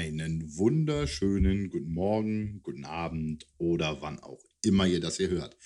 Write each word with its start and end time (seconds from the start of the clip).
Einen 0.00 0.56
wunderschönen 0.56 1.68
guten 1.68 1.92
Morgen, 1.92 2.62
guten 2.62 2.86
Abend 2.86 3.46
oder 3.58 4.00
wann 4.00 4.18
auch 4.18 4.42
immer 4.64 4.86
ihr 4.86 4.98
das 4.98 5.18
hier 5.18 5.28
hört. 5.28 5.58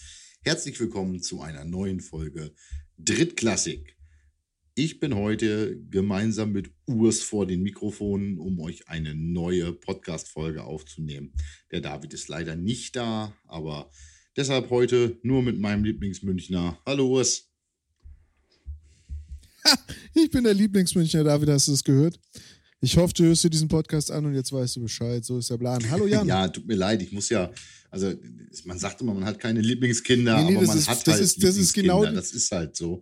Herzlich 0.42 0.80
willkommen 0.80 1.22
zu 1.22 1.40
einer 1.40 1.64
neuen 1.64 2.00
Folge 2.00 2.52
Drittklassik. 2.98 3.96
Ich 4.74 4.98
bin 4.98 5.14
heute 5.14 5.80
gemeinsam 5.88 6.50
mit 6.50 6.72
Urs 6.84 7.22
vor 7.22 7.46
den 7.46 7.62
Mikrofonen, 7.62 8.40
um 8.40 8.58
euch 8.58 8.88
eine 8.88 9.14
neue 9.14 9.72
Podcast-Folge 9.72 10.64
aufzunehmen. 10.64 11.32
Der 11.70 11.80
David 11.80 12.12
ist 12.12 12.26
leider 12.26 12.56
nicht 12.56 12.96
da, 12.96 13.32
aber 13.46 13.88
deshalb 14.36 14.68
heute 14.70 15.16
nur 15.22 15.44
mit 15.44 15.60
meinem 15.60 15.84
Lieblingsmünchner. 15.84 16.76
Hallo 16.84 17.06
Urs. 17.06 17.52
ich 20.12 20.28
bin 20.28 20.42
der 20.42 20.54
Lieblingsmünchner, 20.54 21.22
David, 21.22 21.50
hast 21.50 21.68
du 21.68 21.70
das 21.70 21.84
gehört? 21.84 22.18
Ich 22.84 22.98
hoffe, 22.98 23.14
du 23.14 23.24
hörst 23.24 23.42
dir 23.42 23.48
diesen 23.48 23.68
Podcast 23.68 24.10
an 24.10 24.26
und 24.26 24.34
jetzt 24.34 24.52
weißt 24.52 24.76
du 24.76 24.82
Bescheid. 24.82 25.24
So 25.24 25.38
ist 25.38 25.48
der 25.48 25.56
Plan. 25.56 25.82
Hallo 25.90 26.06
Jan. 26.06 26.26
ja, 26.28 26.46
tut 26.48 26.66
mir 26.66 26.74
leid. 26.74 27.00
Ich 27.00 27.12
muss 27.12 27.30
ja, 27.30 27.50
also 27.90 28.12
man 28.66 28.78
sagt 28.78 29.00
immer, 29.00 29.14
man 29.14 29.24
hat 29.24 29.40
keine 29.40 29.62
Lieblingskinder, 29.62 30.36
nee, 30.42 30.50
nee, 30.50 30.56
aber 30.58 30.66
man 30.66 30.76
ist, 30.76 30.86
hat 30.86 31.06
das 31.06 31.14
halt 31.14 31.24
ist, 31.24 31.42
das 31.42 31.56
ist 31.56 31.72
genau, 31.72 32.04
Das 32.04 32.32
ist 32.32 32.52
halt 32.52 32.76
so. 32.76 33.00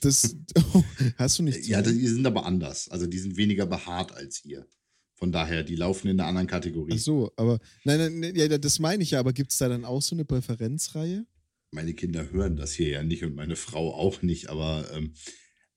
Das 0.00 0.34
oh, 0.74 0.82
hast 1.16 1.38
du 1.38 1.44
nicht. 1.44 1.64
Ja, 1.68 1.80
die 1.80 2.08
sind 2.08 2.26
aber 2.26 2.44
anders. 2.44 2.88
Also 2.88 3.06
die 3.06 3.20
sind 3.20 3.36
weniger 3.36 3.66
behaart 3.66 4.10
als 4.12 4.44
ihr. 4.44 4.66
Von 5.14 5.30
daher, 5.30 5.62
die 5.62 5.76
laufen 5.76 6.08
in 6.08 6.18
einer 6.18 6.28
anderen 6.28 6.48
Kategorie. 6.48 6.94
Ach 6.94 6.98
so, 6.98 7.32
aber 7.36 7.60
nein, 7.84 8.18
nein, 8.18 8.34
ja, 8.34 8.58
das 8.58 8.80
meine 8.80 9.04
ich 9.04 9.12
ja. 9.12 9.20
Aber 9.20 9.32
gibt 9.32 9.52
es 9.52 9.58
da 9.58 9.68
dann 9.68 9.84
auch 9.84 10.02
so 10.02 10.16
eine 10.16 10.24
Präferenzreihe? 10.24 11.24
Meine 11.70 11.94
Kinder 11.94 12.32
hören 12.32 12.56
das 12.56 12.72
hier 12.72 12.88
ja 12.88 13.02
nicht 13.04 13.22
und 13.22 13.36
meine 13.36 13.54
Frau 13.54 13.94
auch 13.94 14.22
nicht. 14.22 14.50
Aber 14.50 14.90
ähm, 14.92 15.14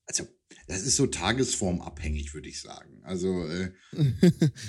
also 0.06 0.26
das 0.66 0.82
ist 0.82 0.96
so 0.96 1.06
tagesformabhängig, 1.06 2.32
würde 2.34 2.48
ich 2.48 2.60
sagen. 2.60 3.00
Also, 3.02 3.46
äh, 3.48 3.70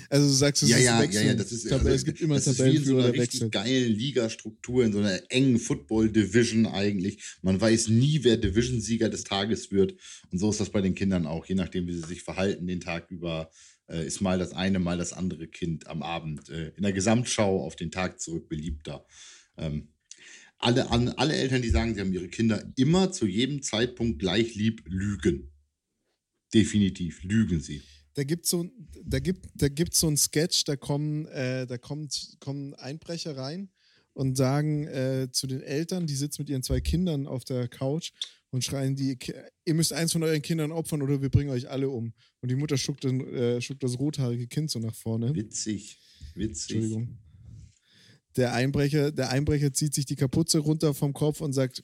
also 0.09 0.27
du 0.27 0.33
sagst, 0.33 0.63
es 0.63 0.69
ja, 0.69 0.77
ist 0.77 0.83
ja, 0.83 1.03
ja, 1.03 1.21
ja, 1.21 1.33
das 1.35 1.51
ist, 1.51 1.71
also, 1.71 1.87
es 1.89 2.05
gibt 2.05 2.21
immer 2.21 2.41
Tabellenführer, 2.41 3.11
der 3.11 3.13
wechselt. 3.13 3.31
so 3.33 3.43
einer 3.45 3.49
geilen 3.51 3.91
Ligastruktur, 3.93 4.83
in 4.83 4.93
so 4.93 4.99
einer 4.99 5.21
engen 5.29 5.59
Football-Division 5.59 6.65
eigentlich. 6.65 7.23
Man 7.41 7.61
weiß 7.61 7.89
nie, 7.89 8.23
wer 8.23 8.37
Division-Sieger 8.37 9.09
des 9.09 9.23
Tages 9.23 9.71
wird. 9.71 9.95
Und 10.31 10.39
so 10.39 10.49
ist 10.49 10.59
das 10.59 10.71
bei 10.71 10.81
den 10.81 10.95
Kindern 10.95 11.27
auch, 11.27 11.45
je 11.45 11.55
nachdem, 11.55 11.87
wie 11.87 11.93
sie 11.93 12.07
sich 12.07 12.23
verhalten 12.23 12.67
den 12.67 12.81
Tag 12.81 13.09
über. 13.11 13.51
Äh, 13.87 14.05
ist 14.05 14.21
mal 14.21 14.39
das 14.39 14.53
eine, 14.53 14.79
mal 14.79 14.97
das 14.97 15.13
andere 15.13 15.47
Kind 15.47 15.87
am 15.87 16.01
Abend 16.01 16.49
äh, 16.49 16.69
in 16.77 16.83
der 16.83 16.93
Gesamtschau 16.93 17.63
auf 17.63 17.75
den 17.75 17.91
Tag 17.91 18.21
zurück 18.21 18.47
beliebter. 18.47 19.05
Ähm, 19.57 19.89
alle, 20.61 20.89
an, 20.91 21.09
alle 21.09 21.35
Eltern, 21.35 21.61
die 21.61 21.69
sagen, 21.69 21.95
sie 21.95 22.01
haben 22.01 22.13
ihre 22.13 22.27
Kinder 22.27 22.63
immer 22.75 23.11
zu 23.11 23.25
jedem 23.25 23.61
Zeitpunkt 23.61 24.19
gleich 24.19 24.55
lieb, 24.55 24.83
lügen. 24.85 25.50
Definitiv, 26.53 27.23
lügen 27.23 27.59
sie. 27.59 27.81
Da 28.13 28.23
gibt 28.23 28.45
es 28.45 28.51
so, 28.51 28.69
da 29.05 29.19
gibt, 29.19 29.47
da 29.55 29.69
gibt's 29.69 29.99
so 29.99 30.07
ein 30.07 30.17
Sketch, 30.17 30.65
da 30.65 30.75
kommen, 30.75 31.25
äh, 31.27 31.65
da 31.65 31.77
kommt, 31.77 32.37
kommen 32.39 32.73
Einbrecher 32.73 33.37
rein 33.37 33.69
und 34.13 34.35
sagen 34.35 34.85
äh, 34.87 35.29
zu 35.31 35.47
den 35.47 35.61
Eltern, 35.61 36.07
die 36.07 36.15
sitzen 36.15 36.41
mit 36.41 36.49
ihren 36.49 36.63
zwei 36.63 36.81
Kindern 36.81 37.25
auf 37.27 37.45
der 37.45 37.69
Couch 37.69 38.11
und 38.49 38.65
schreien 38.65 38.95
die, 38.95 39.17
ihr 39.65 39.73
müsst 39.73 39.93
eins 39.93 40.11
von 40.11 40.23
euren 40.23 40.41
Kindern 40.41 40.73
opfern 40.73 41.01
oder 41.01 41.21
wir 41.21 41.29
bringen 41.29 41.51
euch 41.51 41.69
alle 41.69 41.89
um. 41.89 42.13
Und 42.41 42.51
die 42.51 42.55
Mutter 42.55 42.77
schuckt, 42.77 43.05
den, 43.05 43.21
äh, 43.33 43.61
schuckt 43.61 43.81
das 43.81 43.97
rothaarige 43.97 44.47
Kind 44.47 44.69
so 44.69 44.79
nach 44.79 44.93
vorne. 44.93 45.33
Witzig, 45.33 45.97
witzig. 46.35 46.75
Entschuldigung. 46.75 47.17
Der 48.35 48.53
Einbrecher, 48.53 49.11
der 49.11 49.29
Einbrecher 49.29 49.73
zieht 49.73 49.93
sich 49.93 50.05
die 50.05 50.15
Kapuze 50.15 50.59
runter 50.59 50.93
vom 50.93 51.13
Kopf 51.13 51.41
und 51.41 51.53
sagt, 51.53 51.83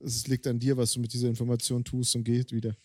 es 0.00 0.26
liegt 0.26 0.46
an 0.48 0.58
dir, 0.58 0.76
was 0.76 0.92
du 0.92 1.00
mit 1.00 1.12
dieser 1.12 1.28
Information 1.28 1.84
tust 1.84 2.16
und 2.16 2.24
geht 2.24 2.52
wieder. 2.52 2.76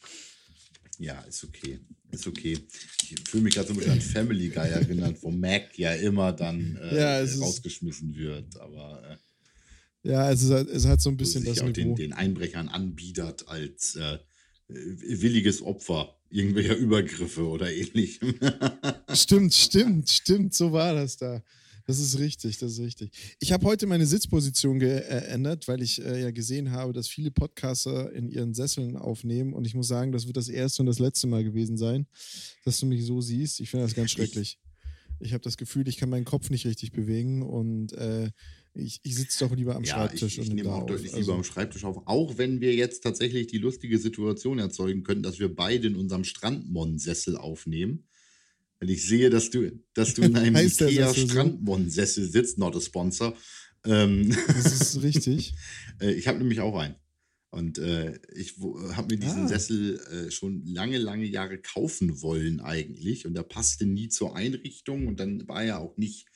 Ja, 0.99 1.19
ist 1.21 1.43
okay. 1.43 1.79
Ist 2.11 2.27
okay. 2.27 2.57
Ich 3.03 3.15
fühle 3.29 3.43
mich 3.43 3.53
gerade 3.53 3.67
so 3.67 3.73
ein 3.73 3.77
bisschen 3.77 3.93
an 3.93 4.01
Family 4.01 4.49
Guy 4.49 4.69
erinnert, 4.69 5.21
wo 5.21 5.29
Mac 5.29 5.77
ja 5.77 5.93
immer 5.93 6.33
dann 6.33 6.77
äh, 6.81 6.97
ja, 6.97 7.19
rausgeschmissen 7.19 8.15
wird. 8.15 8.59
Aber 8.59 9.03
äh, 10.03 10.09
ja, 10.09 10.31
es, 10.31 10.41
ist, 10.41 10.51
halt, 10.51 10.69
es 10.69 10.85
hat 10.85 11.01
so 11.01 11.09
ein 11.09 11.17
bisschen 11.17 11.45
das 11.45 11.59
auch 11.59 11.69
den, 11.69 11.95
den, 11.95 12.13
Einbrechern 12.13 12.69
anbietet 12.69 13.47
als 13.47 13.95
äh, 13.95 14.17
williges 14.67 15.61
Opfer 15.61 16.17
irgendwelcher 16.29 16.75
Übergriffe 16.75 17.47
oder 17.47 17.71
ähnlichem. 17.71 18.35
stimmt, 19.13 19.53
stimmt, 19.53 20.09
stimmt. 20.09 20.53
So 20.53 20.71
war 20.71 20.93
das 20.93 21.17
da. 21.17 21.43
Das 21.87 21.99
ist 21.99 22.19
richtig, 22.19 22.57
das 22.57 22.73
ist 22.73 22.79
richtig. 22.81 23.11
Ich 23.39 23.53
habe 23.53 23.65
heute 23.65 23.87
meine 23.87 24.05
Sitzposition 24.05 24.77
geändert, 24.77 25.69
weil 25.69 25.81
ich 25.81 26.03
äh, 26.03 26.21
ja 26.21 26.31
gesehen 26.31 26.71
habe, 26.71 26.91
dass 26.91 27.07
viele 27.07 27.31
Podcaster 27.31 28.11
in 28.11 28.27
ihren 28.27 28.53
Sesseln 28.53 28.97
aufnehmen. 28.97 29.53
Und 29.53 29.65
ich 29.65 29.73
muss 29.73 29.87
sagen, 29.87 30.11
das 30.11 30.27
wird 30.27 30.35
das 30.35 30.49
erste 30.49 30.81
und 30.81 30.87
das 30.87 30.99
letzte 30.99 31.27
Mal 31.27 31.45
gewesen 31.45 31.77
sein, 31.77 32.05
dass 32.65 32.81
du 32.81 32.87
mich 32.87 33.05
so 33.05 33.21
siehst. 33.21 33.61
Ich 33.61 33.69
finde 33.69 33.85
das 33.85 33.95
ganz 33.95 34.11
schrecklich. 34.11 34.59
Ich 35.21 35.31
habe 35.31 35.41
das 35.41 35.55
Gefühl, 35.55 35.87
ich 35.87 35.95
kann 35.95 36.09
meinen 36.09 36.25
Kopf 36.25 36.49
nicht 36.49 36.65
richtig 36.65 36.91
bewegen 36.91 37.41
und 37.41 37.93
äh, 37.93 38.31
ich, 38.73 38.99
ich 39.03 39.15
sitze 39.15 39.47
doch 39.47 39.55
lieber 39.55 39.77
am 39.77 39.85
ja, 39.85 39.93
Schreibtisch. 39.93 40.37
Ich, 40.37 40.39
ich 40.39 40.49
und 40.49 40.55
nehme 40.55 40.73
auch 40.73 40.85
deutlich 40.85 41.13
also, 41.13 41.31
lieber 41.31 41.35
am 41.35 41.43
Schreibtisch 41.45 41.85
auf. 41.85 42.01
Auch 42.05 42.37
wenn 42.37 42.59
wir 42.59 42.75
jetzt 42.75 43.01
tatsächlich 43.01 43.47
die 43.47 43.59
lustige 43.59 43.97
Situation 43.97 44.59
erzeugen 44.59 45.03
können, 45.03 45.23
dass 45.23 45.39
wir 45.39 45.55
beide 45.55 45.87
in 45.87 45.95
unserem 45.95 46.25
Strandmon-Sessel 46.25 47.37
aufnehmen. 47.37 48.07
Wenn 48.79 48.89
ich 48.89 49.05
sehe, 49.05 49.29
dass 49.29 49.49
du, 49.49 49.71
dass 49.93 50.13
du 50.13 50.21
in 50.23 50.35
einem 50.37 50.55
Ikea 50.55 51.13
Strandmon-Sessel 51.13 52.25
so? 52.25 52.31
sitzt, 52.31 52.57
not 52.57 52.75
a 52.75 52.81
sponsor. 52.81 53.35
Ähm, 53.85 54.35
das 54.47 54.65
ist 54.73 55.01
richtig. 55.01 55.53
Äh, 55.99 56.11
ich 56.11 56.27
habe 56.27 56.39
nämlich 56.39 56.59
auch 56.59 56.77
einen. 56.77 56.95
Und 57.49 57.79
äh, 57.79 58.19
ich 58.35 58.55
habe 58.91 59.15
mir 59.15 59.19
diesen 59.19 59.45
ah. 59.45 59.47
Sessel 59.47 59.99
äh, 60.11 60.31
schon 60.31 60.65
lange, 60.65 60.97
lange 60.97 61.25
Jahre 61.25 61.57
kaufen 61.57 62.21
wollen 62.21 62.59
eigentlich. 62.59 63.25
Und 63.25 63.35
der 63.35 63.43
passte 63.43 63.85
nie 63.85 64.09
zur 64.09 64.35
Einrichtung. 64.35 65.07
Und 65.07 65.19
dann 65.19 65.47
war 65.47 65.63
er 65.63 65.79
auch 65.79 65.97
nicht, 65.97 66.27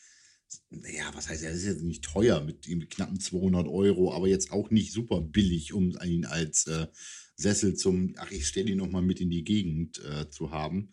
naja, 0.69 1.11
was 1.13 1.27
heißt 1.27 1.43
er, 1.43 1.51
ist 1.51 1.65
jetzt 1.65 1.83
nicht 1.83 2.03
teuer 2.03 2.41
mit, 2.41 2.67
mit 2.67 2.89
knappen 2.89 3.19
200 3.19 3.67
Euro, 3.67 4.13
aber 4.13 4.27
jetzt 4.27 4.51
auch 4.51 4.71
nicht 4.71 4.93
super 4.93 5.21
billig, 5.21 5.73
um 5.73 5.95
ihn 6.03 6.25
als 6.25 6.65
äh, 6.67 6.87
Sessel 7.35 7.75
zum, 7.75 8.15
ach, 8.17 8.31
ich 8.31 8.47
stelle 8.47 8.71
ihn 8.71 8.77
nochmal 8.77 9.01
mit 9.01 9.19
in 9.19 9.29
die 9.29 9.43
Gegend 9.43 10.01
äh, 10.05 10.29
zu 10.29 10.51
haben. 10.51 10.91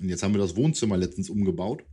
Und 0.00 0.08
jetzt 0.08 0.22
haben 0.22 0.34
wir 0.34 0.38
das 0.38 0.56
Wohnzimmer 0.56 0.96
letztens 0.96 1.30
umgebaut. 1.30 1.84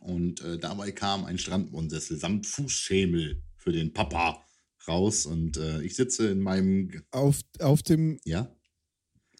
Und 0.00 0.40
äh, 0.42 0.58
dabei 0.58 0.92
kam 0.92 1.24
ein 1.24 1.38
Strandwohnsessel 1.38 2.16
samt 2.18 2.46
Fußschemel 2.46 3.42
für 3.56 3.72
den 3.72 3.92
Papa 3.92 4.44
raus. 4.88 5.26
Und 5.26 5.56
äh, 5.56 5.82
ich 5.82 5.94
sitze 5.94 6.30
in 6.30 6.40
meinem. 6.40 7.02
Auf, 7.10 7.40
auf 7.58 7.82
dem. 7.82 8.18
Ja? 8.24 8.54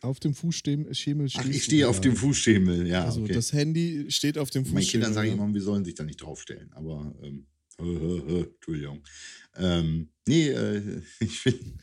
Auf 0.03 0.19
dem 0.19 0.34
Fußschemel 0.34 0.94
stehst 0.94 1.38
Ach, 1.38 1.44
ich 1.44 1.64
stehe 1.64 1.86
auf 1.88 2.00
dem 2.00 2.16
Fußschemel, 2.16 2.86
ja. 2.86 3.04
Also 3.04 3.22
okay. 3.22 3.34
das 3.34 3.53
Handy 3.53 4.06
steht 4.10 4.38
auf 4.38 4.48
dem 4.48 4.64
Fußschemel. 4.64 4.82
Meine 4.82 4.91
Kinder 4.91 5.12
sagen 5.12 5.32
immer, 5.32 5.52
wir 5.52 5.60
sollen 5.60 5.84
sich 5.84 5.94
da 5.94 6.04
nicht 6.04 6.22
draufstellen. 6.22 6.72
Aber, 6.72 7.14
ähm, 7.22 7.47
Entschuldigung. 7.78 9.02
Ähm, 9.56 10.10
nee, 10.26 10.48
äh, 10.48 11.02
ich 11.20 11.41
finde. 11.41 11.75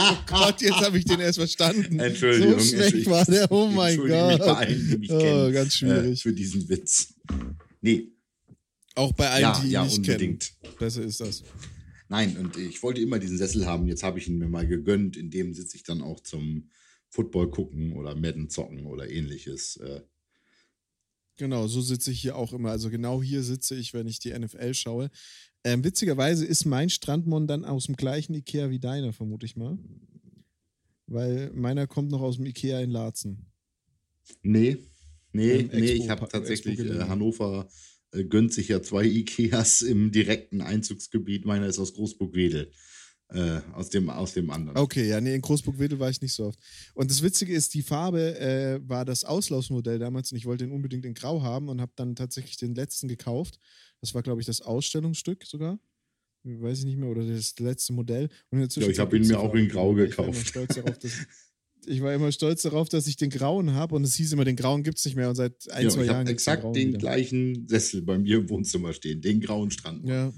Oh 0.00 0.16
Gott, 0.26 0.62
jetzt 0.62 0.80
habe 0.80 0.98
ich 0.98 1.04
den 1.04 1.20
erst 1.20 1.38
verstanden. 1.38 1.98
Entschuldigung. 2.00 2.58
So 2.58 2.76
schlecht 2.76 3.06
war 3.06 3.24
der. 3.24 3.50
Oh 3.50 3.66
mein 3.68 3.96
Gott. 3.96 4.06
Mich 4.08 4.38
bei 4.38 4.56
allen, 4.56 4.88
die 4.90 4.98
mich 4.98 5.10
oh, 5.10 5.18
kennen, 5.18 5.52
ganz 5.52 5.74
schwierig. 5.74 6.18
Äh, 6.18 6.22
für 6.22 6.32
diesen 6.32 6.68
Witz. 6.68 7.14
Nee. 7.80 8.08
Auch 8.94 9.12
bei 9.12 9.28
allen, 9.28 9.42
ja, 9.42 9.60
die 9.60 9.70
ja, 9.70 9.84
nicht 9.84 9.98
unbedingt. 9.98 10.52
kennen. 10.62 10.76
Besser 10.78 11.02
ist 11.02 11.20
das. 11.20 11.42
Nein, 12.08 12.36
und 12.38 12.56
ich 12.56 12.82
wollte 12.82 13.00
immer 13.00 13.18
diesen 13.18 13.38
Sessel 13.38 13.66
haben. 13.66 13.86
Jetzt 13.86 14.02
habe 14.02 14.18
ich 14.18 14.26
ihn 14.26 14.38
mir 14.38 14.48
mal 14.48 14.66
gegönnt. 14.66 15.16
In 15.16 15.30
dem 15.30 15.54
sitze 15.54 15.76
ich 15.76 15.84
dann 15.84 16.02
auch 16.02 16.20
zum 16.20 16.70
Football 17.08 17.50
gucken 17.50 17.92
oder 17.92 18.14
Madden 18.14 18.48
zocken 18.48 18.86
oder 18.86 19.08
ähnliches. 19.08 19.76
Äh. 19.76 20.00
Genau, 21.40 21.68
so 21.68 21.80
sitze 21.80 22.10
ich 22.10 22.20
hier 22.20 22.36
auch 22.36 22.52
immer. 22.52 22.70
Also 22.70 22.90
genau 22.90 23.22
hier 23.22 23.42
sitze 23.42 23.74
ich, 23.74 23.94
wenn 23.94 24.06
ich 24.06 24.18
die 24.18 24.38
NFL 24.38 24.74
schaue. 24.74 25.10
Ähm, 25.64 25.82
witzigerweise 25.82 26.44
ist 26.44 26.66
mein 26.66 26.90
Strandmon 26.90 27.46
dann 27.46 27.64
aus 27.64 27.86
dem 27.86 27.96
gleichen 27.96 28.34
Ikea 28.34 28.68
wie 28.68 28.78
deiner, 28.78 29.14
vermute 29.14 29.46
ich 29.46 29.56
mal. 29.56 29.78
Weil 31.06 31.50
meiner 31.54 31.86
kommt 31.86 32.10
noch 32.10 32.20
aus 32.20 32.36
dem 32.36 32.44
Ikea 32.44 32.80
in 32.80 32.90
Laatzen. 32.90 33.46
Nee, 34.42 34.76
nee, 35.32 35.66
nee, 35.72 35.92
ich 35.92 36.10
habe 36.10 36.28
tatsächlich 36.28 36.78
äh, 36.78 37.04
Hannover 37.04 37.70
äh, 38.12 38.24
gönnt 38.24 38.52
sich 38.52 38.68
ja 38.68 38.82
zwei 38.82 39.06
Ikeas 39.06 39.80
im 39.80 40.12
direkten 40.12 40.60
Einzugsgebiet. 40.60 41.46
Meiner 41.46 41.68
ist 41.68 41.78
aus 41.78 41.94
Großburg-Wedel. 41.94 42.70
Äh, 43.32 43.60
aus, 43.72 43.90
dem, 43.90 44.10
aus 44.10 44.34
dem 44.34 44.50
anderen. 44.50 44.76
Okay, 44.76 45.08
ja, 45.08 45.20
nee, 45.20 45.34
in 45.34 45.40
Großburg-Wedel 45.40 45.98
war 46.00 46.10
ich 46.10 46.20
nicht 46.20 46.32
so 46.32 46.46
oft. 46.46 46.58
Und 46.94 47.10
das 47.10 47.22
Witzige 47.22 47.52
ist, 47.52 47.74
die 47.74 47.82
Farbe 47.82 48.38
äh, 48.38 48.80
war 48.82 49.04
das 49.04 49.24
Auslaufsmodell 49.24 49.98
damals 49.98 50.32
und 50.32 50.38
ich 50.38 50.46
wollte 50.46 50.64
den 50.64 50.72
unbedingt 50.72 51.04
in 51.04 51.14
Grau 51.14 51.42
haben 51.42 51.68
und 51.68 51.80
habe 51.80 51.92
dann 51.94 52.16
tatsächlich 52.16 52.56
den 52.56 52.74
letzten 52.74 53.06
gekauft. 53.06 53.58
Das 54.00 54.14
war, 54.14 54.22
glaube 54.22 54.40
ich, 54.40 54.46
das 54.46 54.60
Ausstellungsstück 54.60 55.44
sogar 55.44 55.78
weiß 56.44 56.80
ich 56.80 56.84
nicht 56.84 56.98
mehr, 56.98 57.08
oder 57.08 57.24
das 57.24 57.58
letzte 57.58 57.92
Modell. 57.92 58.28
Und 58.50 58.74
ja, 58.76 58.88
ich 58.88 58.98
habe 58.98 59.16
ihn 59.16 59.26
mir 59.26 59.38
auch 59.38 59.54
in 59.54 59.68
Grau 59.68 59.92
gekauft. 59.94 60.56
Ich 61.86 62.02
war, 62.02 62.12
immer 62.12 62.30
stolz 62.30 62.60
darauf, 62.60 62.90
dass 62.90 63.06
ich 63.06 63.16
den 63.16 63.30
Grauen 63.30 63.72
habe 63.72 63.94
und 63.94 64.04
es 64.04 64.14
hieß 64.14 64.34
immer, 64.34 64.44
den 64.44 64.56
Grauen 64.56 64.82
gibt 64.82 64.98
es 64.98 65.04
nicht 65.06 65.16
mehr 65.16 65.30
und 65.30 65.34
seit 65.34 65.66
ein, 65.70 65.84
ja, 65.84 65.88
zwei 65.88 66.02
ich 66.02 66.08
Jahren. 66.08 66.26
Ich 66.26 66.32
exakt 66.32 66.62
den, 66.62 66.72
den 66.74 66.98
gleichen 66.98 67.66
Sessel 67.68 68.02
bei 68.02 68.18
mir 68.18 68.36
im 68.36 68.50
Wohnzimmer 68.50 68.92
stehen, 68.92 69.22
den 69.22 69.40
grauen 69.40 69.70
Strand. 69.70 70.06
Ja. 70.06 70.30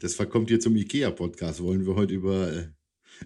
Das 0.00 0.14
verkommt 0.14 0.48
hier 0.48 0.60
zum 0.60 0.76
IKEA-Podcast. 0.76 1.62
Wollen 1.62 1.86
wir 1.86 1.94
heute 1.94 2.14
über 2.14 2.52
äh, 2.52 2.68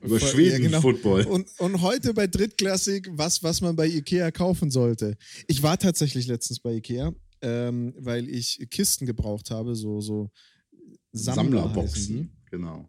Über 0.02 0.18
Schweden-Football. 0.20 1.20
Ja, 1.20 1.24
genau. 1.24 1.34
und, 1.36 1.60
und 1.60 1.82
heute 1.82 2.14
bei 2.14 2.26
Drittklassik, 2.26 3.08
was, 3.12 3.42
was 3.42 3.60
man 3.60 3.76
bei 3.76 3.86
Ikea 3.86 4.30
kaufen 4.30 4.70
sollte. 4.70 5.16
Ich 5.46 5.62
war 5.62 5.78
tatsächlich 5.78 6.26
letztens 6.26 6.60
bei 6.60 6.74
Ikea, 6.74 7.12
ähm, 7.42 7.94
weil 7.98 8.28
ich 8.28 8.66
Kisten 8.70 9.06
gebraucht 9.06 9.50
habe, 9.50 9.74
so, 9.74 10.00
so 10.00 10.30
Sammler 11.12 11.62
Sammlerboxen. 11.62 12.36
Genau. 12.50 12.88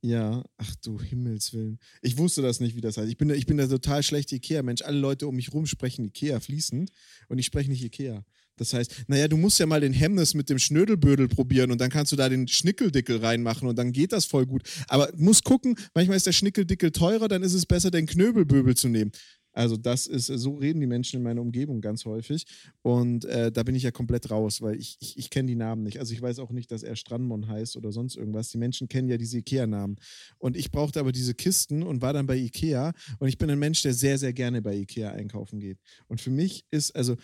Ja, 0.00 0.44
ach 0.58 0.74
du 0.76 1.00
Himmelswillen. 1.00 1.78
Ich 2.02 2.18
wusste 2.18 2.42
das 2.42 2.60
nicht, 2.60 2.76
wie 2.76 2.82
das 2.82 2.98
heißt. 2.98 3.08
Ich 3.08 3.16
bin, 3.16 3.30
ich 3.30 3.46
bin 3.46 3.56
der 3.56 3.68
total 3.68 4.02
schlechte 4.02 4.36
Ikea-Mensch. 4.36 4.82
Alle 4.82 4.98
Leute 4.98 5.26
um 5.26 5.34
mich 5.34 5.52
rum 5.54 5.64
sprechen 5.64 6.04
Ikea 6.04 6.40
fließend 6.40 6.90
und 7.28 7.38
ich 7.38 7.46
spreche 7.46 7.70
nicht 7.70 7.82
Ikea. 7.82 8.24
Das 8.56 8.72
heißt, 8.72 9.04
naja, 9.08 9.28
du 9.28 9.36
musst 9.36 9.58
ja 9.58 9.66
mal 9.66 9.80
den 9.80 9.92
Hemmnis 9.92 10.34
mit 10.34 10.48
dem 10.48 10.58
Schnödelbödel 10.58 11.28
probieren 11.28 11.70
und 11.70 11.80
dann 11.80 11.90
kannst 11.90 12.12
du 12.12 12.16
da 12.16 12.28
den 12.28 12.48
Schnickeldickel 12.48 13.18
reinmachen 13.18 13.68
und 13.68 13.78
dann 13.78 13.92
geht 13.92 14.12
das 14.12 14.24
voll 14.24 14.46
gut. 14.46 14.62
Aber 14.88 15.10
muss 15.16 15.42
gucken, 15.42 15.76
manchmal 15.94 16.16
ist 16.16 16.26
der 16.26 16.32
Schnickeldickel 16.32 16.90
teurer, 16.90 17.28
dann 17.28 17.42
ist 17.42 17.54
es 17.54 17.66
besser, 17.66 17.90
den 17.90 18.06
Knöbelböbel 18.06 18.76
zu 18.76 18.88
nehmen. 18.88 19.12
Also 19.54 19.76
das 19.76 20.06
ist, 20.06 20.26
so 20.26 20.56
reden 20.56 20.80
die 20.80 20.86
Menschen 20.86 21.18
in 21.18 21.22
meiner 21.22 21.40
Umgebung 21.40 21.80
ganz 21.80 22.04
häufig. 22.04 22.44
Und 22.82 23.24
äh, 23.24 23.52
da 23.52 23.62
bin 23.62 23.74
ich 23.74 23.84
ja 23.84 23.92
komplett 23.92 24.30
raus, 24.30 24.60
weil 24.60 24.76
ich, 24.76 24.96
ich, 25.00 25.16
ich 25.16 25.30
kenne 25.30 25.46
die 25.46 25.54
Namen 25.54 25.84
nicht. 25.84 26.00
Also 26.00 26.12
ich 26.12 26.20
weiß 26.20 26.40
auch 26.40 26.50
nicht, 26.50 26.70
dass 26.72 26.82
er 26.82 26.96
Strandmon 26.96 27.46
heißt 27.46 27.76
oder 27.76 27.92
sonst 27.92 28.16
irgendwas. 28.16 28.50
Die 28.50 28.58
Menschen 28.58 28.88
kennen 28.88 29.08
ja 29.08 29.16
diese 29.16 29.38
Ikea-Namen. 29.38 29.96
Und 30.38 30.56
ich 30.56 30.70
brauchte 30.70 30.98
aber 30.98 31.12
diese 31.12 31.34
Kisten 31.34 31.84
und 31.84 32.02
war 32.02 32.12
dann 32.12 32.26
bei 32.26 32.36
Ikea. 32.36 32.92
Und 33.18 33.28
ich 33.28 33.38
bin 33.38 33.48
ein 33.48 33.58
Mensch, 33.58 33.82
der 33.82 33.94
sehr, 33.94 34.18
sehr 34.18 34.32
gerne 34.32 34.60
bei 34.60 34.74
Ikea 34.74 35.12
einkaufen 35.12 35.60
geht. 35.60 35.78
Und 36.08 36.20
für 36.20 36.30
mich 36.30 36.64
ist, 36.70 36.94
also 36.96 37.16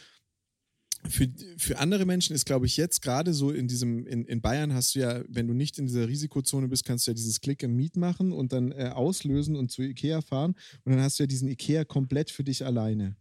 für, 1.08 1.28
für 1.56 1.78
andere 1.78 2.04
Menschen 2.04 2.34
ist, 2.34 2.44
glaube 2.44 2.66
ich, 2.66 2.76
jetzt 2.76 3.02
gerade 3.02 3.32
so 3.32 3.50
in 3.50 3.68
diesem, 3.68 4.06
in, 4.06 4.24
in 4.24 4.40
Bayern 4.40 4.74
hast 4.74 4.94
du 4.94 5.00
ja, 5.00 5.22
wenn 5.28 5.46
du 5.46 5.54
nicht 5.54 5.78
in 5.78 5.86
dieser 5.86 6.08
Risikozone 6.08 6.68
bist, 6.68 6.84
kannst 6.84 7.06
du 7.06 7.10
ja 7.10 7.14
dieses 7.14 7.40
Click 7.40 7.64
and 7.64 7.74
Meet 7.74 7.96
machen 7.96 8.32
und 8.32 8.52
dann 8.52 8.72
äh, 8.72 8.90
auslösen 8.94 9.56
und 9.56 9.70
zu 9.70 9.82
Ikea 9.82 10.20
fahren 10.20 10.54
und 10.84 10.92
dann 10.92 11.00
hast 11.00 11.18
du 11.18 11.22
ja 11.22 11.26
diesen 11.26 11.48
Ikea 11.48 11.84
komplett 11.84 12.30
für 12.30 12.44
dich 12.44 12.64
alleine. 12.64 13.16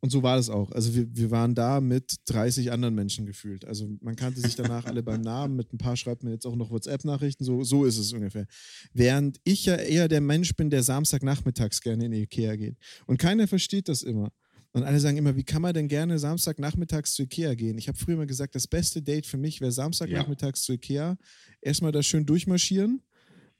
Und 0.00 0.10
so 0.10 0.22
war 0.22 0.36
das 0.36 0.48
auch. 0.48 0.70
Also 0.70 0.94
wir, 0.94 1.08
wir 1.16 1.30
waren 1.32 1.56
da 1.56 1.80
mit 1.80 2.14
30 2.26 2.70
anderen 2.70 2.94
Menschen 2.94 3.26
gefühlt. 3.26 3.64
Also 3.64 3.88
man 4.00 4.14
kannte 4.14 4.40
sich 4.40 4.54
danach 4.54 4.84
alle 4.84 5.02
beim 5.02 5.20
Namen, 5.22 5.56
mit 5.56 5.72
ein 5.72 5.78
paar 5.78 5.96
schreibt 5.96 6.22
mir 6.22 6.30
jetzt 6.30 6.46
auch 6.46 6.54
noch 6.54 6.70
WhatsApp-Nachrichten, 6.70 7.42
so, 7.44 7.64
so 7.64 7.84
ist 7.84 7.98
es 7.98 8.12
ungefähr. 8.12 8.46
Während 8.92 9.40
ich 9.42 9.66
ja 9.66 9.74
eher 9.74 10.06
der 10.06 10.20
Mensch 10.20 10.54
bin, 10.54 10.70
der 10.70 10.84
Samstagnachmittags 10.84 11.80
gerne 11.80 12.06
in 12.06 12.12
Ikea 12.12 12.54
geht. 12.54 12.76
Und 13.06 13.18
keiner 13.18 13.48
versteht 13.48 13.88
das 13.88 14.02
immer. 14.02 14.32
Und 14.72 14.84
alle 14.84 15.00
sagen 15.00 15.16
immer, 15.16 15.36
wie 15.36 15.44
kann 15.44 15.62
man 15.62 15.74
denn 15.74 15.88
gerne 15.88 16.18
Samstagnachmittags 16.18 17.14
zu 17.14 17.22
Ikea 17.22 17.54
gehen? 17.54 17.78
Ich 17.78 17.88
habe 17.88 17.98
früher 17.98 18.16
mal 18.16 18.26
gesagt, 18.26 18.54
das 18.54 18.66
beste 18.66 19.02
Date 19.02 19.26
für 19.26 19.38
mich 19.38 19.60
wäre 19.60 19.72
Samstagnachmittags 19.72 20.60
ja. 20.60 20.66
zu 20.66 20.72
Ikea. 20.74 21.16
Erstmal 21.60 21.92
da 21.92 22.02
schön 22.02 22.26
durchmarschieren. 22.26 23.02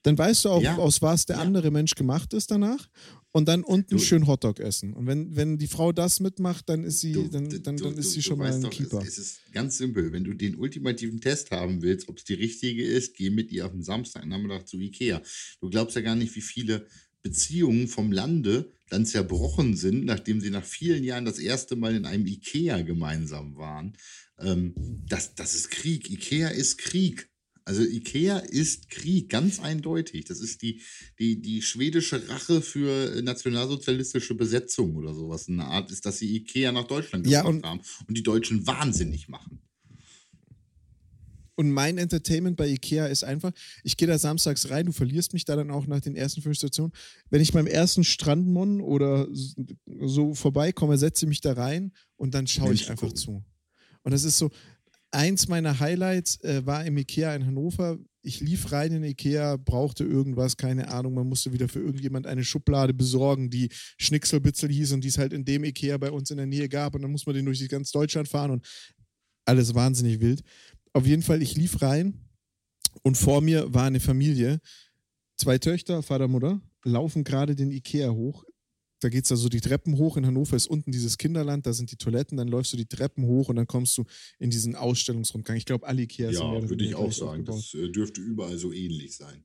Dann 0.02 0.16
weißt 0.16 0.44
du 0.44 0.50
auch, 0.50 0.62
ja. 0.62 0.76
aus 0.76 1.02
was 1.02 1.26
der 1.26 1.37
ja. 1.37 1.43
andere 1.43 1.70
Mensch 1.70 1.94
gemacht 1.94 2.32
ist 2.32 2.50
danach. 2.50 2.88
Und 3.31 3.46
dann 3.46 3.62
unten 3.62 3.96
du, 3.96 3.99
schön 3.99 4.26
Hotdog 4.26 4.58
essen. 4.58 4.94
Und 4.94 5.06
wenn, 5.06 5.37
wenn 5.37 5.58
die 5.58 5.66
Frau 5.66 5.93
das 5.93 6.20
mitmacht, 6.20 6.69
dann 6.69 6.84
ist 6.84 7.00
sie, 7.00 7.12
du, 7.12 7.28
dann, 7.28 7.49
dann, 7.62 7.76
du, 7.76 7.84
dann 7.84 7.99
ist 7.99 8.12
sie 8.12 8.22
schon 8.22 8.38
mal 8.38 8.52
ein 8.52 8.62
doch, 8.62 8.70
Keeper. 8.70 9.00
Es, 9.00 9.19
es, 9.19 9.19
ist 9.19 9.52
ganz 9.52 9.76
simpel. 9.76 10.12
Wenn 10.12 10.25
du 10.25 10.34
den 10.34 10.56
ultimativen 10.56 11.20
Test 11.20 11.50
haben 11.50 11.82
willst, 11.82 12.08
ob 12.08 12.19
es 12.19 12.25
die 12.25 12.34
richtige 12.34 12.84
ist, 12.84 13.14
geh 13.14 13.31
mit 13.31 13.52
ihr 13.52 13.66
auf 13.66 13.72
den 13.72 13.82
Samstagnachmittag 13.82 14.64
zu 14.64 14.78
Ikea. 14.78 15.20
Du 15.61 15.69
glaubst 15.69 15.94
ja 15.96 16.02
gar 16.02 16.16
nicht, 16.16 16.34
wie 16.37 16.40
viele 16.40 16.87
Beziehungen 17.28 17.88
vom 17.88 18.10
Lande 18.10 18.72
dann 18.88 19.04
zerbrochen 19.04 19.76
sind, 19.76 20.06
nachdem 20.06 20.40
sie 20.40 20.48
nach 20.48 20.64
vielen 20.64 21.04
Jahren 21.04 21.26
das 21.26 21.38
erste 21.38 21.76
Mal 21.76 21.94
in 21.94 22.06
einem 22.06 22.26
Ikea 22.26 22.80
gemeinsam 22.82 23.56
waren. 23.56 23.92
Ähm, 24.38 24.75
das, 25.06 25.34
das 25.34 25.54
ist 25.54 25.70
Krieg. 25.70 26.10
Ikea 26.10 26.48
ist 26.48 26.78
Krieg. 26.78 27.28
Also 27.66 27.82
Ikea 27.82 28.38
ist 28.38 28.88
Krieg, 28.88 29.28
ganz 29.28 29.60
eindeutig. 29.60 30.25
Das 30.25 30.40
ist 30.40 30.62
die, 30.62 30.80
die, 31.19 31.42
die 31.42 31.60
schwedische 31.60 32.30
Rache 32.30 32.62
für 32.62 33.20
nationalsozialistische 33.20 34.34
Besetzung 34.34 34.96
oder 34.96 35.12
sowas. 35.12 35.48
Eine 35.48 35.66
Art 35.66 35.90
ist, 35.90 36.06
dass 36.06 36.16
sie 36.16 36.34
Ikea 36.34 36.72
nach 36.72 36.86
Deutschland 36.86 37.25
gebracht 37.25 37.60
ja, 37.62 37.69
haben 37.69 37.82
und 38.06 38.16
die 38.16 38.22
Deutschen 38.22 38.66
wahnsinnig 38.66 39.28
machen. 39.28 39.60
Und 41.58 41.72
mein 41.72 41.99
Entertainment 41.99 42.56
bei 42.56 42.69
Ikea 42.69 43.06
ist 43.06 43.25
einfach, 43.25 43.50
ich 43.82 43.96
gehe 43.96 44.06
da 44.06 44.16
samstags 44.16 44.70
rein, 44.70 44.87
du 44.87 44.93
verlierst 44.93 45.32
mich 45.32 45.44
da 45.44 45.56
dann 45.56 45.72
auch 45.72 45.88
nach 45.88 45.99
den 45.99 46.14
ersten 46.14 46.40
fünf 46.40 46.56
Stationen. 46.56 46.93
Wenn 47.31 47.40
ich 47.40 47.52
beim 47.52 47.66
ersten 47.66 48.05
Strandmon 48.05 48.81
oder 48.81 49.26
so 49.32 50.34
vorbeikomme, 50.34 50.96
setze 50.99 51.25
ich 51.25 51.28
mich 51.28 51.40
da 51.40 51.55
rein 51.55 51.90
und 52.14 52.32
dann 52.34 52.46
schaue 52.46 52.75
ich 52.75 52.88
einfach 52.88 53.12
zu. 53.12 53.43
Und 54.05 54.12
das 54.12 54.22
ist 54.22 54.38
so, 54.38 54.50
eins 55.10 55.49
meiner 55.49 55.81
Highlights 55.81 56.40
äh, 56.44 56.64
war 56.64 56.84
im 56.84 56.96
Ikea 56.96 57.34
in 57.34 57.44
Hannover. 57.44 57.99
Ich 58.22 58.38
lief 58.38 58.70
rein 58.70 58.93
in 58.93 59.02
Ikea, 59.02 59.56
brauchte 59.56 60.04
irgendwas, 60.04 60.56
keine 60.56 60.87
Ahnung, 60.87 61.14
man 61.14 61.28
musste 61.28 61.52
wieder 61.52 61.69
für 61.69 61.81
irgendjemand 61.81 62.28
eine 62.28 62.44
Schublade 62.44 62.94
besorgen, 62.94 63.50
die 63.50 63.69
Schnickselbitzel 63.96 64.70
hieß 64.70 64.93
und 64.93 65.02
die 65.02 65.08
es 65.08 65.19
halt 65.19 65.32
in 65.32 65.44
dem 65.44 65.64
Ikea 65.64 65.99
bei 65.99 66.12
uns 66.12 66.31
in 66.31 66.37
der 66.37 66.46
Nähe 66.46 66.69
gab. 66.69 66.94
Und 66.94 67.02
dann 67.02 67.11
muss 67.11 67.26
man 67.26 67.34
den 67.34 67.46
durch 67.46 67.69
ganz 67.69 67.90
Deutschland 67.90 68.28
fahren 68.28 68.52
und 68.52 68.64
alles 69.49 69.75
wahnsinnig 69.75 70.20
wild. 70.20 70.43
Auf 70.99 71.06
jeden 71.06 71.23
Fall, 71.23 71.43
ich 71.43 71.55
lief 71.55 71.81
rein 71.81 72.12
und 73.05 73.17
vor 73.17 73.41
mir 73.41 73.73
war 73.73 73.85
eine 73.85 74.00
Familie. 74.00 74.61
Zwei 75.37 75.56
Töchter, 75.56 76.03
Vater, 76.03 76.27
Mutter, 76.27 76.61
laufen 76.83 77.23
gerade 77.23 77.55
den 77.55 77.71
Ikea 77.71 78.11
hoch. 78.11 78.43
Da 78.99 79.09
geht 79.09 79.25
es 79.25 79.31
also 79.31 79.49
die 79.49 79.61
Treppen 79.61 79.97
hoch. 79.97 80.17
In 80.17 80.27
Hannover 80.27 80.56
ist 80.56 80.67
unten 80.67 80.91
dieses 80.91 81.17
Kinderland, 81.17 81.67
da 81.67 81.73
sind 81.73 81.93
die 81.93 81.97
Toiletten. 81.97 82.37
Dann 82.37 82.49
läufst 82.49 82.73
du 82.73 82.77
die 82.77 82.87
Treppen 82.87 83.27
hoch 83.27 83.49
und 83.49 83.55
dann 83.55 83.69
kommst 83.69 83.97
du 83.97 84.06
in 84.41 84.50
diesen 84.50 84.75
Ausstellungsrundgang. 84.75 85.56
Ich 85.56 85.67
glaube, 85.67 85.87
alle 85.87 86.03
Ikea 86.03 86.31
ja, 86.31 86.37
sind 86.37 86.62
Ja, 86.65 86.69
würde 86.69 86.85
ich 86.85 86.97
auch 86.97 87.12
sagen. 87.12 87.43
Aufgebaut. 87.43 87.59
Das 87.59 87.75
äh, 87.75 87.93
dürfte 87.93 88.21
überall 88.21 88.59
so 88.59 88.73
ähnlich 88.73 89.15
sein. 89.15 89.45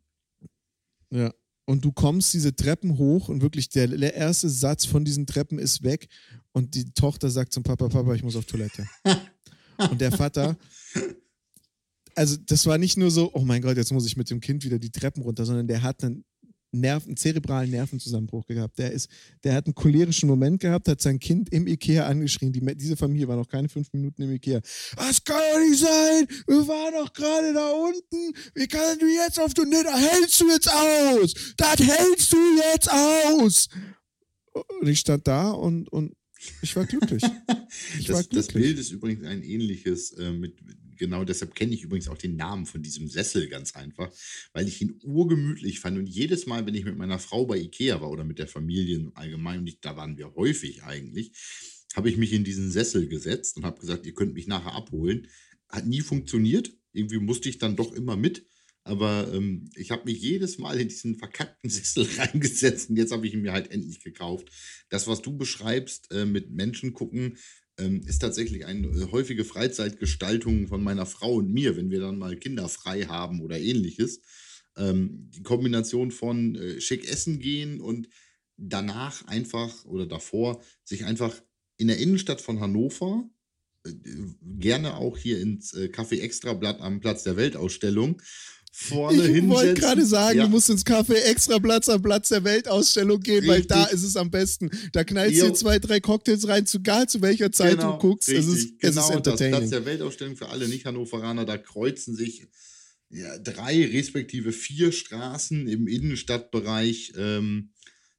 Ja. 1.12 1.32
Und 1.66 1.86
du 1.86 1.92
kommst 1.92 2.34
diese 2.34 2.56
Treppen 2.56 2.98
hoch 2.98 3.30
und 3.30 3.44
wirklich 3.44 3.70
der, 3.70 3.90
der 3.90 4.16
erste 4.16 4.50
Satz 4.50 4.88
von 4.88 5.06
diesen 5.06 5.28
Treppen 5.28 5.60
ist 5.60 5.84
weg 5.84 6.08
und 6.52 6.74
die 6.74 6.92
Tochter 6.94 7.30
sagt 7.30 7.54
zum 7.54 7.62
Papa, 7.62 7.90
Papa, 7.90 8.16
ich 8.16 8.24
muss 8.24 8.36
auf 8.36 8.46
Toilette. 8.46 8.88
und 9.92 10.02
der 10.02 10.12
Vater 10.12 10.58
also 12.16 12.38
das 12.46 12.66
war 12.66 12.78
nicht 12.78 12.98
nur 12.98 13.12
so, 13.12 13.32
oh 13.34 13.42
mein 13.42 13.62
Gott, 13.62 13.78
jetzt 13.78 13.92
muss 13.92 14.06
ich 14.06 14.18
mit 14.18 14.30
dem 14.30 14.40
Kind 14.40 14.64
wieder 14.64 14.80
die 14.80 14.92
Treppen 14.92 15.24
runter, 15.24 15.46
sondern 15.46 15.68
der 15.68 15.82
hat 15.82 16.04
einen, 16.04 16.24
Nerven, 16.74 17.10
einen 17.10 17.18
zerebralen 17.18 17.70
Nervenzusammenbruch 17.70 18.48
gehabt. 18.48 18.80
Der, 18.80 18.92
ist, 18.92 19.08
der 19.44 19.54
hat 19.54 19.68
einen 19.68 19.76
cholerischen 19.76 20.28
Moment 20.28 20.60
gehabt, 20.60 20.88
hat 20.88 21.02
sein 21.02 21.20
Kind 21.20 21.50
im 21.54 21.68
Ikea 21.68 22.08
angeschrien. 22.08 22.52
Die, 22.52 22.62
diese 22.76 22.98
Familie 22.98 23.28
war 23.28 23.36
noch 23.36 23.48
keine 23.48 23.70
fünf 23.70 23.94
Minuten 23.94 24.24
im 24.24 24.32
Ikea. 24.32 24.60
Das 24.96 25.24
kann 25.24 25.38
doch 25.54 25.60
nicht 25.60 25.80
sein! 25.80 26.28
Wir 26.48 26.68
waren 26.68 26.94
doch 26.94 27.14
gerade 27.14 27.54
da 27.54 27.70
unten! 27.70 28.36
Wie 28.56 28.68
kannst 28.68 29.02
du 29.02 29.06
jetzt 29.06 29.40
auf 29.40 29.54
du 29.54 29.64
Nee, 29.66 29.84
da 29.84 29.98
hältst 29.98 30.42
du 30.42 30.50
jetzt 30.50 30.72
aus! 30.72 31.34
Das 31.58 31.80
hältst 31.80 32.34
du 32.34 32.38
jetzt 32.72 32.92
aus! 32.92 33.70
Und 34.82 34.88
ich 34.88 35.00
stand 35.00 35.28
da 35.28 35.52
und, 35.52 35.90
und 35.90 36.14
ich 36.62 36.76
war 36.76 36.86
glücklich. 36.86 37.24
Ich 37.98 38.06
das, 38.06 38.16
war 38.16 38.24
glücklich. 38.24 38.46
das 38.46 38.54
Bild 38.54 38.78
ist 38.80 38.92
übrigens 38.92 39.26
ein 39.26 39.42
ähnliches 39.42 40.12
äh, 40.12 40.32
mit, 40.32 40.60
genau 40.98 41.24
deshalb 41.24 41.56
kenne 41.56 41.74
ich 41.74 41.84
übrigens 41.84 42.08
auch 42.08 42.18
den 42.18 42.36
Namen 42.36 42.66
von 42.66 42.82
diesem 42.82 43.08
Sessel 43.08 43.48
ganz 43.48 43.76
einfach, 43.76 44.12
weil 44.54 44.68
ich 44.68 44.82
ihn 44.82 45.00
urgemütlich 45.04 45.80
fand. 45.80 45.98
Und 45.98 46.08
jedes 46.08 46.46
Mal, 46.46 46.66
wenn 46.66 46.76
ich 46.76 46.86
mit 46.86 46.98
meiner 46.98 47.20
Frau 47.20 47.46
bei 47.46 47.58
Ikea 47.58 48.02
war 48.02 48.10
oder 48.10 48.24
mit 48.24 48.40
der 48.40 48.48
Familie 48.48 49.12
allgemein, 49.16 49.60
und 49.60 49.78
da 49.82 49.98
waren 49.98 50.18
wir 50.18 50.34
häufig 50.36 50.84
eigentlich, 50.84 51.32
habe 51.96 52.10
ich 52.10 52.18
mich 52.18 52.34
in 52.34 52.44
diesen 52.44 52.72
Sessel 52.72 53.08
gesetzt 53.08 53.58
und 53.58 53.66
habe 53.66 53.80
gesagt, 53.80 54.06
ihr 54.06 54.14
könnt 54.14 54.34
mich 54.34 54.48
nachher 54.48 54.74
abholen. 54.74 55.28
Hat 55.70 55.86
nie 55.86 56.02
funktioniert. 56.02 56.76
Irgendwie 56.92 57.20
musste 57.20 57.50
ich 57.50 57.58
dann 57.58 57.76
doch 57.76 57.94
immer 57.94 58.16
mit. 58.16 58.46
Aber 58.86 59.32
ähm, 59.34 59.70
ich 59.76 59.92
habe 59.92 60.06
mich 60.06 60.22
jedes 60.22 60.58
Mal 60.58 60.80
in 60.80 60.90
diesen 60.90 61.16
verkackten 61.16 61.70
Sessel 61.70 62.08
reingesetzt 62.18 62.90
und 62.90 62.98
jetzt 62.98 63.12
habe 63.12 63.26
ich 63.26 63.34
ihn 63.34 63.42
mir 63.42 63.54
halt 63.54 63.72
endlich 63.72 64.04
gekauft. 64.04 64.50
Das, 64.90 65.08
was 65.08 65.22
du 65.22 65.38
beschreibst, 65.38 66.12
äh, 66.12 66.26
mit 66.26 66.52
Menschen 66.52 66.94
gucken, 66.94 67.38
ist 68.06 68.20
tatsächlich 68.20 68.66
eine 68.66 68.88
äh, 68.88 69.12
häufige 69.12 69.46
Freizeitgestaltung 69.46 70.68
von 70.68 70.84
meiner 70.84 71.06
Frau 71.06 71.36
und 71.36 71.52
mir, 71.52 71.76
wenn 71.76 71.90
wir 71.90 72.00
dann 72.00 72.18
mal 72.18 72.38
Kinder 72.38 72.70
frei 72.70 73.04
haben 73.04 73.42
oder 73.42 73.60
ähnliches. 73.60 74.22
Ähm, 74.78 75.30
die 75.34 75.44
Kombination 75.44 76.12
von 76.12 76.56
äh, 76.56 76.82
schick 76.82 77.08
essen 77.08 77.40
gehen 77.40 77.82
und 77.82 78.10
danach 78.58 79.26
einfach 79.28 79.86
oder 79.86 80.06
davor 80.06 80.62
sich 80.84 81.06
einfach 81.06 81.42
in 81.78 81.88
der 81.88 81.98
Innenstadt 81.98 82.42
von 82.42 82.60
Hannover, 82.60 83.28
äh, 83.86 83.92
gerne 84.42 84.96
auch 84.96 85.18
hier 85.18 85.40
ins 85.40 85.74
Café 85.74 86.22
Extrablatt 86.22 86.80
am 86.82 87.00
Platz 87.00 87.24
der 87.24 87.38
Weltausstellung, 87.38 88.22
vorne 88.76 89.28
Ich 89.28 89.48
wollte 89.48 89.80
gerade 89.80 90.04
sagen, 90.04 90.40
ja. 90.40 90.44
du 90.46 90.50
musst 90.50 90.70
ins 90.70 90.84
Café 90.84 91.14
extra 91.14 91.60
Platz 91.60 91.88
am 91.90 92.02
Platz 92.02 92.30
der 92.30 92.44
Weltausstellung 92.44 93.20
gehen, 93.20 93.48
richtig. 93.48 93.50
weil 93.50 93.64
da 93.66 93.86
ist 93.86 94.04
es 94.04 94.18
am 94.18 94.32
besten. 94.32 94.72
Da 94.92 95.04
knallst 95.04 95.42
du 95.42 95.54
zwei, 95.54 95.78
drei 95.78 96.00
Cocktails 96.00 96.48
rein, 96.48 96.66
egal 96.74 97.08
zu 97.08 97.22
welcher 97.22 97.52
Zeit 97.52 97.78
genau, 97.78 97.94
du 97.94 98.00
guckst. 98.00 98.30
Richtig. 98.30 98.48
Es 98.48 98.54
ist, 98.54 98.80
genau, 98.80 99.00
es 99.02 99.10
ist 99.10 99.16
entertaining. 99.16 99.52
Das 99.52 99.60
Platz 99.60 99.70
der 99.70 99.86
Weltausstellung 99.86 100.36
für 100.36 100.50
alle 100.50 100.68
Nicht-Hannoveraner, 100.68 101.46
da 101.46 101.58
kreuzen 101.58 102.16
sich 102.16 102.48
ja, 103.10 103.38
drei 103.38 103.86
respektive 103.86 104.52
vier 104.52 104.92
Straßen 104.92 105.68
im 105.68 105.88
Innenstadtbereich 105.88 107.14
ähm, 107.16 107.74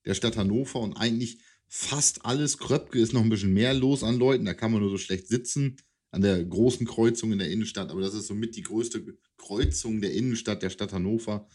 der 0.06 0.14
Stadt 0.14 0.36
Hannover 0.36 0.80
und 0.80 0.96
eigentlich 0.96 1.40
fast 1.66 2.24
alles. 2.24 2.58
Kröpke 2.58 3.00
ist 3.00 3.12
noch 3.12 3.22
ein 3.22 3.28
bisschen 3.28 3.52
mehr 3.52 3.74
los 3.74 4.04
an 4.04 4.18
Leuten, 4.20 4.44
da 4.44 4.54
kann 4.54 4.70
man 4.70 4.80
nur 4.80 4.90
so 4.90 4.98
schlecht 4.98 5.26
sitzen 5.26 5.78
an 6.12 6.22
der 6.22 6.44
großen 6.44 6.86
Kreuzung 6.86 7.32
in 7.32 7.40
der 7.40 7.50
Innenstadt, 7.50 7.90
aber 7.90 8.00
das 8.00 8.14
ist 8.14 8.28
somit 8.28 8.54
die 8.54 8.62
größte 8.62 9.04
Kreuzung 9.36 10.00
der 10.00 10.12
Innenstadt 10.12 10.62
der 10.62 10.70
Stadt 10.70 10.92
Hannover. 10.92 11.48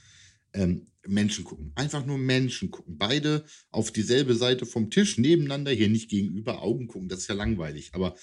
ähm, 0.53 0.87
Menschen 1.07 1.43
gucken. 1.43 1.71
Einfach 1.75 2.05
nur 2.05 2.17
Menschen 2.17 2.71
gucken. 2.71 2.97
Beide 2.97 3.45
auf 3.71 3.91
dieselbe 3.91 4.35
Seite 4.35 4.65
vom 4.65 4.89
Tisch 4.89 5.17
nebeneinander, 5.17 5.71
hier 5.71 5.89
nicht 5.89 6.09
gegenüber 6.09 6.61
Augen 6.61 6.87
gucken, 6.87 7.07
das 7.09 7.19
ist 7.19 7.29
ja 7.29 7.35
langweilig. 7.35 7.91
Aber 7.93 8.15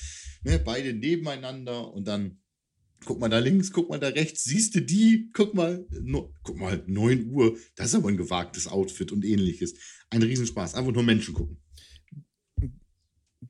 ne, 0.43 0.59
beide 0.59 0.93
nebeneinander 0.93 1.93
und 1.93 2.07
dann 2.07 2.41
guck 3.05 3.21
mal 3.21 3.29
da 3.29 3.39
links, 3.39 3.73
guck 3.73 3.89
mal 3.89 4.01
da 4.01 4.09
rechts, 4.09 4.45
siehst 4.45 4.75
du 4.75 4.83
die? 4.83 5.31
Guck 5.33 5.55
mal, 5.55 5.87
no, 5.91 6.33
guck 6.43 6.59
mal, 6.59 6.83
9 6.87 7.31
Uhr, 7.31 7.57
das 7.77 7.89
ist 7.89 7.95
aber 7.95 8.09
ein 8.09 8.17
gewagtes 8.17 8.67
Outfit 8.67 9.13
und 9.13 9.25
ähnliches. 9.25 9.75
Ein 10.11 10.23
Riesenspaß, 10.23 10.75
einfach 10.75 10.93
nur 10.93 11.03
Menschen 11.03 11.35
gucken. 11.35 11.59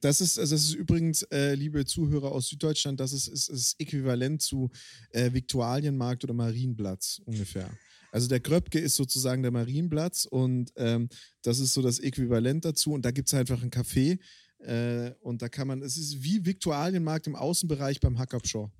Das 0.01 0.21
ist, 0.21 0.39
also 0.39 0.55
das 0.55 0.65
ist 0.65 0.75
übrigens, 0.75 1.23
äh, 1.25 1.55
liebe 1.55 1.85
Zuhörer 1.85 2.33
aus 2.33 2.49
Süddeutschland, 2.49 3.01
das 3.01 3.13
ist, 3.13 3.29
ist, 3.29 3.49
ist 3.49 3.81
äquivalent 3.81 4.43
zu 4.43 4.71
äh, 5.11 5.33
Viktualienmarkt 5.33 6.25
oder 6.25 6.35
Marienplatz 6.35 7.21
ungefähr. 7.25 7.71
Also 8.13 8.29
der 8.29 8.41
Kröpke 8.41 8.79
ist 8.79 8.97
sozusagen 8.97 9.43
der 9.43 9.53
Marienplatz 9.53 10.25
und 10.25 10.73
ähm, 10.77 11.09
das 11.43 11.59
ist 11.59 11.75
so 11.75 11.83
das 11.83 11.99
Äquivalent 11.99 12.65
dazu. 12.65 12.93
Und 12.93 13.05
da 13.05 13.11
gibt 13.11 13.29
es 13.29 13.35
einfach 13.35 13.63
ein 13.63 13.71
Café 13.71 14.19
äh, 14.61 15.13
und 15.21 15.43
da 15.43 15.49
kann 15.49 15.69
man, 15.69 15.83
es 15.83 15.97
ist 15.97 16.23
wie 16.23 16.45
Viktualienmarkt 16.45 17.27
im 17.27 17.37
Außenbereich 17.37 18.01
beim 18.01 18.19
Hackabschau 18.19 18.73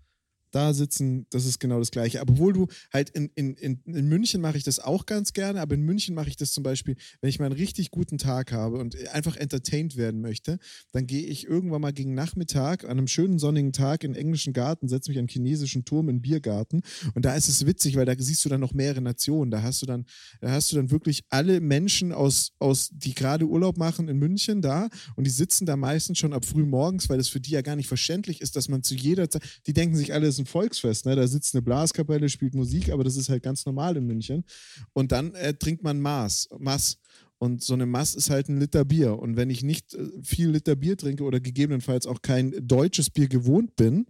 da 0.51 0.75
sitzen, 0.75 1.27
das 1.31 1.45
ist 1.45 1.59
genau 1.59 1.79
das 1.79 1.91
Gleiche. 1.91 2.21
Aber 2.21 2.33
obwohl 2.33 2.53
du 2.53 2.67
halt 2.93 3.11
in, 3.11 3.31
in, 3.35 3.55
in, 3.55 3.81
in 3.85 4.09
München 4.09 4.41
mache 4.41 4.59
ich 4.59 4.65
das 4.65 4.79
auch 4.79 5.07
ganz 5.07 5.33
gerne, 5.33 5.61
aber 5.61 5.75
in 5.75 5.83
München 5.83 6.15
mache 6.15 6.29
ich 6.29 6.37
das 6.37 6.53
zum 6.53 6.63
Beispiel, 6.63 6.97
wenn 7.21 7.31
ich 7.31 7.39
mal 7.39 7.47
einen 7.47 7.55
richtig 7.55 7.91
guten 7.91 8.19
Tag 8.19 8.53
habe 8.53 8.79
und 8.79 8.97
einfach 9.09 9.37
entertained 9.37 9.97
werden 9.97 10.21
möchte, 10.21 10.59
dann 10.93 11.07
gehe 11.07 11.27
ich 11.27 11.47
irgendwann 11.47 11.81
mal 11.81 11.93
gegen 11.93 12.15
Nachmittag 12.15 12.85
an 12.85 12.93
einem 12.93 13.09
schönen 13.09 13.39
sonnigen 13.39 13.73
Tag 13.73 14.05
in 14.05 14.13
den 14.13 14.21
englischen 14.21 14.53
Garten, 14.53 14.89
setze 14.89 15.11
mich 15.11 15.19
an 15.19 15.23
einen 15.23 15.29
chinesischen 15.29 15.85
Turm 15.85 16.09
in 16.09 16.21
Biergarten 16.21 16.83
und 17.15 17.25
da 17.25 17.35
ist 17.35 17.49
es 17.49 17.67
witzig, 17.67 17.97
weil 17.97 18.05
da 18.05 18.15
siehst 18.17 18.45
du 18.45 18.49
dann 18.49 18.61
noch 18.61 18.73
mehrere 18.73 19.01
Nationen. 19.01 19.51
Da 19.51 19.63
hast 19.63 19.83
du 19.83 19.87
dann, 19.87 20.05
da 20.41 20.51
hast 20.51 20.73
du 20.73 20.77
dann 20.77 20.91
wirklich 20.91 21.25
alle 21.31 21.61
Menschen 21.61 22.13
aus, 22.13 22.53
aus 22.59 22.91
die 22.93 23.15
gerade 23.15 23.47
Urlaub 23.47 23.79
machen 23.79 24.09
in 24.09 24.19
München 24.19 24.63
da 24.63 24.89
und 25.17 25.25
die 25.25 25.31
sitzen 25.31 25.67
da 25.67 25.77
meistens 25.77 26.19
schon 26.19 26.33
ab 26.33 26.45
früh 26.45 26.65
morgens, 26.65 27.09
weil 27.09 27.19
das 27.19 27.29
für 27.29 27.41
die 27.41 27.51
ja 27.51 27.63
gar 27.63 27.77
nicht 27.77 27.89
verständlich 27.89 28.41
ist, 28.41 28.57
dass 28.57 28.69
man 28.69 28.83
zu 28.83 28.95
jeder 28.95 29.29
Zeit, 29.31 29.43
die 29.67 29.73
denken 29.73 29.97
sich 29.97 30.13
alle, 30.13 30.27
es 30.27 30.36
ist 30.37 30.41
ein 30.41 30.47
Volksfest, 30.47 31.07
ne? 31.07 31.17
Da 31.17 31.27
sitzt 31.27 31.55
eine 31.55 31.63
Blaskapelle, 31.63 32.29
spielt 32.29 32.55
Musik, 32.55 32.91
aber 32.91 33.05
das 33.05 33.17
ist 33.17 33.29
halt 33.29 33.43
ganz 33.43 33.67
normal 33.67 33.97
in 33.97 34.07
München. 34.07 34.45
Und 34.93 35.13
dann 35.13 35.35
äh, 35.35 35.55
trinkt 35.55 35.83
man 35.83 36.01
Maß, 36.01 36.49
Maß. 36.59 36.99
Und 37.39 37.63
so 37.63 37.75
eine 37.75 37.85
Maß 37.85 38.15
ist 38.15 38.31
halt 38.31 38.49
ein 38.49 38.59
Liter 38.59 38.85
Bier. 38.85 39.19
Und 39.19 39.37
wenn 39.37 39.51
ich 39.51 39.63
nicht 39.63 39.95
äh, 39.95 40.09
viel 40.23 40.51
Liter 40.51 40.77
Bier 40.77 40.97
trinke 40.97 41.25
oder 41.25 41.41
gegebenenfalls 41.41 42.07
auch 42.07 42.23
kein 42.23 42.55
deutsches 42.67 43.11
Bier 43.11 43.29
gewohnt 43.29 43.77
bin, 43.77 44.07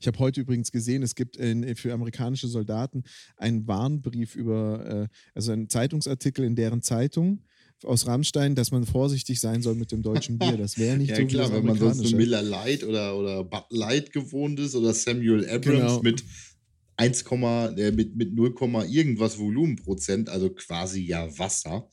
ich 0.00 0.06
habe 0.06 0.18
heute 0.18 0.40
übrigens 0.40 0.70
gesehen, 0.70 1.02
es 1.02 1.14
gibt 1.14 1.36
in, 1.36 1.74
für 1.74 1.92
amerikanische 1.92 2.46
Soldaten 2.46 3.02
einen 3.36 3.66
Warnbrief 3.66 4.36
über, 4.36 4.86
äh, 4.86 5.08
also 5.34 5.52
einen 5.52 5.68
Zeitungsartikel 5.68 6.44
in 6.44 6.54
deren 6.54 6.82
Zeitung, 6.82 7.42
aus 7.84 8.06
Rammstein, 8.06 8.54
dass 8.54 8.70
man 8.70 8.84
vorsichtig 8.84 9.40
sein 9.40 9.62
soll 9.62 9.74
mit 9.74 9.92
dem 9.92 10.02
deutschen 10.02 10.38
Bier. 10.38 10.56
Das 10.56 10.78
wäre 10.78 10.96
nicht 10.96 11.10
ja, 11.10 11.16
so 11.16 11.26
klar, 11.26 11.52
wenn 11.52 11.64
man 11.64 11.78
sonst 11.78 11.98
so 11.98 12.16
Miller 12.16 12.42
Light 12.42 12.84
oder, 12.84 13.16
oder 13.16 13.44
Bud 13.44 13.64
Light 13.70 14.12
gewohnt 14.12 14.58
ist 14.60 14.74
oder 14.74 14.94
Samuel 14.94 15.48
Abrams 15.48 15.62
genau. 15.62 16.02
mit 16.02 16.24
1, 16.96 17.22
äh, 17.22 17.90
mit, 17.92 18.16
mit 18.16 18.34
0, 18.34 18.54
irgendwas 18.90 19.38
Volumenprozent, 19.38 20.28
also 20.28 20.50
quasi 20.50 21.00
ja 21.00 21.38
Wasser. 21.38 21.88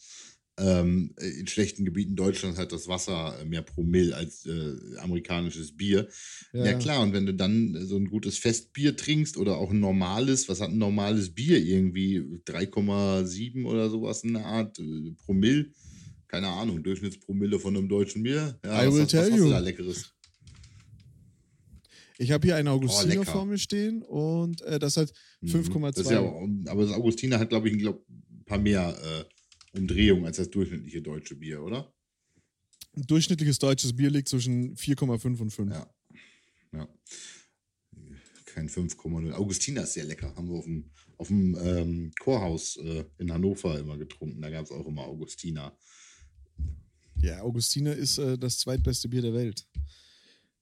Ähm, 0.60 1.16
in 1.18 1.48
schlechten 1.48 1.86
Gebieten 1.86 2.16
Deutschlands 2.16 2.60
hat 2.60 2.72
das 2.72 2.88
Wasser 2.88 3.36
mehr 3.46 3.62
Promille 3.62 4.16
als 4.16 4.46
äh, 4.46 4.76
amerikanisches 4.98 5.76
Bier. 5.76 6.08
Ja. 6.54 6.66
ja. 6.66 6.74
klar, 6.74 7.02
und 7.02 7.14
wenn 7.14 7.26
du 7.26 7.34
dann 7.34 7.76
so 7.88 7.96
ein 7.96 8.10
gutes 8.10 8.38
Festbier 8.38 8.96
trinkst 8.96 9.38
oder 9.38 9.58
auch 9.58 9.72
ein 9.72 9.80
normales, 9.80 10.50
was 10.50 10.62
hat 10.62 10.70
ein 10.70 10.78
normales 10.78 11.34
Bier 11.34 11.58
irgendwie? 11.58 12.20
3,7 12.46 13.66
oder 13.66 13.90
sowas 13.90 14.24
in 14.24 14.34
der 14.34 14.46
Art 14.46 14.78
äh, 14.78 15.12
Promille? 15.26 15.72
Keine 16.32 16.48
Ahnung, 16.48 16.82
Durchschnittspromille 16.82 17.60
von 17.60 17.76
einem 17.76 17.90
deutschen 17.90 18.24
Bier. 18.24 18.58
Ja, 18.64 18.84
I 18.84 18.88
was, 18.88 18.94
will 18.94 19.02
was, 19.02 19.12
tell 19.12 19.32
was 19.34 19.38
you. 19.38 19.50
da 19.50 19.60
Leckeres? 19.60 20.14
Ich 22.20 22.32
habe 22.32 22.48
hier 22.48 22.56
einen 22.56 22.70
Augustiner 22.70 23.20
oh, 23.20 23.26
vor 23.26 23.46
mir 23.46 23.58
stehen 23.58 24.02
und 24.04 24.62
äh, 24.62 24.80
das 24.80 24.96
hat 24.96 25.12
5,2. 25.44 26.48
Mhm. 26.48 26.64
Ja, 26.64 26.72
aber 26.72 26.86
das 26.86 26.94
Augustiner 26.94 27.38
hat, 27.38 27.50
glaube 27.50 27.68
ich, 27.68 27.74
ein, 27.74 27.80
glaub, 27.80 28.08
ein 28.08 28.46
paar 28.46 28.60
mehr 28.60 28.98
äh, 29.04 29.78
Umdrehung 29.78 30.26
als 30.26 30.38
das 30.38 30.50
durchschnittliche 30.50 31.02
deutsche 31.02 31.36
Bier, 31.36 31.62
oder? 31.62 31.94
Ein 32.96 33.04
durchschnittliches 33.08 33.60
deutsches 33.60 33.94
Bier 33.94 34.10
liegt 34.10 34.30
zwischen 34.30 34.78
4,5 34.78 35.42
und 35.42 35.52
5. 35.52 35.70
Ja. 35.74 35.94
ja. 36.72 36.88
Kein 38.46 38.70
5,0. 38.70 39.34
Augustiner 39.34 39.84
ist 39.84 39.96
sehr 39.96 40.06
lecker. 40.06 40.34
Haben 40.38 40.48
wir 40.48 40.60
auf 40.60 40.66
dem, 40.66 40.92
auf 41.18 41.28
dem 41.28 41.58
ähm, 41.62 42.12
Chorhaus 42.22 42.78
äh, 42.78 43.04
in 43.18 43.34
Hannover 43.34 43.78
immer 43.78 43.98
getrunken. 43.98 44.42
Da 44.42 44.50
gab 44.50 44.64
es 44.64 44.72
auch 44.72 44.88
immer 44.88 45.04
Augustiner. 45.04 45.78
Ja, 47.22 47.42
Augustiner 47.42 47.96
ist 47.96 48.18
äh, 48.18 48.38
das 48.38 48.60
zweitbeste 48.60 49.10
Bier 49.10 49.22
der 49.22 49.34
Welt. 49.34 49.66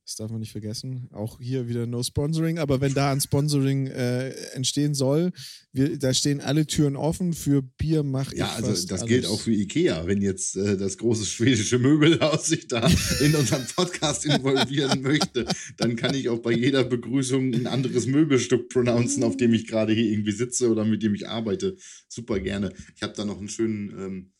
Das 0.10 0.16
darf 0.16 0.32
man 0.32 0.40
nicht 0.40 0.52
vergessen. 0.52 1.08
Auch 1.12 1.40
hier 1.40 1.70
wieder 1.70 1.86
no 1.86 2.02
Sponsoring, 2.02 2.58
aber 2.58 2.82
wenn 2.82 2.96
da 2.96 3.12
ein 3.12 3.22
Sponsoring 3.22 3.86
äh, 3.86 4.30
entstehen 4.56 4.96
soll, 4.96 5.32
wir, 5.72 6.00
da 6.00 6.16
stehen 6.16 6.42
alle 6.42 6.66
Türen 6.66 6.96
offen 6.96 7.34
für 7.34 7.62
Bier 7.62 8.02
macht. 8.02 8.36
Ja, 8.36 8.54
also 8.54 8.72
das 8.72 8.90
alles. 8.90 9.06
gilt 9.06 9.28
auch 9.28 9.40
für 9.40 9.52
IKEA. 9.52 10.08
Wenn 10.08 10.24
jetzt 10.24 10.56
äh, 10.56 10.78
das 10.78 10.98
große 10.98 11.26
schwedische 11.26 11.78
Möbelhaus 11.78 12.48
sich 12.48 12.68
da 12.68 12.90
in 13.24 13.36
unseren 13.36 13.68
Podcast 13.68 14.26
involvieren 14.26 15.02
möchte, 15.04 15.46
dann 15.78 15.96
kann 15.96 16.16
ich 16.16 16.28
auch 16.30 16.40
bei 16.40 16.54
jeder 16.54 16.84
Begrüßung 16.86 17.54
ein 17.54 17.68
anderes 17.68 18.08
Möbelstück 18.08 18.70
pronouncen, 18.70 19.24
auf 19.24 19.38
dem 19.38 19.54
ich 19.54 19.68
gerade 19.68 19.94
hier 19.94 20.12
irgendwie 20.12 20.32
sitze 20.32 20.72
oder 20.72 20.86
mit 20.86 21.04
dem 21.04 21.14
ich 21.14 21.30
arbeite. 21.30 21.78
Super 22.08 22.40
gerne. 22.40 22.74
Ich 22.96 23.04
habe 23.04 23.14
da 23.16 23.26
noch 23.26 23.38
einen 23.38 23.50
schönen. 23.50 23.90
Ähm, 23.90 24.32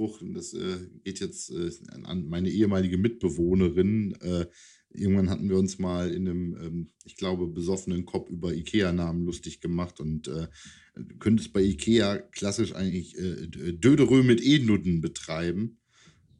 Spruch, 0.00 0.22
das 0.34 0.54
äh, 0.54 0.78
geht 1.04 1.20
jetzt 1.20 1.50
äh, 1.50 1.70
an 2.04 2.26
meine 2.28 2.48
ehemalige 2.50 2.98
Mitbewohnerin. 2.98 4.14
Äh, 4.20 4.46
Irgendwann 4.92 5.30
hatten 5.30 5.48
wir 5.48 5.56
uns 5.56 5.78
mal 5.78 6.10
in 6.10 6.28
einem, 6.28 6.56
ähm, 6.60 6.90
ich 7.04 7.14
glaube, 7.14 7.46
besoffenen 7.46 8.06
Kopf 8.06 8.28
über 8.28 8.52
IKEA-Namen 8.52 9.24
lustig 9.24 9.60
gemacht 9.60 10.00
und 10.00 10.26
äh, 10.26 10.48
könntest 11.20 11.52
bei 11.52 11.62
IKEA 11.62 12.18
klassisch 12.18 12.74
eigentlich 12.74 13.16
äh, 13.16 13.46
Döderö 13.46 14.24
mit 14.24 14.44
E-Nudden 14.44 15.00
betreiben. 15.00 15.78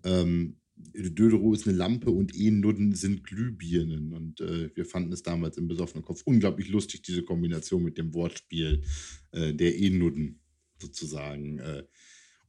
Ähm, 0.03 0.57
Dödero 0.75 1.55
ist 1.55 1.69
eine 1.69 1.77
Lampe 1.77 2.11
und 2.11 2.35
E-Nudden 2.35 2.97
sind 2.97 3.23
Glühbirnen. 3.23 4.13
Und 4.15 4.41
äh, 4.41 4.75
wir 4.75 4.85
fanden 4.85 5.13
es 5.13 5.23
damals 5.23 5.57
im 5.57 5.69
besoffenen 5.69 6.05
Kopf 6.05 6.23
unglaublich 6.25 6.71
lustig, 6.71 7.03
diese 7.03 7.23
Kombination 7.23 7.85
mit 7.85 7.99
dem 7.99 8.15
Wortspiel 8.15 8.83
äh, 9.31 9.55
der 9.55 9.79
E-Nudden 9.79 10.41
sozusagen. 10.81 11.61
Äh, 11.61 11.85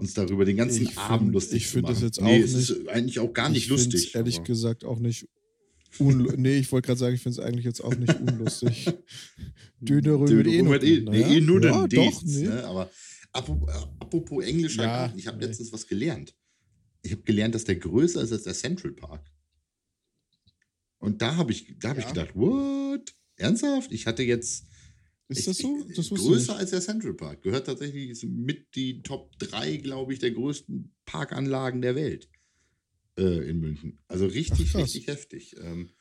uns 0.02 0.14
darüber 0.14 0.46
den 0.46 0.58
ganzen 0.58 0.84
ich 0.84 0.98
Abend 0.98 1.28
find, 1.28 1.34
lustig 1.34 1.64
ich 1.64 1.70
zu 1.70 1.82
machen. 1.82 1.94
Ich 1.94 1.94
finde 1.94 1.94
das 1.94 2.02
jetzt 2.02 2.22
auch 2.22 2.26
nee, 2.26 2.40
nicht. 2.40 2.70
ist 2.70 2.88
eigentlich 2.90 3.20
auch 3.20 3.34
gar 3.34 3.50
nicht 3.50 3.70
lustig. 3.70 4.16
Ehrlich 4.16 4.44
gesagt 4.44 4.84
auch 4.84 5.00
nicht 5.00 5.28
nee, 6.00 6.58
ich 6.58 6.72
wollte 6.72 6.88
gerade 6.88 7.00
sagen, 7.00 7.16
ich 7.16 7.22
finde 7.22 7.42
es 7.42 7.46
eigentlich 7.46 7.66
jetzt 7.66 7.82
auch 7.82 7.96
nicht 7.96 8.20
unlustig. 8.20 8.90
Dönerö 9.80 10.36
mit 10.36 10.48
E 10.48 10.62
mit 10.62 10.84
e, 10.84 11.02
naja. 11.02 11.28
e 11.28 11.42
nur 11.42 11.64
ja, 11.64 11.88
doch, 11.88 12.24
nee. 12.24 12.48
ne? 12.48 12.64
Aber 12.66 12.90
apropos, 13.32 13.70
apropos 14.00 14.44
Englisch, 14.46 14.78
ja, 14.78 15.14
ich 15.16 15.28
habe 15.28 15.38
nee. 15.38 15.46
letztens 15.46 15.74
was 15.74 15.88
gelernt. 15.88 16.36
Ich 17.02 17.12
habe 17.12 17.24
gelernt, 17.24 17.56
dass 17.56 17.64
der 17.64 17.76
größer 17.76 18.22
ist 18.22 18.32
als 18.32 18.44
der 18.44 18.54
Central 18.54 18.94
Park. 18.94 19.26
Und 21.00 21.22
da 21.22 21.36
habe 21.36 21.52
ich, 21.52 21.76
hab 21.84 21.98
ja. 21.98 22.04
ich 22.04 22.08
gedacht, 22.08 22.36
what? 22.36 23.14
Ernsthaft? 23.36 23.92
Ich 23.92 24.06
hatte 24.06 24.24
jetzt. 24.24 24.66
Ist 25.32 25.48
das 25.48 25.58
so? 25.58 25.86
Das 25.96 26.10
größer 26.10 26.58
als 26.58 26.72
der 26.72 26.82
Central 26.82 27.14
Park. 27.14 27.42
Gehört 27.42 27.66
tatsächlich 27.66 28.22
mit 28.24 28.76
die 28.76 29.02
Top 29.02 29.38
3, 29.40 29.78
glaube 29.78 30.14
ich, 30.14 30.20
der 30.20 30.32
größten 30.32 30.94
Parkanlagen 31.06 31.82
der 31.82 31.96
Welt 31.96 32.30
äh, 33.18 33.50
in 33.50 33.60
München. 33.60 34.00
Also 34.08 34.26
richtig, 34.26 34.72
Ach, 34.74 34.80
richtig 34.80 35.08
heftig. 35.08 35.56
Ähm, 35.62 35.92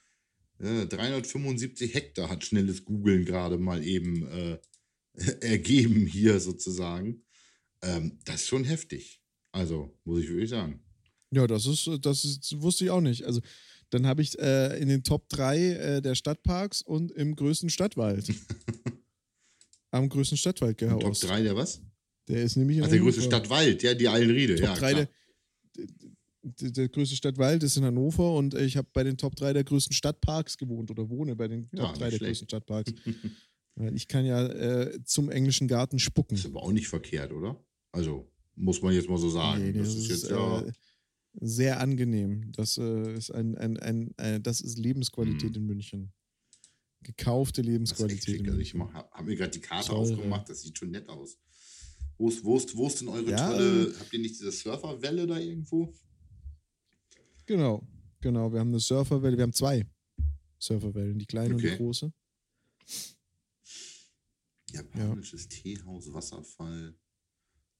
äh, 0.58 0.86
375 0.86 1.94
Hektar 1.94 2.28
hat 2.28 2.44
schnelles 2.44 2.84
Googlen 2.84 3.24
gerade 3.24 3.58
mal 3.58 3.84
eben 3.84 4.26
äh, 4.26 4.58
ergeben 5.40 6.06
hier 6.06 6.40
sozusagen. 6.40 7.22
Ähm, 7.82 8.18
das 8.24 8.42
ist 8.42 8.48
schon 8.48 8.64
heftig. 8.64 9.22
Also, 9.52 9.96
muss 10.04 10.22
ich 10.22 10.28
wirklich 10.28 10.50
sagen. 10.50 10.82
Ja, 11.32 11.46
das 11.46 11.66
ist, 11.66 11.88
das 12.02 12.24
ist, 12.24 12.60
wusste 12.60 12.84
ich 12.84 12.90
auch 12.90 13.00
nicht. 13.00 13.24
Also, 13.24 13.40
dann 13.90 14.06
habe 14.06 14.22
ich 14.22 14.38
äh, 14.38 14.80
in 14.80 14.88
den 14.88 15.02
Top 15.02 15.28
3 15.28 15.58
äh, 15.58 16.02
der 16.02 16.14
Stadtparks 16.14 16.82
und 16.82 17.10
im 17.12 17.34
größten 17.34 17.70
Stadtwald. 17.70 18.32
Am 19.90 20.08
größten 20.08 20.38
Stadtwald 20.38 20.78
gehauen. 20.78 21.00
Top 21.00 21.14
3 21.14 21.42
der 21.42 21.56
was? 21.56 21.82
Der 22.28 22.42
ist 22.42 22.56
nämlich 22.56 22.78
in 22.78 22.84
Ach, 22.84 22.88
der 22.88 23.00
größte 23.00 23.22
Stadtwald, 23.22 23.82
ja, 23.82 23.94
die 23.94 24.08
Eilenriede. 24.08 24.54
Top 24.56 24.64
ja, 24.64 24.74
3 24.74 24.94
der, 24.94 25.08
der, 26.42 26.70
der 26.70 26.88
größte 26.88 27.16
Stadtwald 27.16 27.62
ist 27.62 27.76
in 27.76 27.84
Hannover 27.84 28.34
und 28.34 28.54
ich 28.54 28.76
habe 28.76 28.88
bei 28.92 29.02
den 29.02 29.16
Top 29.16 29.34
3 29.34 29.52
der 29.52 29.64
größten 29.64 29.92
Stadtparks 29.94 30.56
gewohnt 30.56 30.90
oder 30.90 31.08
wohne 31.08 31.34
bei 31.34 31.48
den 31.48 31.68
Top 31.70 31.80
ja, 31.80 31.92
3 31.92 31.98
der 31.98 32.06
schlecht. 32.08 32.24
größten 32.24 32.48
Stadtparks. 32.48 32.92
ich 33.94 34.08
kann 34.08 34.24
ja 34.24 34.46
äh, 34.46 35.02
zum 35.04 35.30
englischen 35.30 35.66
Garten 35.66 35.98
spucken. 35.98 36.36
Das 36.36 36.44
ist 36.44 36.50
aber 36.50 36.62
auch 36.62 36.72
nicht 36.72 36.88
verkehrt, 36.88 37.32
oder? 37.32 37.62
Also, 37.92 38.30
muss 38.54 38.80
man 38.82 38.94
jetzt 38.94 39.08
mal 39.08 39.18
so 39.18 39.28
sagen. 39.28 39.64
Nee, 39.64 39.72
das, 39.72 39.88
das, 39.88 39.96
ist 39.96 40.08
jetzt 40.08 40.30
ja. 40.30 40.60
Äh, 40.60 40.72
sehr 41.40 41.80
angenehm. 41.80 42.52
Das 42.52 42.78
äh, 42.78 43.14
ist 43.14 43.30
ein, 43.30 43.56
ein, 43.56 43.76
ein, 43.78 44.12
ein, 44.18 44.34
äh, 44.36 44.40
das 44.40 44.60
ist 44.60 44.78
Lebensqualität 44.78 45.54
hm. 45.54 45.62
in 45.62 45.66
München. 45.66 46.12
Gekaufte 47.02 47.62
Lebensqualität. 47.62 48.46
Also 48.46 48.58
ich 48.60 48.74
habe 48.74 49.24
mir 49.24 49.36
gerade 49.36 49.50
die 49.52 49.60
Karte 49.60 49.88
Toll, 49.88 49.98
aufgemacht, 49.98 50.48
das 50.48 50.62
sieht 50.62 50.76
schon 50.76 50.90
nett 50.90 51.08
aus. 51.08 51.38
Wo 52.18 52.28
ist, 52.28 52.44
wo 52.44 52.56
ist, 52.58 52.76
wo 52.76 52.86
ist 52.86 53.00
denn 53.00 53.08
eure 53.08 53.30
Ja, 53.30 53.50
tolle, 53.50 53.88
äh, 53.88 53.94
habt 53.98 54.12
ihr 54.12 54.18
nicht 54.18 54.34
diese 54.38 54.52
Surferwelle 54.52 55.26
da 55.26 55.38
irgendwo? 55.38 55.94
Genau, 57.46 57.82
genau. 58.20 58.52
Wir 58.52 58.60
haben 58.60 58.68
eine 58.68 58.80
Surferwelle, 58.80 59.36
wir 59.36 59.44
haben 59.44 59.54
zwei 59.54 59.86
Surferwellen, 60.58 61.18
die 61.18 61.24
kleine 61.26 61.54
und 61.54 61.62
die 61.62 61.68
Okay. 61.68 61.76
große. 61.78 62.12
Japanisches 64.72 65.48
Teehaus, 65.48 66.12
Wasserfall, 66.12 66.94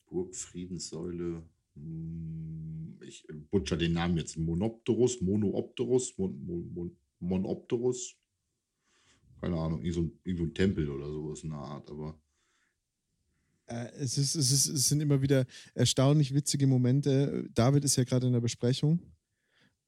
Burg 0.06 0.34
Friedenssäule. 0.34 1.42
hm, 1.74 2.98
Ich 3.02 3.26
butcher 3.50 3.76
den 3.76 3.92
Namen 3.92 4.16
jetzt. 4.16 4.36
Monopterus, 4.36 5.20
Monoopterus, 5.20 6.16
Mon, 6.18 6.44
Mon, 6.44 6.72
Mon, 6.72 6.96
Monopterus. 7.20 8.16
Keine 9.40 9.56
Ahnung, 9.56 9.80
irgend 9.82 9.94
so 9.94 10.00
ein, 10.02 10.12
irgend 10.24 10.38
so 10.38 10.44
ein 10.44 10.54
Tempel 10.54 10.88
oder 10.90 11.06
sowas 11.10 11.42
in 11.42 11.50
der 11.50 11.58
Art, 11.58 11.90
aber. 11.90 12.18
Äh, 13.66 13.90
es, 13.98 14.18
ist, 14.18 14.34
es, 14.34 14.50
ist, 14.50 14.66
es 14.66 14.88
sind 14.88 15.00
immer 15.00 15.22
wieder 15.22 15.46
erstaunlich 15.74 16.34
witzige 16.34 16.66
Momente. 16.66 17.48
David 17.54 17.84
ist 17.84 17.96
ja 17.96 18.04
gerade 18.04 18.26
in 18.26 18.32
der 18.32 18.40
Besprechung. 18.40 19.00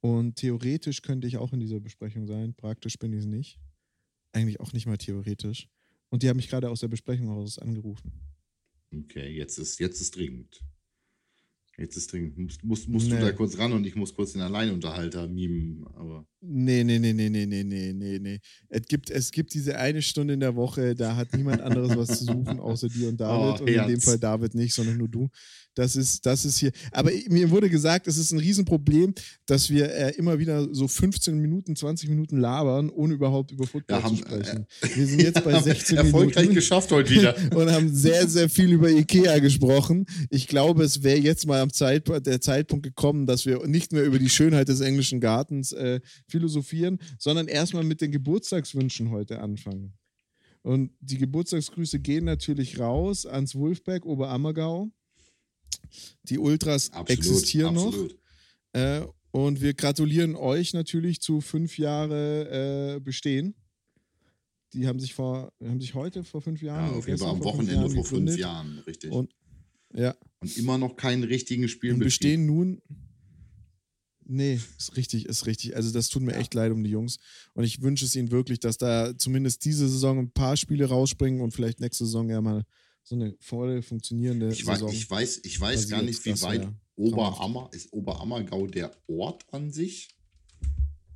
Und 0.01 0.37
theoretisch 0.37 1.03
könnte 1.03 1.29
ich 1.29 1.37
auch 1.37 1.53
in 1.53 1.61
dieser 1.61 1.81
Besprechung 1.81 2.27
sein. 2.27 2.55
Praktisch 2.55 2.99
bin 2.99 3.13
ich 3.13 3.21
es 3.21 3.27
nicht. 3.27 3.61
Eigentlich 4.33 4.59
auch 4.61 4.73
nicht 4.73 4.87
mal 4.87 4.99
theoretisch. 4.99 5.69
Und 6.09 6.23
die 6.23 6.29
haben 6.29 6.37
mich 6.37 6.49
gerade 6.49 6.71
aus 6.71 6.81
der 6.81 6.89
Besprechung 6.89 7.29
raus 7.29 7.59
angerufen. 7.59 8.11
Okay, 8.93 9.29
jetzt 9.31 9.59
ist, 9.59 9.79
jetzt 9.79 10.01
ist 10.01 10.17
dringend. 10.17 10.63
Jetzt 11.79 11.97
ist 11.97 12.13
dringend. 12.13 12.37
Musst, 12.37 12.65
musst, 12.65 12.89
musst 12.89 13.09
Nee. 13.09 13.19
du 13.19 13.21
da 13.21 13.33
kurz 13.33 13.57
ran 13.59 13.73
und 13.73 13.87
ich 13.87 13.95
muss 13.95 14.15
kurz 14.15 14.33
den 14.33 14.43
Alleinunterhalter 14.43 15.27
mimen, 15.29 15.87
aber. 15.95 16.27
Nee, 16.45 16.83
nee, 16.83 16.99
nee, 16.99 17.13
nee, 17.13 17.29
nee, 17.31 17.47
nee, 17.47 17.63
nee, 17.63 17.93
nee, 17.93 18.19
nee. 18.19 18.41
Es 18.69 18.83
gibt, 18.89 19.11
es 19.11 19.31
gibt 19.31 19.55
diese 19.55 19.79
eine 19.79 20.03
Stunde 20.03 20.35
in 20.35 20.41
der 20.41 20.57
Woche, 20.57 20.97
da 20.97 21.15
hat 21.15 21.33
niemand 21.37 21.61
anderes 21.61 21.97
was 21.97 22.19
zu 22.19 22.25
suchen, 22.25 22.59
außer 22.59 22.89
dir 22.89 23.09
und 23.09 23.17
David. 23.21 23.61
Oh, 23.61 23.63
und 23.63 23.69
in 23.71 23.87
dem. 23.89 24.01
Fall 24.01 24.19
David 24.19 24.55
nicht, 24.57 24.75
sondern 24.75 24.97
nur 24.97 25.09
du. 25.09 25.29
Das 25.75 25.97
ist, 25.97 26.27
das 26.27 26.45
ist 26.45 26.59
hier. 26.59 26.71
Aber 26.91 27.11
mir 27.31 27.49
wurde 27.51 27.71
gesagt, 27.71 28.07
es 28.07 28.19
ist 28.19 28.31
ein 28.33 28.39
Riesenproblem, 28.41 29.15
dass 29.47 29.71
wir 29.71 29.91
äh, 29.95 30.11
immer 30.17 30.39
wieder 30.39 30.69
so 30.75 30.87
15 30.87 31.39
Minuten, 31.39 31.77
20 31.77 32.11
Minuten 32.11 32.37
labern, 32.39 32.91
ohne 32.91 33.15
überhaupt 33.15 33.53
über 33.53 33.67
Football 33.67 33.99
Ja, 34.01 34.03
haben, 34.05 34.17
zu 34.17 34.23
sprechen. 34.23 34.67
wir 34.95 35.07
sind 35.07 35.23
jetzt 35.23 35.43
bei 35.45 35.55
Haben 35.55 35.65
16 35.65 35.97
Erfolgreich 35.97 36.37
Minuten. 36.43 36.55
geschafft 36.57 36.91
heute 36.91 37.11
wieder. 37.11 37.35
und 37.57 37.71
haben 37.71 37.89
sehr, 37.95 38.29
sehr 38.29 38.51
viel 38.51 38.71
über 38.73 38.91
Ikea 38.91 39.39
gesprochen. 39.39 40.05
Ich 40.29 40.47
glaube, 40.47 40.83
es 40.85 41.03
wäre 41.05 41.19
jetzt 41.19 41.47
mal 41.47 41.61
am 41.63 41.73
Zeitpunkt, 41.73 42.27
der 42.27 42.41
Zeitpunkt 42.43 42.83
gekommen, 42.83 43.25
dass 43.27 43.47
wir 43.47 43.67
nicht 43.67 43.93
mehr 43.93 44.05
über 44.05 44.19
die 44.19 44.29
Schönheit 44.29 44.69
des 44.69 44.81
englischen 44.81 45.21
Gartens 45.21 45.73
äh, 45.73 46.01
philosophieren, 46.33 46.99
sondern 47.19 47.47
erstmal 47.47 47.85
mit 47.85 48.01
den 48.01 48.11
Geburtstagswünschen 48.11 49.11
heute 49.11 49.41
anfangen. 49.41 49.93
Und 50.63 50.91
die 51.01 51.19
Geburtstagsgrüße 51.19 52.01
gehen 52.01 52.25
natürlich 52.25 52.79
raus 52.79 53.27
ans 53.27 53.55
Wolfpack 53.55 54.05
Oberammergau. 54.07 54.91
Die 56.25 56.39
Ultras 56.39 56.91
Absolut, 56.93 57.11
existieren 57.11 57.77
absolut. 57.77 58.17
noch. 58.75 58.81
Äh, 58.81 59.07
und 59.33 59.61
wir 59.61 59.75
gratulieren 59.75 60.37
euch 60.37 60.73
natürlich 60.75 61.21
zu 61.21 61.41
fünf 61.41 61.79
Jahre 61.79 62.97
äh, 62.97 63.01
Bestehen. 63.01 63.55
Die 64.73 64.87
haben 64.87 65.01
sich 65.01 65.15
vor, 65.15 65.53
haben 65.63 65.81
sich 65.81 65.95
heute 65.95 66.23
vor 66.25 66.41
fünf 66.41 66.63
Jahren 66.63 66.93
Ja, 66.93 66.97
auf 66.99 67.07
jeden 67.07 67.19
Fall 67.19 67.29
am 67.29 67.37
fünf 67.37 67.45
Wochenende 67.47 67.75
Jahren 67.75 67.95
vor 67.95 68.05
fünf. 68.05 68.39
Jahren, 68.39 68.79
richtig. 68.87 69.11
Und 69.11 69.35
ja, 69.95 70.15
Und 70.41 70.57
immer 70.57 70.79
noch 70.79 70.97
keinen 70.97 71.25
richtigen 71.25 71.65
und 71.65 71.69
Spielbetrieb. 71.69 72.05
bestehen 72.05 72.47
nun. 72.47 72.81
Nee, 74.25 74.61
ist 74.79 74.97
richtig, 74.97 75.27
ist 75.27 75.47
richtig. 75.47 75.77
Also 75.77 75.93
das 75.93 76.09
tut 76.09 76.23
mir 76.23 76.35
echt 76.35 76.55
leid 76.55 76.73
um 76.73 76.83
die 76.83 76.91
Jungs. 76.91 77.19
Und 77.55 77.65
ich 77.65 77.83
wünsche 77.83 78.05
es 78.05 78.15
ihnen 78.15 78.31
wirklich, 78.31 78.61
dass 78.61 78.79
da 78.79 79.17
zumindest 79.17 79.65
diese 79.65 79.89
Saison 79.89 80.19
ein 80.19 80.31
paar 80.31 80.57
Spiele 80.57 80.87
rausspringen 80.87 81.41
und 81.41 81.53
vielleicht 81.53 81.81
nächste 81.81 82.05
Saison 82.05 82.29
ja 82.31 82.41
mal 82.41 82.65
so 83.03 83.17
eine 83.17 83.35
voll 83.41 83.83
funktionierende 83.83 84.53
Ich 84.53 84.65
weiß, 84.65 84.79
Saison. 84.79 84.93
ich 84.93 85.11
weiß, 85.11 85.41
ich 85.45 85.61
weiß 85.61 85.89
gar 85.89 86.03
nicht, 86.03 86.25
wie 86.25 86.41
weit 86.43 86.69
Oberammer 86.95 87.69
ist 87.73 87.93
Oberammergau 87.93 88.67
der 88.67 88.93
Ort 89.09 89.45
an 89.53 89.73
sich. 89.73 90.09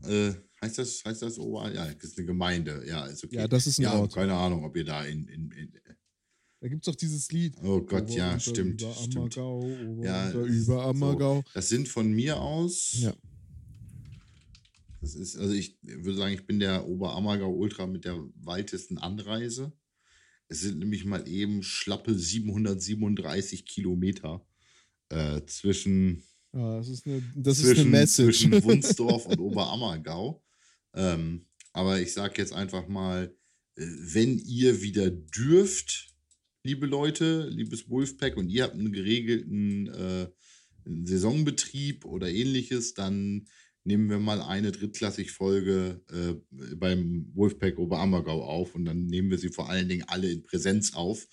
Äh, 0.05 0.33
heißt 0.62 0.79
das, 0.79 1.03
heißt 1.05 1.23
das 1.23 1.38
Ober? 1.38 1.73
Ja, 1.73 1.87
das 1.87 2.05
ist 2.05 2.19
eine 2.19 2.27
Gemeinde. 2.27 2.85
Ja, 2.87 3.07
ist 3.07 3.25
okay. 3.25 3.37
Ja, 3.37 3.49
das 3.49 3.66
ist 3.66 3.79
ein 3.79 3.83
ja, 3.83 3.99
Ort. 3.99 4.14
keine 4.14 4.35
Ahnung, 4.35 4.64
ob 4.64 4.77
ihr 4.77 4.85
da 4.85 5.05
in, 5.05 5.29
in, 5.29 5.51
in 5.53 5.73
Da 6.66 6.70
gibt 6.70 6.85
es 6.85 6.92
doch 6.92 6.98
dieses 6.98 7.31
Lied. 7.31 7.55
Oh 7.62 7.81
Gott, 7.81 8.11
ja, 8.11 8.33
unter, 8.33 8.40
stimmt, 8.40 8.83
Über 8.83 8.92
stimmt. 8.92 9.16
Ammergau, 9.38 9.59
Ober, 9.61 10.05
Ja, 10.05 10.26
unter, 10.26 10.46
ist 10.46 10.64
über 10.64 10.85
Ammergau. 10.85 11.44
Das 11.55 11.68
sind 11.68 11.87
von 11.87 12.11
mir 12.11 12.40
aus. 12.40 12.92
Ja. 12.98 13.14
Das 15.00 15.14
ist, 15.14 15.37
also 15.37 15.55
ich 15.55 15.79
würde 15.83 16.16
sagen, 16.16 16.35
ich 16.35 16.44
bin 16.44 16.59
der 16.59 16.88
Oberammergau 16.88 17.52
Ultra 17.52 17.87
mit 17.87 18.05
der 18.05 18.18
weitesten 18.35 18.98
Anreise. 18.98 19.74
Es 20.48 20.59
sind 20.59 20.81
nämlich 20.81 21.05
mal 21.05 21.29
eben 21.29 21.62
schlappe 21.62 22.18
737 22.18 23.64
Kilometer 23.64 24.44
äh, 25.11 25.42
zwischen, 25.46 26.24
Ja, 26.52 26.79
das 26.79 26.88
ist 26.88 27.07
eine, 27.07 27.22
das 27.37 27.59
ist 27.59 27.66
zwischen, 27.66 27.81
eine 27.83 27.90
Message. 27.90 28.40
zwischen 28.40 28.52
Wunsdorf 28.64 29.26
und 29.26 29.38
Oberammergau. 29.38 30.42
Ähm, 30.94 31.46
aber 31.72 32.00
ich 32.00 32.12
sage 32.12 32.35
jetzt 32.38 32.52
einfach 32.52 32.88
mal, 32.88 33.33
äh, 33.76 33.87
wenn 33.87 34.37
ihr 34.37 34.83
wieder 34.83 35.12
dürft, 35.12 36.15
liebe 36.66 36.87
Leute, 36.87 37.48
liebes 37.48 37.88
Wolfpack, 37.88 38.37
und 38.37 38.48
ihr 38.48 38.64
habt 38.64 38.74
einen 38.74 38.92
geregelten 38.92 39.87
äh, 39.87 40.29
Saisonbetrieb 40.85 42.05
oder 42.05 42.29
ähnliches, 42.29 42.94
dann 42.94 43.46
nehmen 43.85 44.11
wir 44.11 44.18
mal 44.18 44.42
eine 44.42 44.72
drittklassig 44.72 45.31
Folge 45.31 46.02
äh, 46.11 46.35
beim 46.74 47.31
Wolfpack 47.35 47.79
Oberammergau 47.79 48.42
auf 48.42 48.74
und 48.74 48.85
dann 48.85 49.07
nehmen 49.07 49.31
wir 49.31 49.38
sie 49.38 49.50
vor 49.50 49.70
allen 49.70 49.88
Dingen 49.88 50.05
alle 50.09 50.31
in 50.31 50.42
Präsenz 50.42 50.94
auf. 50.94 51.29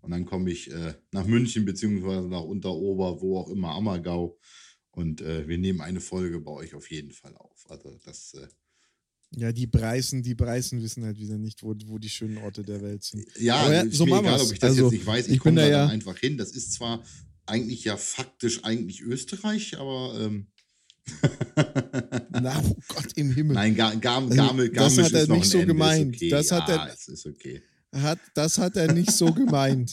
Und 0.00 0.12
dann 0.12 0.24
komme 0.24 0.52
ich 0.52 0.70
äh, 0.70 0.94
nach 1.10 1.26
München 1.26 1.64
beziehungsweise 1.64 2.28
nach 2.28 2.42
Unterober, 2.42 3.20
wo 3.20 3.38
auch 3.38 3.50
immer, 3.50 3.70
Ammergau. 3.70 4.38
Und 4.92 5.20
äh, 5.20 5.48
wir 5.48 5.58
nehmen 5.58 5.80
eine 5.80 6.00
Folge 6.00 6.40
bei 6.40 6.52
euch 6.52 6.74
auf 6.74 6.88
jeden 6.92 7.10
Fall 7.10 7.34
auf. 7.34 7.68
Also 7.68 7.98
das, 8.04 8.34
äh, 8.34 8.46
Ja, 9.38 9.52
die 9.52 9.66
Preisen, 9.66 10.22
die 10.22 10.34
Preisen 10.34 10.82
wissen 10.82 11.04
halt 11.04 11.18
wieder 11.20 11.36
nicht, 11.36 11.62
wo, 11.62 11.74
wo 11.86 11.98
die 11.98 12.08
schönen 12.08 12.38
Orte 12.38 12.62
der 12.62 12.80
Welt 12.80 13.04
sind. 13.04 13.26
ja, 13.38 13.70
ja, 13.70 13.84
so 13.90 14.06
machen 14.06 14.24
egal, 14.24 14.40
ob 14.40 14.50
ich 14.50 14.58
das 14.58 14.70
Also, 14.70 14.84
jetzt 14.84 14.92
nicht 14.92 15.06
weiß. 15.06 15.26
Ich, 15.28 15.34
ich 15.34 15.38
komme 15.40 15.60
da 15.60 15.68
ja- 15.68 15.86
einfach 15.88 16.16
hin. 16.16 16.38
Das 16.38 16.52
ist 16.52 16.72
zwar 16.72 17.02
eigentlich 17.44 17.84
ja 17.84 17.96
faktisch 17.98 18.64
eigentlich 18.64 19.02
Österreich, 19.02 19.78
aber 19.78 20.18
ähm, 20.18 20.46
Na, 22.32 22.60
oh 22.64 22.76
Gott 22.88 23.12
im 23.16 23.32
Himmel. 23.32 23.54
nein, 23.54 23.74
Gar, 23.76 23.96
Gar, 23.96 24.26
Garmisch 24.28 24.70
das 24.74 24.98
hat 24.98 25.12
er 25.12 25.26
nicht 25.28 25.50
so 25.50 25.64
gemeint. 25.64 26.16
Das 26.30 26.50
hat 26.50 26.68
er- 26.68 26.96
das 28.34 28.58
hat 28.58 28.76
er 28.76 28.92
nicht 28.92 29.12
so 29.12 29.32
gemeint. 29.32 29.92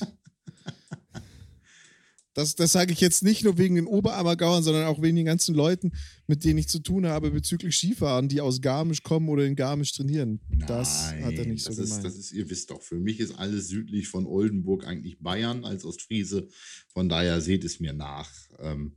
Das, 2.33 2.55
das 2.55 2.71
sage 2.71 2.93
ich 2.93 2.99
jetzt 2.99 3.23
nicht 3.23 3.43
nur 3.43 3.57
wegen 3.57 3.75
den 3.75 3.85
Oberammergauern, 3.85 4.63
sondern 4.63 4.85
auch 4.85 5.01
wegen 5.01 5.15
den 5.15 5.25
ganzen 5.25 5.53
Leuten, 5.53 5.91
mit 6.27 6.43
denen 6.43 6.57
ich 6.57 6.67
zu 6.67 6.79
tun 6.79 7.05
habe 7.05 7.31
bezüglich 7.31 7.75
Skifahren, 7.75 8.27
die 8.27 8.41
aus 8.41 8.61
Garmisch 8.61 9.03
kommen 9.03 9.29
oder 9.29 9.45
in 9.45 9.55
Garmisch 9.55 9.93
trainieren. 9.93 10.39
das 10.67 11.11
hat 11.11 11.15
er 11.15 11.31
Nein, 11.31 11.49
nicht 11.49 11.63
so 11.63 11.71
ist, 11.71 11.77
gemeint. 11.77 12.05
Das 12.05 12.15
ist, 12.15 12.31
ihr 12.31 12.49
wisst 12.49 12.71
doch, 12.71 12.81
für 12.81 12.99
mich 12.99 13.19
ist 13.19 13.37
alles 13.37 13.67
südlich 13.67 14.07
von 14.07 14.25
Oldenburg 14.25 14.85
eigentlich 14.85 15.19
Bayern 15.19 15.63
als 15.63 15.85
Ostfriese. 15.85 16.47
Von 16.87 17.07
daher 17.07 17.39
seht 17.41 17.63
es 17.63 17.79
mir 17.79 17.93
nach. 17.93 18.31
Ähm, 18.59 18.95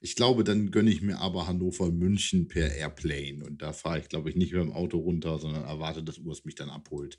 ich 0.00 0.14
glaube, 0.14 0.44
dann 0.44 0.70
gönne 0.70 0.90
ich 0.90 1.02
mir 1.02 1.18
aber 1.18 1.46
Hannover-München 1.48 2.46
per 2.48 2.72
Airplane. 2.74 3.44
Und 3.44 3.62
da 3.62 3.72
fahre 3.72 3.98
ich, 3.98 4.08
glaube 4.08 4.30
ich, 4.30 4.36
nicht 4.36 4.52
mit 4.52 4.62
dem 4.62 4.72
Auto 4.72 4.98
runter, 4.98 5.38
sondern 5.38 5.64
erwarte, 5.64 6.04
dass 6.04 6.18
Urs 6.18 6.44
mich 6.44 6.54
dann 6.54 6.70
abholt. 6.70 7.18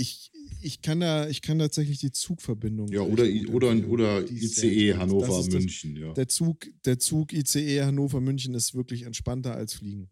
Ich, 0.00 0.30
ich, 0.62 0.82
kann 0.82 1.00
da, 1.00 1.28
ich 1.28 1.42
kann 1.42 1.58
tatsächlich 1.58 1.98
die 1.98 2.10
Zugverbindung. 2.12 2.88
Ja, 2.88 3.02
oder, 3.02 3.24
oder, 3.52 3.70
oder 3.88 4.22
ICE. 4.30 4.32
Das 4.32 4.42
ist 4.42 4.64
das- 4.90 4.98
Hannover-München. 4.98 5.96
Ja. 5.96 6.12
Der 6.14 6.28
Zug, 6.28 6.66
der 6.84 6.98
Zug 6.98 7.32
ICE 7.32 7.82
Hannover-München 7.82 8.54
ist 8.54 8.74
wirklich 8.74 9.02
entspannter 9.02 9.54
als 9.54 9.74
Fliegen. 9.74 10.10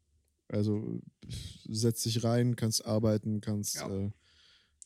Also 0.48 1.01
setz 1.68 2.03
dich 2.05 2.24
rein, 2.24 2.57
kannst 2.57 2.85
arbeiten, 2.87 3.40
kannst 3.40 3.77
Ja. 3.77 3.88
äh, 3.88 4.11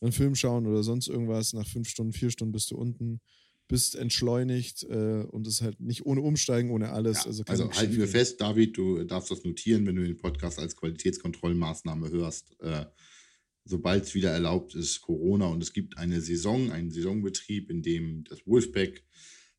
einen 0.01 0.11
Film 0.11 0.35
schauen 0.35 0.67
oder 0.67 0.83
sonst 0.83 1.07
irgendwas. 1.07 1.53
Nach 1.53 1.67
fünf 1.67 1.87
Stunden, 1.87 2.11
vier 2.13 2.29
Stunden 2.31 2.51
bist 2.51 2.71
du 2.71 2.75
unten, 2.75 3.21
bist 3.69 3.95
entschleunigt 3.95 4.83
äh, 4.83 5.23
und 5.31 5.47
ist 5.47 5.61
halt 5.61 5.79
nicht 5.79 6.05
ohne 6.05 6.19
Umsteigen, 6.21 6.71
ohne 6.71 6.91
alles. 6.91 7.19
Ja, 7.19 7.25
also 7.27 7.43
also 7.47 7.71
halten 7.71 7.95
wir 7.95 8.07
fest, 8.09 8.41
David, 8.41 8.75
du 8.77 9.03
darfst 9.05 9.31
das 9.31 9.43
notieren, 9.45 9.85
wenn 9.85 9.95
du 9.95 10.03
den 10.03 10.17
Podcast 10.17 10.59
als 10.59 10.75
Qualitätskontrollmaßnahme 10.75 12.09
hörst. 12.11 12.59
Äh, 12.59 12.85
Sobald 13.65 14.03
es 14.03 14.13
wieder 14.13 14.31
erlaubt 14.31 14.75
ist, 14.75 15.01
Corona 15.01 15.47
und 15.47 15.63
es 15.63 15.71
gibt 15.71 15.97
eine 15.97 16.19
Saison, 16.21 16.71
einen 16.71 16.91
Saisonbetrieb, 16.91 17.69
in 17.69 17.81
dem 17.81 18.23
das 18.25 18.45
Wolfpack 18.45 19.03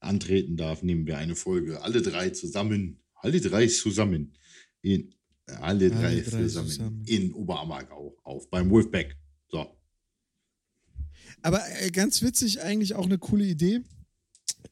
antreten 0.00 0.56
darf, 0.56 0.82
nehmen 0.82 1.06
wir 1.06 1.16
eine 1.18 1.34
Folge. 1.34 1.82
Alle 1.82 2.02
drei 2.02 2.30
zusammen, 2.30 3.00
alle 3.14 3.40
drei 3.40 3.66
zusammen, 3.66 4.36
in, 4.82 5.14
alle 5.46 5.90
drei, 5.90 6.06
Alle 6.06 6.22
drei 6.22 6.42
zusammen, 6.42 6.68
zusammen. 6.68 7.02
in 7.06 7.32
Oberammergau 7.32 8.16
auf, 8.22 8.50
beim 8.50 8.68
Wolfpack. 8.70 9.16
So. 9.48 9.66
Aber 11.42 11.60
äh, 11.80 11.90
ganz 11.90 12.22
witzig, 12.22 12.60
eigentlich 12.60 12.94
auch 12.94 13.06
eine 13.06 13.18
coole 13.18 13.44
Idee. 13.44 13.80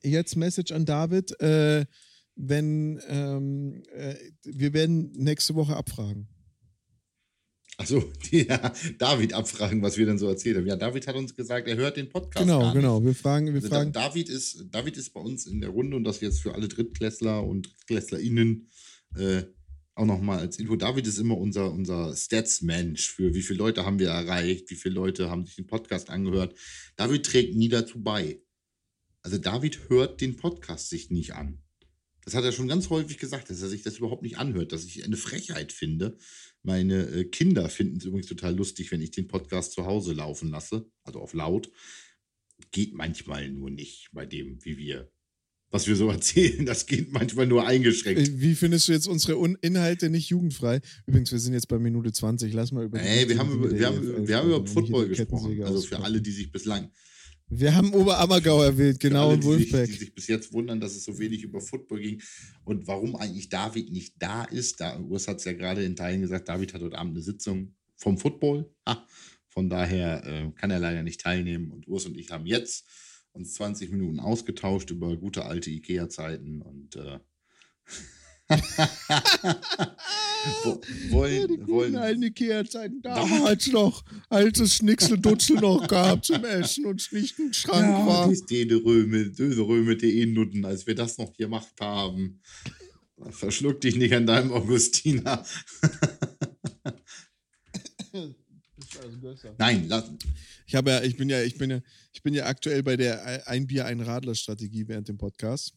Jetzt 0.03 0.37
Message 0.37 0.73
an 0.73 0.85
David. 0.85 1.39
Äh, 1.41 1.87
wenn 2.35 3.01
ähm, 3.09 3.83
äh, 3.95 4.15
wir 4.45 4.73
werden 4.73 5.13
nächste 5.13 5.55
Woche 5.55 5.77
abfragen. 5.77 6.29
Achso, 7.79 8.13
ja, 8.31 8.73
David 8.99 9.33
abfragen, 9.33 9.83
was 9.83 9.97
wir 9.97 10.05
denn 10.05 10.19
so 10.19 10.29
erzählt 10.29 10.57
haben. 10.59 10.67
Ja, 10.67 10.77
David 10.77 11.07
hat 11.07 11.17
uns 11.17 11.35
gesagt, 11.35 11.69
er 11.69 11.77
hört 11.77 11.97
den 11.97 12.09
Podcast. 12.09 12.47
Genau, 12.47 12.73
genau. 12.73 13.03
Wir 13.03 13.15
fragen, 13.15 13.47
wir 13.47 13.55
also 13.55 13.69
fragen. 13.69 13.93
David 13.93 14.29
ist, 14.29 14.67
David 14.71 14.97
ist 14.99 15.11
bei 15.11 15.21
uns 15.21 15.47
in 15.47 15.61
der 15.61 15.71
Runde 15.71 15.97
und 15.97 16.05
das 16.05 16.21
jetzt 16.21 16.43
für 16.43 16.55
alle 16.55 16.69
Drittklässler 16.69 17.43
und 17.43 17.73
DrittklässlerInnen 17.73 18.69
äh, 19.17 19.43
auch 19.95 20.07
nochmal 20.07 20.39
als 20.39 20.59
Info. 20.59 20.77
David 20.77 21.07
ist 21.07 21.19
immer 21.19 21.37
unser, 21.37 21.71
unser 21.73 22.15
Stats-Mensch 22.15 23.11
für 23.11 23.35
wie 23.35 23.43
viele 23.43 23.59
Leute 23.59 23.85
haben 23.85 23.99
wir 23.99 24.09
erreicht, 24.09 24.71
wie 24.71 24.77
viele 24.77 24.95
Leute 24.95 25.31
haben 25.31 25.45
sich 25.45 25.57
den 25.57 25.67
Podcast 25.67 26.11
angehört. 26.11 26.59
David 26.97 27.27
trägt 27.27 27.57
nie 27.57 27.69
dazu 27.69 28.03
bei. 28.03 28.43
Also 29.23 29.39
David 29.39 29.89
hört 29.89 30.21
den 30.21 30.37
Podcast 30.37 30.89
sich 30.89 31.11
nicht 31.11 31.35
an. 31.35 31.63
Das 32.25 32.35
hat 32.35 32.45
er 32.45 32.53
schon 32.53 32.69
ganz 32.69 32.89
häufig 32.89 33.19
gesagt, 33.19 33.51
dass 33.51 33.63
er 33.63 33.69
sich 33.69 33.83
das 33.83 33.99
überhaupt 33.99 34.23
nicht 34.23 34.39
anhört, 34.39 34.73
dass 34.73 34.85
ich 34.85 35.05
eine 35.05 35.17
Frechheit 35.17 35.73
finde. 35.73 36.17
Meine 36.63 37.07
äh, 37.09 37.25
Kinder 37.25 37.69
finden 37.69 37.97
es 37.97 38.05
übrigens 38.05 38.29
total 38.29 38.55
lustig, 38.55 38.93
wenn 38.93 39.03
ich 39.03 39.11
den 39.11 39.27
Podcast 39.27 39.73
zu 39.73 39.85
Hause 39.85 40.13
laufen 40.13 40.51
lasse, 40.51 40.87
also 41.05 41.21
auf 41.21 41.35
laut. 41.35 41.71
Geht 42.71 42.95
manchmal 42.95 43.49
nur 43.51 43.71
nicht 43.71 44.11
bei 44.13 44.25
dem, 44.25 44.65
wie 44.65 44.79
wir, 44.79 45.11
was 45.71 45.89
wir 45.89 45.97
so 45.97 46.09
erzählen. 46.11 46.65
Das 46.65 46.87
geht 46.87 47.13
manchmal 47.13 47.47
nur 47.47 47.67
eingeschränkt. 47.67 48.21
Äh, 48.21 48.41
wie 48.41 48.55
findest 48.55 48.87
du 48.87 48.93
jetzt 48.93 49.09
unsere 49.09 49.37
Inhalte 49.61 50.09
nicht 50.09 50.29
jugendfrei? 50.29 50.81
Übrigens, 51.07 51.33
wir 51.33 51.41
sind 51.41 51.55
jetzt 51.55 51.67
bei 51.67 51.79
Minute 51.79 52.13
20. 52.13 52.53
Lass 52.53 52.71
mal 52.71 52.85
über. 52.85 53.01
Ey, 53.01 53.29
wir 53.29 53.39
haben 53.39 53.53
über, 53.53 53.71
wir 53.71 53.87
haben, 53.87 54.29
wir 54.29 54.37
haben 54.37 54.49
über 54.49 54.67
Football 54.67 55.09
gesprochen. 55.09 55.61
Also 55.65 55.81
für 55.83 55.99
alle, 55.99 56.23
die 56.23 56.33
sich 56.33 56.53
bislang 56.53 56.93
wir 57.55 57.75
haben 57.75 57.93
Oberammergau 57.93 58.63
erwähnt, 58.63 58.99
genau, 58.99 59.27
alle, 59.27 59.35
und 59.35 59.45
Wolfpack. 59.45 59.87
Sich, 59.87 59.99
die 59.99 60.05
sich 60.05 60.15
bis 60.15 60.27
jetzt 60.27 60.53
wundern, 60.53 60.81
dass 60.81 60.97
es 60.97 61.05
so 61.05 61.19
wenig 61.19 61.43
über 61.43 61.61
Football 61.61 62.01
ging 62.01 62.23
und 62.65 62.87
warum 62.87 63.15
eigentlich 63.17 63.51
David 63.51 63.93
nicht 63.93 64.15
da 64.19 64.45
ist. 64.45 64.81
Da, 64.81 64.99
Urs 64.99 65.29
hat 65.29 65.39
es 65.39 65.45
ja 65.45 65.53
gerade 65.53 65.85
in 65.85 65.95
Teilen 65.95 66.23
gesagt, 66.23 66.49
David 66.49 66.73
hat 66.73 66.81
heute 66.81 66.99
Abend 66.99 67.15
eine 67.15 67.23
Sitzung 67.23 67.75
vom 67.97 68.17
Football. 68.17 68.73
Ha, 68.89 69.07
von 69.49 69.69
daher 69.69 70.25
äh, 70.25 70.51
kann 70.53 70.71
er 70.71 70.79
leider 70.79 71.03
nicht 71.03 71.21
teilnehmen. 71.21 71.71
Und 71.71 71.87
Urs 71.89 72.07
und 72.07 72.17
ich 72.17 72.31
haben 72.31 72.47
jetzt 72.47 72.87
uns 73.33 73.55
20 73.55 73.91
Minuten 73.91 74.19
ausgetauscht 74.19 74.91
über 74.91 75.15
gute 75.17 75.45
alte 75.45 75.71
Ikea-Zeiten 75.71 76.63
und 76.63 76.97
äh, 76.97 77.19
wollen, 81.11 81.41
ja, 81.41 81.47
die 81.47 81.67
wollen, 81.67 81.97
alten 81.97 82.23
Ikea-Zeiten 82.23 83.03
damals 83.03 83.67
noch, 83.69 84.05
als 84.29 84.61
es 84.61 84.77
Schnickseldutzel 84.77 85.57
noch 85.57 85.87
gab 85.87 86.25
zum 86.25 86.45
Essen 86.45 86.87
und 86.87 87.01
es 87.01 87.13
nicht 87.13 87.39
ein 87.39 87.53
Schrank 87.53 87.87
ja, 87.87 88.07
war. 88.07 88.29
Die 88.29 88.67
Döderöme, 88.67 89.31
Döderöme.de 89.31 90.27
Nutten, 90.27 90.65
als 90.65 90.87
wir 90.87 90.95
das 90.95 91.19
noch 91.19 91.33
gemacht 91.35 91.73
haben. 91.81 92.41
Verschluck 93.31 93.81
dich 93.81 93.97
nicht 93.97 94.15
an 94.15 94.27
deinem 94.27 94.53
Augustiner. 94.53 95.45
Nein, 99.59 99.87
lass. 99.89 100.11
Ich 100.67 100.75
habe 100.75 100.91
ja, 100.91 101.03
ich 101.03 101.17
bin 101.17 101.29
ja, 101.29 101.43
ich 101.43 101.59
bin 101.59 101.71
ja, 101.71 101.81
ich 102.13 102.23
bin 102.23 102.35
ja 102.35 102.47
aktuell 102.47 102.83
bei 102.83 102.97
der 102.97 103.47
Ein 103.49 103.67
Bier, 103.67 103.85
ein 103.87 104.01
Radler 104.01 104.35
Strategie 104.35 104.89
während 104.89 105.09
dem 105.09 105.19
Podcast. 105.19 105.75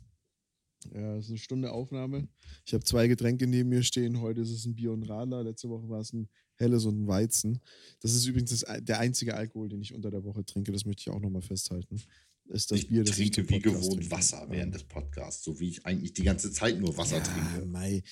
Ja, 0.94 1.16
es 1.18 1.26
ist 1.26 1.32
eine 1.32 1.38
Stunde 1.38 1.72
Aufnahme. 1.72 2.28
Ich 2.66 2.74
habe 2.74 2.84
zwei 2.84 3.08
Getränke 3.08 3.48
neben 3.48 3.70
mir 3.70 3.84
stehen. 3.84 4.22
Heute 4.22 4.42
ist 4.42 4.52
es 4.52 4.66
ein 4.66 4.76
Bier 4.76 4.92
und 4.92 5.04
Radler. 5.04 5.44
Letzte 5.44 5.70
Woche 5.70 5.90
war 5.90 6.00
es 6.00 6.14
ein 6.14 6.30
helles 6.56 6.86
und 6.86 7.04
ein 7.04 7.08
Weizen. 7.08 7.60
Das 8.02 8.14
ist 8.14 8.26
übrigens 8.26 8.52
das, 8.52 8.66
der 8.84 9.00
einzige 9.00 9.36
Alkohol, 9.36 9.70
den 9.70 9.82
ich 9.82 9.94
unter 9.94 10.12
der 10.12 10.24
Woche 10.24 10.46
trinke. 10.46 10.72
Das 10.72 10.86
möchte 10.86 11.02
ich 11.02 11.10
auch 11.10 11.20
nochmal 11.20 11.42
festhalten. 11.42 12.02
Ist 12.48 12.72
das 12.72 12.80
ich 12.80 12.88
Bier, 12.88 13.04
das 13.04 13.16
trinke 13.16 13.42
ich 13.42 13.50
wie 13.50 13.60
gewohnt 13.60 14.02
trinke. 14.02 14.12
Wasser 14.12 14.46
während 14.50 14.74
ja. 14.74 14.80
des 14.80 14.84
Podcasts, 14.84 15.44
so 15.44 15.60
wie 15.60 15.70
ich 15.70 15.86
eigentlich 15.86 16.14
die 16.14 16.24
ganze 16.24 16.52
Zeit 16.52 16.80
nur 16.80 16.96
Wasser 16.98 17.18
ja, 17.18 17.24
trinke. 17.24 17.66
Mei. 17.66 18.04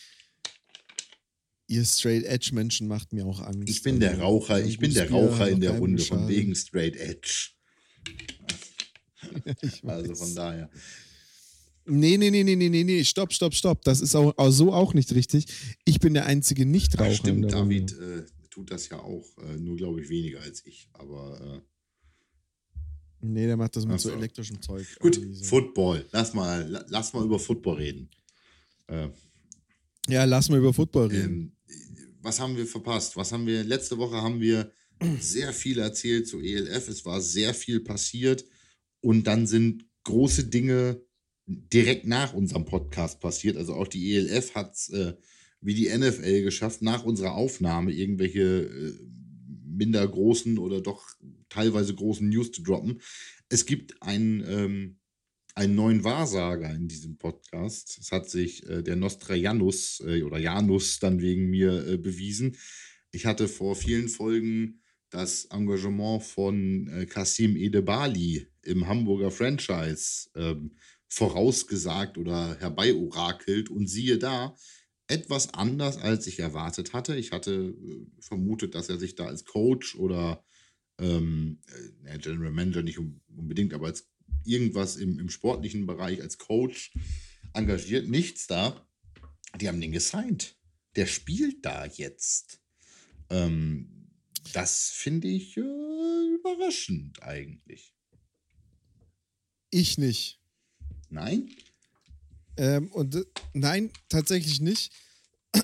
Ihr 1.68 1.86
Straight 1.86 2.26
Edge 2.26 2.52
Menschen 2.54 2.88
macht 2.88 3.14
mir 3.14 3.26
auch 3.26 3.42
Angst. 3.42 3.70
Ich 3.70 3.84
bin 3.84 4.00
der 4.00 4.12
also, 4.12 4.24
Raucher, 4.24 4.64
ich 4.64 4.80
bin 4.80 4.94
der 4.94 5.10
Raucher 5.10 5.50
in 5.50 5.62
der 5.62 5.78
Runde 5.78 6.04
von 6.04 6.28
wegen 6.28 6.56
Straight 6.56 6.96
Edge. 6.96 7.52
also 9.84 10.16
von 10.16 10.36
daher. 10.36 10.70
Nee, 11.86 12.18
nee, 12.18 12.30
nee, 12.30 12.44
nee, 12.44 12.56
nee, 12.56 12.70
nee, 12.70 12.84
nee, 12.84 13.04
stopp, 13.04 13.34
stopp, 13.34 13.54
stopp. 13.54 13.84
Das 13.84 14.00
ist 14.00 14.16
auch, 14.16 14.38
auch 14.38 14.52
so 14.52 14.74
auch 14.74 14.94
nicht 14.94 15.14
richtig. 15.14 15.46
Ich 15.86 16.00
bin 16.00 16.14
der 16.14 16.26
einzige 16.26 16.66
Nichtraucher. 16.66 17.10
Ja, 17.10 17.16
stimmt, 17.16 17.52
David 17.52 17.92
äh, 17.92 18.24
tut 18.50 18.72
das 18.72 18.88
ja 18.90 19.00
auch, 19.00 19.26
äh, 19.40 19.58
nur 19.58 19.76
glaube 19.76 20.02
ich 20.02 20.10
weniger 20.10 20.42
als 20.42 20.66
ich, 20.66 20.88
aber. 20.94 21.64
Äh, 21.66 22.86
nee, 23.22 23.46
der 23.46 23.58
macht 23.58 23.76
das 23.76 23.86
mit 23.86 24.00
so 24.00 24.12
elektrischem 24.12 24.62
Zeug. 24.62 24.88
Gut, 25.00 25.16
so. 25.16 25.44
Football. 25.44 26.06
Lass 26.12 26.34
mal, 26.34 26.86
lass 26.88 27.14
mal 27.14 27.26
über 27.26 27.40
Football 27.40 27.76
reden. 27.78 28.10
Äh, 28.88 29.10
ja, 30.08 30.24
lass 30.24 30.50
mal 30.50 30.60
über 30.60 30.74
Football 30.74 31.08
reden. 31.08 31.34
Ähm, 31.34 31.52
was 32.22 32.40
haben 32.40 32.56
wir 32.56 32.66
verpasst? 32.66 33.18
Was 33.18 33.32
haben 33.34 33.46
wir? 33.46 33.64
Letzte 33.64 33.98
Woche 33.98 34.22
haben 34.22 34.40
wir 34.40 34.72
sehr 35.20 35.52
viel 35.52 35.80
erzählt 35.80 36.28
zu 36.28 36.40
ELF. 36.40 36.88
Es 36.88 37.04
war 37.06 37.20
sehr 37.20 37.54
viel 37.54 37.82
passiert 37.82 38.46
und 39.02 39.28
dann 39.28 39.48
sind 39.48 39.86
große 40.04 40.46
Dinge 40.46 41.02
direkt 41.46 42.06
nach 42.08 42.34
unserem 42.34 42.66
Podcast 42.66 43.20
passiert. 43.20 43.58
Also 43.58 43.74
auch 43.74 43.88
die 43.88 44.16
ELF 44.16 44.56
hat 44.56 44.74
es 44.74 44.90
äh, 44.90 45.14
wie 45.64 45.74
die 45.74 45.90
NFL 45.90 46.44
geschafft, 46.44 46.82
nach 46.82 47.04
unserer 47.06 47.34
Aufnahme 47.34 47.92
irgendwelche 47.92 48.42
äh, 48.42 48.94
minder 49.66 50.08
großen 50.08 50.58
oder 50.58 50.82
doch 50.82 51.08
teilweise 51.50 51.96
großen 51.96 52.28
News 52.28 52.52
zu 52.52 52.62
droppen. 52.62 53.02
Es 53.50 53.66
gibt 53.66 54.02
einen, 54.02 54.44
ähm, 54.48 55.00
einen 55.56 55.76
neuen 55.76 56.04
Wahrsager 56.04 56.74
in 56.74 56.88
diesem 56.88 57.18
Podcast. 57.18 57.98
Es 58.00 58.12
hat 58.12 58.30
sich 58.30 58.68
äh, 58.68 58.84
der 58.84 58.96
Nostrajanus 58.96 60.04
äh, 60.06 60.24
oder 60.24 60.38
Janus 60.38 61.00
dann 61.00 61.22
wegen 61.22 61.50
mir 61.50 61.88
äh, 61.88 61.98
bewiesen. 61.98 62.58
Ich 63.12 63.26
hatte 63.26 63.48
vor 63.48 63.76
vielen 63.76 64.10
Folgen 64.10 64.82
das 65.10 65.46
Engagement 65.46 66.24
von 66.24 66.88
äh, 66.88 67.06
Kasim 67.06 67.56
Edebali 67.56 68.48
im 68.64 68.88
Hamburger 68.88 69.32
Franchise 69.32 70.30
ähm, 70.36 70.72
vorausgesagt 71.14 72.18
oder 72.18 72.58
herbeiorakelt 72.60 73.70
und 73.70 73.88
siehe 73.88 74.18
da, 74.18 74.56
etwas 75.08 75.54
anders, 75.54 75.98
als 75.98 76.26
ich 76.26 76.40
erwartet 76.40 76.94
hatte. 76.94 77.16
Ich 77.16 77.32
hatte 77.32 77.52
äh, 77.52 78.08
vermutet, 78.20 78.74
dass 78.74 78.90
er 78.90 78.98
sich 78.98 79.14
da 79.14 79.26
als 79.26 79.46
Coach 79.46 79.96
oder 79.96 80.44
ähm, 81.00 81.60
äh, 82.06 82.18
General 82.18 82.52
Manager 82.52 82.82
nicht 82.82 82.98
unbedingt, 82.98 83.74
aber 83.74 83.88
als 83.88 84.10
irgendwas 84.44 84.96
im, 84.96 85.20
im 85.20 85.30
sportlichen 85.30 85.86
Bereich 85.86 86.22
als 86.22 86.40
Coach 86.40 86.94
engagiert. 87.54 88.08
Nichts 88.10 88.48
da. 88.48 88.88
Die 89.62 89.68
haben 89.68 89.82
den 89.82 89.92
gesigned. 89.92 90.58
Der 90.96 91.06
spielt 91.06 91.64
da 91.64 91.86
jetzt. 91.86 92.60
Ähm, 93.30 94.10
das 94.54 94.90
finde 94.90 95.28
ich 95.28 95.58
äh, 95.58 96.36
überraschend 96.40 97.22
eigentlich. 97.22 97.94
Ich 99.70 100.00
nicht. 100.00 100.43
Nein? 101.14 101.50
Ähm, 102.58 102.92
und 102.92 103.16
äh, 103.16 103.24
nein, 103.54 103.92
tatsächlich 104.10 104.60
nicht. 104.62 104.92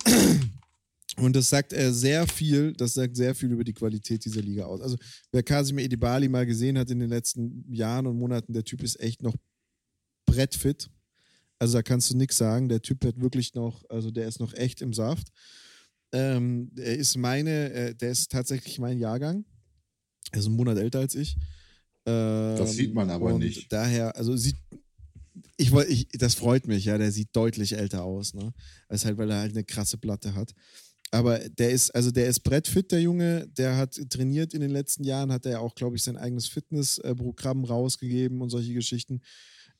Und 1.17 1.35
das 1.35 1.49
sagt 1.49 1.73
äh, 1.73 1.91
sehr 1.91 2.27
viel, 2.27 2.71
das 2.73 2.93
sagt 2.93 3.17
sehr 3.17 3.35
viel 3.35 3.51
über 3.51 3.63
die 3.63 3.73
Qualität 3.73 4.23
dieser 4.23 4.41
Liga 4.41 4.65
aus. 4.65 4.79
Also, 4.79 4.95
wer 5.31 5.43
Kasimir 5.43 5.83
Edibali 5.83 6.29
mal 6.29 6.45
gesehen 6.45 6.77
hat 6.77 6.89
in 6.91 6.99
den 6.99 7.09
letzten 7.09 7.65
Jahren 7.73 8.07
und 8.07 8.17
Monaten, 8.17 8.53
der 8.53 8.63
Typ 8.63 8.83
ist 8.83 8.99
echt 9.01 9.21
noch 9.21 9.35
brettfit. 10.25 10.89
Also, 11.57 11.77
da 11.77 11.83
kannst 11.83 12.09
du 12.09 12.15
nichts 12.15 12.37
sagen. 12.37 12.69
Der 12.69 12.81
Typ 12.81 13.03
hat 13.03 13.19
wirklich 13.19 13.53
noch, 13.53 13.83
also 13.89 14.11
der 14.11 14.27
ist 14.27 14.39
noch 14.39 14.53
echt 14.53 14.81
im 14.81 14.93
Saft. 14.93 15.27
Ähm, 16.13 16.71
er 16.77 16.95
ist 16.95 17.17
meine, 17.17 17.73
äh, 17.73 17.95
der 17.95 18.11
ist 18.11 18.31
tatsächlich 18.31 18.79
mein 18.79 18.97
Jahrgang. 18.99 19.43
Er 20.31 20.39
ist 20.39 20.45
einen 20.45 20.55
Monat 20.55 20.77
älter 20.77 20.99
als 20.99 21.15
ich. 21.15 21.35
Ähm, 22.05 22.55
das 22.55 22.73
sieht 22.73 22.93
man 22.93 23.09
aber 23.09 23.37
nicht. 23.37 23.71
Daher, 23.73 24.15
also 24.15 24.37
sieht, 24.37 24.55
ich, 25.57 25.73
ich, 25.73 26.07
das 26.13 26.35
freut 26.35 26.67
mich, 26.67 26.85
ja, 26.85 26.97
der 26.97 27.11
sieht 27.11 27.29
deutlich 27.33 27.73
älter 27.73 28.03
aus, 28.03 28.33
ne? 28.33 28.53
Ist 28.89 29.05
halt, 29.05 29.17
weil 29.17 29.31
er 29.31 29.39
halt 29.39 29.51
eine 29.51 29.63
krasse 29.63 29.97
Platte 29.97 30.33
hat. 30.33 30.53
Aber 31.11 31.39
der 31.39 31.71
ist, 31.71 31.89
also 31.95 32.11
der 32.11 32.27
ist 32.27 32.41
brettfit, 32.41 32.91
der 32.91 33.01
Junge, 33.01 33.47
der 33.47 33.77
hat 33.77 33.99
trainiert 34.09 34.53
in 34.53 34.61
den 34.61 34.69
letzten 34.69 35.03
Jahren, 35.03 35.31
hat 35.31 35.45
er 35.45 35.61
auch, 35.61 35.73
glaube 35.73 35.95
ich, 35.95 36.03
sein 36.03 36.17
eigenes 36.17 36.47
Fitnessprogramm 36.47 37.65
rausgegeben 37.65 38.41
und 38.41 38.49
solche 38.49 38.73
Geschichten. 38.73 39.21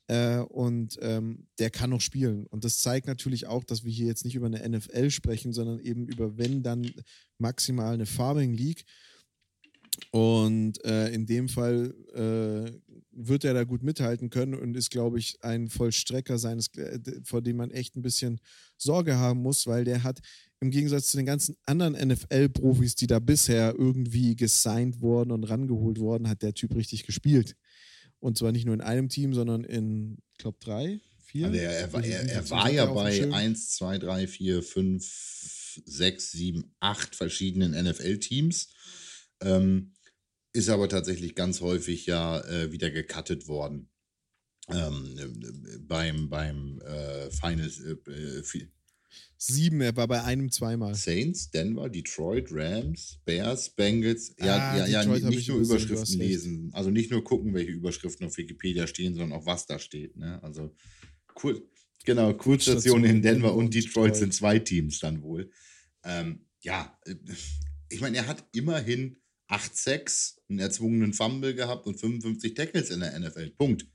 Äh, 0.08 0.38
und 0.38 0.98
ähm, 1.02 1.46
der 1.60 1.70
kann 1.70 1.90
noch 1.90 2.00
spielen. 2.00 2.46
Und 2.48 2.64
das 2.64 2.80
zeigt 2.80 3.06
natürlich 3.06 3.46
auch, 3.46 3.62
dass 3.62 3.84
wir 3.84 3.92
hier 3.92 4.06
jetzt 4.06 4.24
nicht 4.24 4.34
über 4.34 4.46
eine 4.46 4.68
NFL 4.68 5.10
sprechen, 5.10 5.52
sondern 5.52 5.78
eben 5.78 6.08
über, 6.08 6.36
wenn 6.36 6.64
dann 6.64 6.90
maximal 7.38 7.94
eine 7.94 8.06
Farming 8.06 8.52
League. 8.52 8.84
Und 10.12 10.84
äh, 10.84 11.08
in 11.10 11.26
dem 11.26 11.48
Fall 11.48 11.94
äh, 12.14 12.72
wird 13.12 13.44
er 13.44 13.54
da 13.54 13.62
gut 13.62 13.84
mithalten 13.84 14.28
können 14.28 14.54
und 14.54 14.76
ist, 14.76 14.90
glaube 14.90 15.20
ich, 15.20 15.38
ein 15.42 15.68
Vollstrecker 15.68 16.36
seines, 16.36 16.74
äh, 16.76 16.98
vor 17.22 17.42
dem 17.42 17.58
man 17.58 17.70
echt 17.70 17.96
ein 17.96 18.02
bisschen 18.02 18.40
Sorge 18.76 19.16
haben 19.16 19.40
muss, 19.40 19.68
weil 19.68 19.84
der 19.84 20.02
hat 20.02 20.18
im 20.60 20.70
Gegensatz 20.70 21.12
zu 21.12 21.16
den 21.16 21.26
ganzen 21.26 21.56
anderen 21.64 21.94
NFL-Profis, 21.94 22.96
die 22.96 23.06
da 23.06 23.20
bisher 23.20 23.74
irgendwie 23.78 24.34
gesigned 24.34 25.00
wurden 25.00 25.30
und 25.30 25.44
rangeholt 25.44 26.00
wurden, 26.00 26.28
hat 26.28 26.42
der 26.42 26.54
Typ 26.54 26.74
richtig 26.74 27.04
gespielt. 27.06 27.54
Und 28.18 28.36
zwar 28.36 28.50
nicht 28.50 28.66
nur 28.66 28.74
in 28.74 28.80
einem 28.80 29.08
Team, 29.08 29.32
sondern 29.32 29.62
in, 29.62 30.18
ich 30.32 30.38
glaube, 30.38 30.58
drei, 30.60 31.00
vier. 31.24 31.46
Also 31.46 31.58
er, 31.58 31.70
er, 31.70 32.04
er, 32.04 32.28
er 32.28 32.50
war 32.50 32.70
ja 32.70 32.86
bei 32.86 33.32
1, 33.32 33.70
2, 33.76 33.98
3, 33.98 34.26
4, 34.26 34.62
5, 34.62 35.82
sechs, 35.86 36.32
sieben, 36.32 36.74
acht 36.80 37.14
verschiedenen 37.14 37.72
NFL-Teams. 37.72 38.68
Ähm, 39.40 39.94
ist 40.52 40.68
aber 40.68 40.88
tatsächlich 40.88 41.34
ganz 41.34 41.60
häufig 41.60 42.06
ja 42.06 42.40
äh, 42.40 42.72
wieder 42.72 42.90
gecuttet 42.90 43.48
worden. 43.48 43.88
Ähm, 44.68 45.16
beim 45.86 46.28
beim 46.28 46.80
äh, 46.80 47.30
Final 47.30 47.66
äh, 47.66 48.42
Sieben, 49.42 49.80
er 49.80 49.96
war 49.96 50.06
bei 50.06 50.22
einem 50.22 50.50
zweimal. 50.50 50.94
Saints, 50.94 51.50
Denver, 51.50 51.88
Detroit, 51.88 52.48
Rams, 52.50 53.20
Bears, 53.24 53.70
Bengals. 53.70 54.34
Ja, 54.38 54.72
ah, 54.72 54.76
ja, 54.76 54.86
ja, 54.86 55.04
nicht, 55.04 55.24
nicht 55.24 55.48
nur 55.48 55.60
Überschriften 55.60 56.18
lesen. 56.18 56.70
Also 56.74 56.90
nicht 56.90 57.10
nur 57.10 57.24
gucken, 57.24 57.54
welche 57.54 57.72
Überschriften 57.72 58.26
auf 58.26 58.36
Wikipedia 58.36 58.86
stehen, 58.86 59.14
sondern 59.14 59.40
auch 59.40 59.46
was 59.46 59.66
da 59.66 59.78
steht. 59.78 60.16
Ne? 60.16 60.42
Also 60.42 60.74
cool. 61.42 61.66
Genau, 62.04 62.34
Kurzstationen 62.34 63.10
in 63.10 63.22
Denver 63.22 63.54
und 63.54 63.74
Detroit, 63.74 63.86
Detroit 63.86 64.16
sind 64.16 64.34
zwei 64.34 64.58
Teams 64.58 65.00
dann 65.00 65.22
wohl. 65.22 65.50
Ähm, 66.04 66.46
ja, 66.60 66.98
äh, 67.06 67.14
ich 67.88 68.02
meine, 68.02 68.18
er 68.18 68.26
hat 68.26 68.44
immerhin 68.52 69.16
8 69.50 69.76
Sacks, 69.76 70.40
einen 70.48 70.60
erzwungenen 70.60 71.12
Fumble 71.12 71.54
gehabt 71.54 71.86
und 71.86 71.98
55 71.98 72.54
Tackles 72.54 72.90
in 72.90 73.00
der 73.00 73.18
NFL. 73.18 73.50
Punkt. 73.50 73.86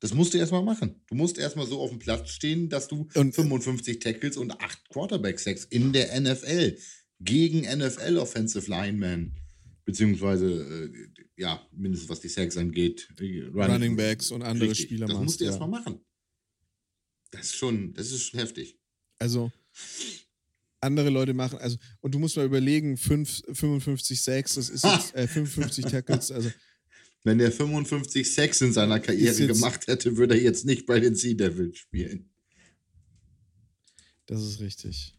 Das 0.00 0.12
musst 0.12 0.34
du 0.34 0.38
erstmal 0.38 0.62
machen. 0.62 1.00
Du 1.06 1.14
musst 1.14 1.38
erstmal 1.38 1.66
so 1.66 1.80
auf 1.80 1.90
dem 1.90 1.98
Platz 1.98 2.30
stehen, 2.30 2.68
dass 2.68 2.88
du 2.88 3.08
und, 3.14 3.34
55 3.34 4.00
Tackles 4.00 4.36
und 4.36 4.50
8 4.50 4.88
Quarterback-Sacks 4.90 5.64
in 5.64 5.92
der 5.92 6.20
NFL 6.20 6.76
gegen 7.20 7.60
NFL 7.60 8.18
Offensive 8.18 8.68
Linemen, 8.68 9.40
beziehungsweise, 9.84 10.46
äh, 10.46 11.22
ja, 11.36 11.66
mindestens 11.72 12.10
was 12.10 12.20
die 12.20 12.28
Sacks 12.28 12.56
angeht, 12.56 13.08
äh, 13.18 13.44
Running, 13.44 13.54
Running 13.54 13.96
Backs 13.96 14.30
und 14.30 14.42
andere 14.42 14.70
richtig. 14.70 14.86
Spieler 14.86 15.06
Das 15.06 15.18
musst 15.18 15.40
du 15.40 15.44
ja. 15.44 15.50
erstmal 15.50 15.70
machen. 15.70 16.00
Das 17.30 17.46
ist 17.46 17.56
schon, 17.56 17.94
das 17.94 18.12
ist 18.12 18.24
schon 18.24 18.40
heftig. 18.40 18.78
Also, 19.18 19.52
andere 20.84 21.10
Leute 21.10 21.34
machen, 21.34 21.58
also, 21.58 21.76
und 22.00 22.14
du 22.14 22.18
musst 22.18 22.36
mal 22.36 22.46
überlegen, 22.46 22.96
5, 22.96 23.42
55 23.52 24.20
Sacks, 24.20 24.54
das 24.54 24.68
ist 24.68 24.84
jetzt, 24.84 25.14
äh, 25.14 25.26
55 25.26 25.84
Tackles, 25.86 26.30
also 26.30 26.50
wenn 27.24 27.40
er 27.40 27.50
55 27.50 28.30
Sex 28.30 28.60
in 28.60 28.72
seiner 28.72 29.00
Karriere 29.00 29.46
gemacht 29.46 29.86
hätte, 29.86 30.16
würde 30.18 30.36
er 30.36 30.42
jetzt 30.42 30.66
nicht 30.66 30.84
bei 30.84 31.00
den 31.00 31.14
Sea 31.14 31.34
Devils 31.34 31.78
spielen. 31.78 32.28
Das 34.26 34.42
ist 34.42 34.60
richtig. 34.60 35.14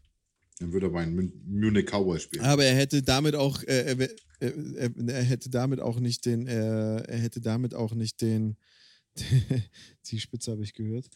Dann 0.58 0.72
würde 0.72 0.86
er 0.86 0.90
bei 0.90 1.04
den 1.04 1.32
Munich 1.46 1.86
Cowboys 1.86 2.22
spielen. 2.22 2.44
Aber 2.44 2.64
er 2.64 2.76
hätte 2.76 3.02
damit 3.02 3.34
auch, 3.34 3.62
äh, 3.64 3.94
er, 3.94 4.10
er, 4.40 4.90
er, 5.08 5.22
hätte 5.22 5.50
damit 5.50 5.80
auch 5.80 5.98
nicht 5.98 6.24
den, 6.24 6.46
äh, 6.46 7.02
er 7.02 7.18
hätte 7.18 7.40
damit 7.40 7.74
auch 7.74 7.92
nicht 7.92 8.20
den, 8.22 8.56
die 10.06 10.20
Spitze 10.20 10.52
habe 10.52 10.62
ich 10.62 10.74
gehört. 10.74 11.08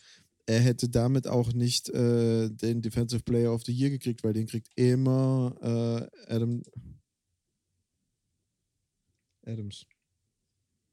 Er 0.50 0.58
hätte 0.58 0.88
damit 0.88 1.28
auch 1.28 1.52
nicht 1.52 1.90
äh, 1.90 2.50
den 2.50 2.82
Defensive 2.82 3.22
Player 3.22 3.54
of 3.54 3.62
the 3.64 3.72
Year 3.72 3.88
gekriegt, 3.88 4.24
weil 4.24 4.32
den 4.32 4.48
kriegt 4.48 4.68
immer 4.74 5.54
äh, 5.62 6.32
Adam 6.34 6.60
Adams. 9.46 9.86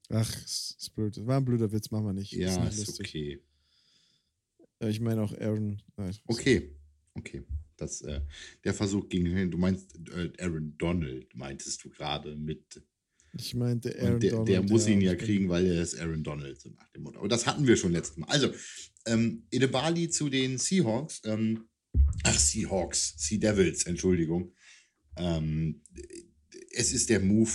Ach, 0.10 0.30
ist 0.46 0.92
blöd. 0.94 1.26
War 1.26 1.38
ein 1.38 1.46
blöder 1.46 1.72
Witz, 1.72 1.90
machen 1.90 2.06
wir 2.06 2.14
nicht. 2.14 2.34
Ja, 2.34 2.68
ist, 2.68 2.88
ist 2.88 3.00
okay. 3.00 3.42
Ich 4.80 5.00
meine 5.00 5.24
auch 5.24 5.34
Aaron. 5.34 5.82
Okay, 6.28 6.76
okay. 7.16 7.44
Das, 7.78 8.02
äh, 8.02 8.22
der 8.64 8.76
Versuch 8.76 9.10
ging, 9.10 9.50
du 9.50 9.58
meinst 9.58 9.98
äh, 10.10 10.32
Aaron 10.40 10.76
Donald, 10.78 11.36
meintest 11.36 11.84
du 11.84 11.90
gerade 11.90 12.36
mit. 12.36 12.80
Ich 13.34 13.54
meinte 13.54 13.96
Aaron 14.00 14.20
der, 14.20 14.32
Donald. 14.32 14.48
Der 14.48 14.64
muss 14.64 14.88
ja, 14.88 14.94
ihn 14.94 15.02
ja 15.02 15.16
kriegen, 15.16 15.50
weil 15.50 15.66
er 15.68 15.82
ist 15.82 16.00
Aaron 16.00 16.24
Donald, 16.24 16.60
so 16.60 16.70
nach 16.70 16.90
dem 16.92 17.04
Motto. 17.04 17.20
Aber 17.20 17.28
das 17.28 17.46
hatten 17.46 17.68
wir 17.68 17.78
schon 17.78 17.92
letztes 17.92 18.18
Mal. 18.18 18.28
Also, 18.30 18.52
ähm, 19.06 19.44
Edebali 19.52 20.10
zu 20.10 20.30
den 20.30 20.58
Seahawks. 20.58 21.22
Ähm, 21.26 21.66
ach, 22.24 22.40
Seahawks, 22.40 23.16
Sea 23.18 23.40
Devils, 23.40 23.86
Entschuldigung. 23.86 24.54
Ähm, 25.18 25.82
es 26.72 26.94
ist 26.94 27.10
der 27.10 27.20
Move, 27.20 27.52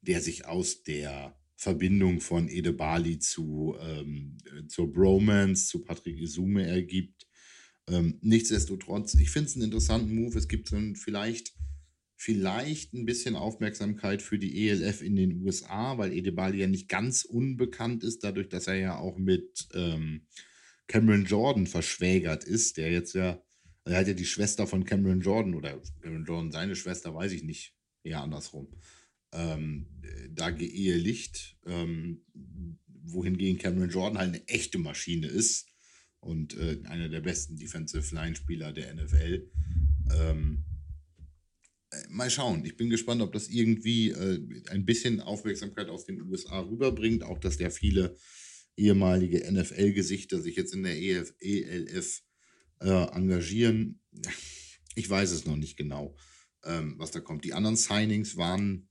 der 0.00 0.20
sich 0.20 0.46
aus 0.46 0.82
der 0.82 1.36
Verbindung 1.56 2.20
von 2.20 2.48
Ede 2.48 2.72
Bali 2.72 3.18
zu, 3.18 3.76
ähm, 3.80 4.36
zur 4.68 4.92
Bromance, 4.92 5.68
zu 5.68 5.82
Patrick 5.82 6.20
Isume 6.20 6.66
ergibt. 6.66 7.26
Ähm, 7.88 8.18
nichtsdestotrotz, 8.20 9.14
ich 9.14 9.30
finde 9.30 9.48
es 9.48 9.54
einen 9.54 9.64
interessanten 9.64 10.14
Move. 10.14 10.36
Es 10.38 10.48
gibt 10.48 10.68
so 10.68 10.76
ein, 10.76 10.96
vielleicht, 10.96 11.54
vielleicht 12.16 12.94
ein 12.94 13.04
bisschen 13.04 13.36
Aufmerksamkeit 13.36 14.22
für 14.22 14.38
die 14.38 14.68
ELF 14.68 15.02
in 15.02 15.16
den 15.16 15.42
USA, 15.42 15.98
weil 15.98 16.12
Ede 16.12 16.32
Bali 16.32 16.60
ja 16.60 16.66
nicht 16.66 16.88
ganz 16.88 17.24
unbekannt 17.24 18.02
ist, 18.04 18.24
dadurch, 18.24 18.48
dass 18.48 18.66
er 18.66 18.76
ja 18.76 18.98
auch 18.98 19.18
mit 19.18 19.68
ähm, 19.74 20.26
Cameron 20.88 21.24
Jordan 21.24 21.66
verschwägert 21.66 22.44
ist, 22.44 22.78
der 22.78 22.90
jetzt 22.90 23.14
ja, 23.14 23.42
er 23.84 23.98
hat 23.98 24.08
ja 24.08 24.14
die 24.14 24.24
Schwester 24.24 24.66
von 24.66 24.84
Cameron 24.84 25.20
Jordan 25.20 25.54
oder 25.54 25.80
Cameron 26.00 26.24
Jordan 26.24 26.52
seine 26.52 26.74
Schwester, 26.74 27.14
weiß 27.14 27.32
ich 27.32 27.42
nicht, 27.42 27.74
eher 28.02 28.22
andersrum 28.22 28.68
ähm, 29.36 29.86
da 30.30 30.50
geehelicht, 30.50 31.56
ähm, 31.66 32.22
wohingegen 33.04 33.58
Cameron 33.58 33.90
Jordan 33.90 34.18
halt 34.18 34.34
eine 34.34 34.48
echte 34.48 34.78
Maschine 34.78 35.26
ist 35.26 35.68
und 36.20 36.56
äh, 36.56 36.80
einer 36.84 37.08
der 37.08 37.20
besten 37.20 37.56
Defensive 37.56 38.14
Line-Spieler 38.14 38.72
der 38.72 38.94
NFL. 38.94 39.50
Ähm, 40.18 40.64
äh, 40.64 40.75
mal 42.08 42.30
schauen. 42.30 42.64
Ich 42.64 42.76
bin 42.76 42.90
gespannt, 42.90 43.22
ob 43.22 43.32
das 43.32 43.48
irgendwie 43.48 44.10
äh, 44.10 44.40
ein 44.70 44.84
bisschen 44.84 45.20
Aufmerksamkeit 45.20 45.88
aus 45.88 46.04
den 46.04 46.22
USA 46.22 46.60
rüberbringt. 46.60 47.22
Auch, 47.22 47.38
dass 47.38 47.56
der 47.56 47.70
viele 47.70 48.16
ehemalige 48.76 49.50
NFL-Gesichter 49.50 50.40
sich 50.40 50.56
jetzt 50.56 50.74
in 50.74 50.82
der 50.82 51.00
EF, 51.00 51.32
ELF 51.40 52.22
äh, 52.80 52.88
engagieren. 52.88 54.00
Ich 54.94 55.08
weiß 55.08 55.30
es 55.32 55.46
noch 55.46 55.56
nicht 55.56 55.76
genau, 55.76 56.16
ähm, 56.64 56.94
was 56.98 57.10
da 57.10 57.20
kommt. 57.20 57.44
Die 57.44 57.54
anderen 57.54 57.76
Signings 57.76 58.36
waren 58.36 58.88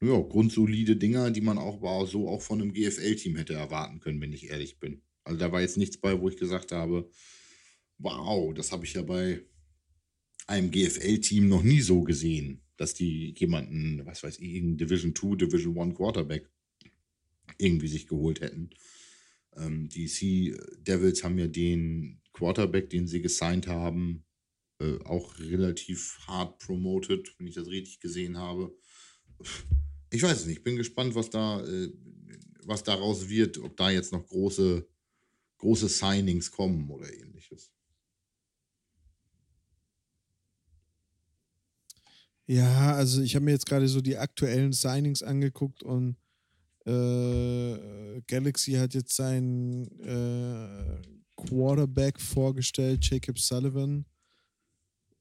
ja, 0.00 0.20
grundsolide 0.20 0.96
Dinger, 0.96 1.30
die 1.30 1.40
man 1.40 1.58
auch 1.58 2.06
so 2.06 2.28
auch 2.28 2.42
von 2.42 2.60
einem 2.60 2.72
GFL-Team 2.72 3.36
hätte 3.36 3.54
erwarten 3.54 4.00
können, 4.00 4.20
wenn 4.20 4.32
ich 4.32 4.50
ehrlich 4.50 4.78
bin. 4.78 5.02
Also 5.24 5.38
da 5.38 5.50
war 5.50 5.60
jetzt 5.60 5.78
nichts 5.78 5.98
bei, 5.98 6.20
wo 6.20 6.28
ich 6.28 6.36
gesagt 6.36 6.72
habe, 6.72 7.10
wow, 7.98 8.52
das 8.54 8.72
habe 8.72 8.84
ich 8.84 8.92
ja 8.92 9.02
bei 9.02 9.44
einem 10.46 10.70
GFL-Team 10.70 11.48
noch 11.48 11.62
nie 11.62 11.80
so 11.80 12.02
gesehen, 12.02 12.62
dass 12.76 12.94
die 12.94 13.34
jemanden, 13.36 14.04
was 14.06 14.22
weiß 14.22 14.38
ich, 14.38 14.62
einen 14.62 14.76
Division 14.76 15.14
2, 15.14 15.36
Division 15.36 15.78
1 15.78 15.94
Quarterback 15.96 16.48
irgendwie 17.58 17.88
sich 17.88 18.06
geholt 18.06 18.40
hätten. 18.40 18.70
Ähm, 19.56 19.88
die 19.88 20.08
Sea 20.08 20.56
Devils 20.78 21.24
haben 21.24 21.38
ja 21.38 21.46
den 21.46 22.20
Quarterback, 22.32 22.90
den 22.90 23.06
sie 23.06 23.22
gesigned 23.22 23.66
haben, 23.66 24.24
äh, 24.78 24.98
auch 25.04 25.38
relativ 25.38 26.18
hart 26.26 26.58
promoted, 26.58 27.34
wenn 27.38 27.46
ich 27.46 27.54
das 27.54 27.68
richtig 27.68 28.00
gesehen 28.00 28.36
habe 28.36 28.76
ich 30.10 30.22
weiß 30.22 30.40
es 30.40 30.46
nicht. 30.46 30.58
Ich 30.58 30.64
bin 30.64 30.76
gespannt, 30.76 31.14
was 31.14 31.30
da, 31.30 31.64
äh, 31.64 31.92
was 32.64 32.82
daraus 32.82 33.28
wird, 33.28 33.58
ob 33.58 33.76
da 33.76 33.90
jetzt 33.90 34.12
noch 34.12 34.26
große, 34.26 34.86
große 35.58 35.88
Signings 35.88 36.50
kommen 36.50 36.90
oder 36.90 37.12
ähnliches. 37.12 37.72
Ja, 42.46 42.94
also 42.94 43.22
ich 43.22 43.34
habe 43.34 43.44
mir 43.44 43.52
jetzt 43.52 43.66
gerade 43.66 43.88
so 43.88 44.00
die 44.00 44.16
aktuellen 44.16 44.72
Signings 44.72 45.22
angeguckt 45.22 45.82
und 45.82 46.16
äh, 46.86 48.20
Galaxy 48.28 48.72
hat 48.72 48.94
jetzt 48.94 49.16
seinen 49.16 49.86
äh, 50.00 51.00
Quarterback 51.34 52.20
vorgestellt, 52.20 53.04
Jacob 53.10 53.38
Sullivan. 53.38 54.06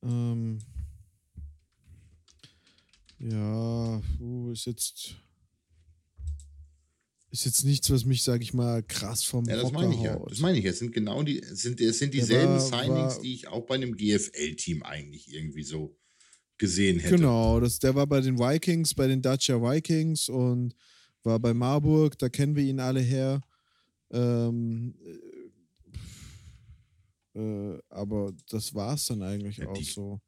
Ähm, 0.04 0.60
ja, 3.20 4.02
ist 4.52 4.66
jetzt 4.66 5.16
ist 7.32 7.46
jetzt 7.46 7.66
nichts, 7.66 7.90
was 7.90 8.06
mich, 8.06 8.24
sag 8.24 8.42
ich 8.42 8.54
mal, 8.54 8.82
krass 8.82 9.24
vom 9.24 9.44
Ja, 9.46 9.58
das 9.58 9.72
meine 9.72 9.94
ich 9.94 10.02
ja. 10.02 10.18
Das 10.30 10.40
meine 10.40 10.58
ich. 10.58 10.66
Es 10.66 10.80
sind 10.80 10.94
genau 10.94 11.22
die, 11.24 11.40
es 11.40 11.64
sind, 11.64 11.82
es 11.82 12.00
sind 12.00 12.14
dieselben 12.14 12.54
war, 12.54 12.60
Signings, 12.62 13.16
war, 13.16 13.22
die 13.22 13.34
ich 13.34 13.48
auch 13.48 13.66
bei 13.66 13.76
einem 13.76 13.98
GFL-Team 13.98 14.84
eigentlich 14.84 15.34
irgendwie 15.34 15.64
so 15.64 15.98
gesehen 16.58 17.00
hätte. 17.00 17.16
Genau, 17.16 17.60
das, 17.60 17.80
der 17.80 17.96
war 17.96 18.08
bei 18.08 18.22
den 18.22 18.38
Vikings, 18.38 18.94
bei 18.94 19.08
den 19.08 19.22
Dacia 19.22 19.62
Vikings 19.62 20.30
und 20.30 20.76
war 21.24 21.40
bei 21.40 21.54
Marburg, 21.54 22.18
da 22.18 22.30
kennen 22.30 22.56
wir 22.56 22.64
ihn 22.64 22.80
alle 22.80 23.02
her. 23.02 23.42
Ähm, 24.12 24.96
äh, 27.36 27.40
äh 27.40 27.80
aber 27.90 28.34
das 28.50 28.74
war 28.74 28.94
es 28.94 29.06
dann 29.06 29.22
eigentlich 29.22 29.58
ja, 29.58 29.68
auch 29.68 29.82
so. 29.82 30.22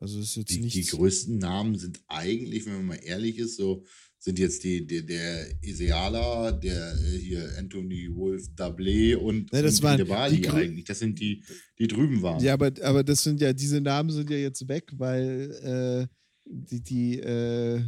Also 0.00 0.18
ist 0.18 0.34
jetzt 0.36 0.50
die, 0.50 0.60
nichts. 0.60 0.74
Die 0.74 0.96
größten 0.96 1.38
Namen 1.38 1.78
sind 1.78 2.02
eigentlich, 2.08 2.66
wenn 2.66 2.74
man 2.74 2.86
mal 2.86 3.00
ehrlich 3.04 3.38
ist, 3.38 3.56
so 3.56 3.84
sind 4.22 4.38
jetzt 4.38 4.62
die, 4.62 4.86
die 4.86 5.04
der 5.04 5.52
Isiala, 5.62 6.52
der 6.52 6.94
äh, 6.94 7.18
hier 7.18 7.58
Anthony 7.58 8.08
Wolf 8.14 8.46
Dablé 8.56 9.16
und, 9.16 9.52
ja, 9.52 9.62
das 9.62 9.80
und 9.80 9.82
waren 9.82 10.06
Bali 10.06 10.48
eigentlich. 10.48 10.84
Das 10.84 11.00
sind 11.00 11.18
die, 11.18 11.42
die 11.76 11.88
drüben 11.88 12.22
waren. 12.22 12.40
Ja, 12.40 12.54
aber, 12.54 12.70
aber 12.82 13.02
das 13.02 13.24
sind 13.24 13.40
ja, 13.40 13.52
diese 13.52 13.80
Namen 13.80 14.10
sind 14.10 14.30
ja 14.30 14.36
jetzt 14.36 14.68
weg, 14.68 14.84
weil 14.92 16.06
äh, 16.06 16.06
die, 16.44 16.80
die 16.80 17.18
äh, 17.18 17.82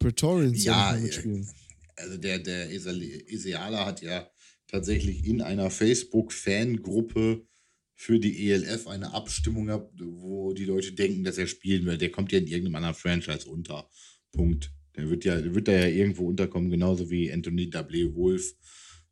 Praetorians 0.00 0.64
ja, 0.64 0.96
ja 0.96 1.00
mitspielen. 1.00 1.48
Also 1.94 2.16
der, 2.16 2.40
der 2.40 2.68
Isiala 2.72 3.86
hat 3.86 4.02
ja 4.02 4.28
tatsächlich 4.66 5.24
in 5.26 5.42
einer 5.42 5.70
Facebook-Fangruppe 5.70 7.46
für 7.94 8.18
die 8.18 8.50
ELF 8.50 8.88
eine 8.88 9.14
Abstimmung 9.14 9.70
habe, 9.70 9.88
wo 9.96 10.52
die 10.52 10.64
Leute 10.64 10.92
denken, 10.92 11.22
dass 11.22 11.38
er 11.38 11.46
spielen 11.46 11.86
wird. 11.86 12.00
Der 12.00 12.10
kommt 12.10 12.32
ja 12.32 12.38
in 12.40 12.48
irgendeinem 12.48 12.74
anderen 12.74 12.96
Franchise 12.96 13.48
unter. 13.48 13.88
Punkt. 14.32 14.72
Der 14.96 15.10
wird 15.10 15.24
ja, 15.24 15.54
wird 15.54 15.68
da 15.68 15.72
ja 15.72 15.86
irgendwo 15.86 16.26
unterkommen, 16.26 16.70
genauso 16.70 17.10
wie 17.10 17.32
Anthony 17.32 17.72
W. 17.72 18.14
Wolf. 18.14 18.54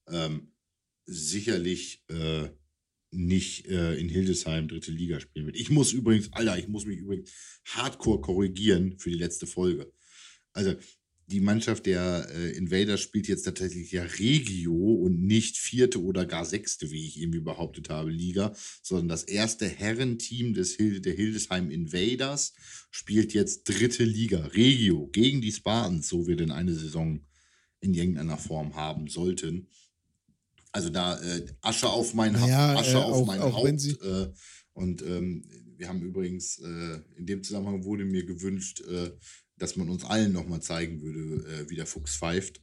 Ähm, 0.08 0.52
sicherlich 1.06 2.04
äh, 2.08 2.48
nicht 3.10 3.66
äh, 3.66 3.94
in 3.94 4.08
Hildesheim 4.08 4.68
dritte 4.68 4.90
Liga 4.90 5.20
spielen 5.20 5.46
wird. 5.46 5.56
Ich 5.56 5.70
muss 5.70 5.92
übrigens, 5.92 6.32
Alter, 6.32 6.58
ich 6.58 6.68
muss 6.68 6.86
mich 6.86 6.98
übrigens 6.98 7.30
hardcore 7.64 8.20
korrigieren 8.20 8.98
für 8.98 9.10
die 9.10 9.18
letzte 9.18 9.46
Folge. 9.46 9.92
Also, 10.52 10.74
die 11.26 11.40
Mannschaft 11.40 11.87
der 11.87 12.28
äh, 12.34 12.50
Invaders 12.50 13.00
spielt 13.00 13.28
jetzt 13.28 13.44
tatsächlich 13.44 13.90
ja 13.92 14.02
Regio 14.02 14.74
und 14.74 15.22
nicht 15.22 15.56
vierte 15.56 16.02
oder 16.02 16.26
gar 16.26 16.44
sechste, 16.44 16.90
wie 16.90 17.06
ich 17.06 17.20
irgendwie 17.20 17.40
behauptet 17.40 17.88
habe, 17.88 18.10
Liga, 18.10 18.54
sondern 18.82 19.08
das 19.08 19.24
erste 19.24 19.66
Herrenteam 19.66 20.52
des 20.54 20.74
Hilde, 20.74 21.00
der 21.00 21.14
Hildesheim 21.14 21.70
Invaders 21.70 22.52
spielt 22.90 23.32
jetzt 23.32 23.64
dritte 23.64 24.04
Liga, 24.04 24.38
Regio, 24.54 25.08
gegen 25.08 25.40
die 25.40 25.52
Spartans, 25.52 26.08
so 26.08 26.26
wir 26.26 26.37
denn 26.37 26.50
eine 26.50 26.74
Saison 26.74 27.20
in 27.80 27.94
irgendeiner 27.94 28.38
Form 28.38 28.76
haben 28.76 29.08
sollten. 29.08 29.68
Also 30.72 30.90
da 30.90 31.20
äh, 31.20 31.46
Asche 31.60 31.88
auf 31.88 32.14
mein, 32.14 32.38
ha 32.40 32.48
ja, 32.48 32.74
Asche 32.76 32.96
äh, 32.96 33.00
auf 33.00 33.22
auch, 33.22 33.26
mein 33.26 33.40
auch 33.40 33.54
Haupt. 33.54 34.02
Äh, 34.02 34.32
und 34.72 35.02
ähm, 35.02 35.44
wir 35.76 35.88
haben 35.88 36.02
übrigens, 36.02 36.58
äh, 36.58 37.00
in 37.16 37.26
dem 37.26 37.42
Zusammenhang 37.42 37.84
wurde 37.84 38.04
mir 38.04 38.24
gewünscht, 38.24 38.80
äh, 38.80 39.10
dass 39.56 39.76
man 39.76 39.88
uns 39.88 40.04
allen 40.04 40.32
nochmal 40.32 40.60
zeigen 40.60 41.00
würde, 41.00 41.46
äh, 41.48 41.70
wie 41.70 41.76
der 41.76 41.86
Fuchs 41.86 42.16
pfeift. 42.16 42.60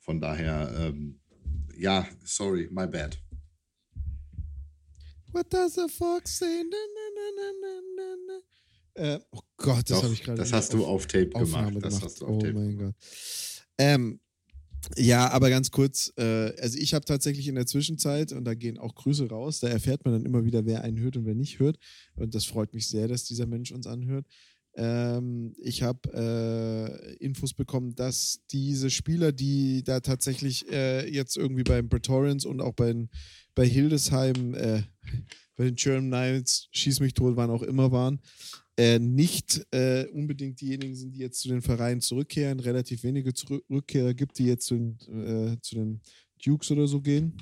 Von 0.00 0.20
daher, 0.20 0.72
ähm, 0.78 1.20
ja, 1.76 2.08
sorry, 2.24 2.68
my 2.70 2.86
bad. 2.86 3.18
What 5.32 5.52
does 5.52 5.74
the 5.74 5.88
fox 5.88 6.38
say? 6.38 6.64
Na, 6.64 6.76
na, 6.94 7.22
na, 7.36 7.38
äh, 8.98 9.20
oh 9.30 9.40
Gott, 9.56 9.88
das 9.88 10.02
habe 10.02 10.12
ich 10.12 10.22
gerade. 10.22 10.38
Das 10.38 10.52
hast 10.52 10.72
du 10.72 10.84
auf 10.84 11.06
Tape 11.06 11.28
gemacht. 11.28 11.68
gemacht. 11.68 11.84
Das 11.84 12.02
hast 12.02 12.20
du 12.20 12.26
auf 12.26 12.36
oh 12.36 12.40
Tape 12.40 12.54
mein 12.54 12.76
gemacht. 12.76 12.94
Gott. 12.98 13.66
Ähm, 13.78 14.20
ja, 14.96 15.30
aber 15.30 15.50
ganz 15.50 15.70
kurz, 15.70 16.12
äh, 16.16 16.52
also 16.60 16.78
ich 16.78 16.94
habe 16.94 17.04
tatsächlich 17.04 17.46
in 17.46 17.54
der 17.54 17.66
Zwischenzeit, 17.66 18.32
und 18.32 18.44
da 18.44 18.54
gehen 18.54 18.78
auch 18.78 18.94
Grüße 18.94 19.28
raus, 19.28 19.60
da 19.60 19.68
erfährt 19.68 20.04
man 20.04 20.14
dann 20.14 20.24
immer 20.24 20.44
wieder, 20.44 20.66
wer 20.66 20.82
einen 20.82 20.98
hört 20.98 21.16
und 21.16 21.26
wer 21.26 21.34
nicht 21.34 21.58
hört. 21.58 21.78
Und 22.14 22.34
das 22.34 22.44
freut 22.44 22.74
mich 22.74 22.88
sehr, 22.88 23.06
dass 23.06 23.24
dieser 23.24 23.46
Mensch 23.46 23.70
uns 23.70 23.86
anhört. 23.86 24.26
Ähm, 24.78 25.54
ich 25.58 25.82
habe 25.82 26.08
äh, 26.14 27.14
Infos 27.16 27.52
bekommen, 27.52 27.96
dass 27.96 28.40
diese 28.52 28.90
Spieler, 28.90 29.32
die 29.32 29.82
da 29.82 29.98
tatsächlich 29.98 30.70
äh, 30.70 31.12
jetzt 31.12 31.36
irgendwie 31.36 31.64
beim 31.64 31.88
Praetorians 31.88 32.44
und 32.44 32.60
auch 32.60 32.74
bei, 32.74 32.94
bei 33.56 33.66
Hildesheim, 33.66 34.54
äh, 34.54 34.82
bei 35.56 35.64
den 35.64 35.74
German 35.74 36.06
Knights, 36.06 36.68
Schieß 36.70 37.00
mich 37.00 37.14
tot, 37.14 37.34
wann 37.34 37.50
auch 37.50 37.62
immer 37.62 37.90
waren, 37.90 38.20
äh, 38.76 39.00
nicht 39.00 39.66
äh, 39.72 40.06
unbedingt 40.12 40.60
diejenigen 40.60 40.94
sind, 40.94 41.12
die 41.16 41.20
jetzt 41.20 41.40
zu 41.40 41.48
den 41.48 41.60
Vereinen 41.60 42.00
zurückkehren. 42.00 42.60
Relativ 42.60 43.02
wenige 43.02 43.32
Rückkehrer 43.68 44.14
gibt, 44.14 44.38
die 44.38 44.46
jetzt 44.46 44.66
zu, 44.66 44.76
äh, 44.76 45.56
zu 45.60 45.74
den 45.74 46.00
Dukes 46.44 46.70
oder 46.70 46.86
so 46.86 47.00
gehen. 47.00 47.32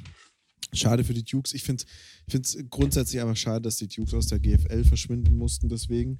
Schade 0.72 1.04
für 1.04 1.12
die 1.12 1.24
Dukes. 1.24 1.52
Ich 1.52 1.64
finde 1.64 1.84
es 2.32 2.56
grundsätzlich 2.70 3.20
einfach 3.20 3.36
schade, 3.36 3.60
dass 3.60 3.76
die 3.76 3.88
Dukes 3.88 4.14
aus 4.14 4.28
der 4.28 4.38
GFL 4.38 4.84
verschwinden 4.84 5.36
mussten, 5.36 5.68
deswegen. 5.68 6.18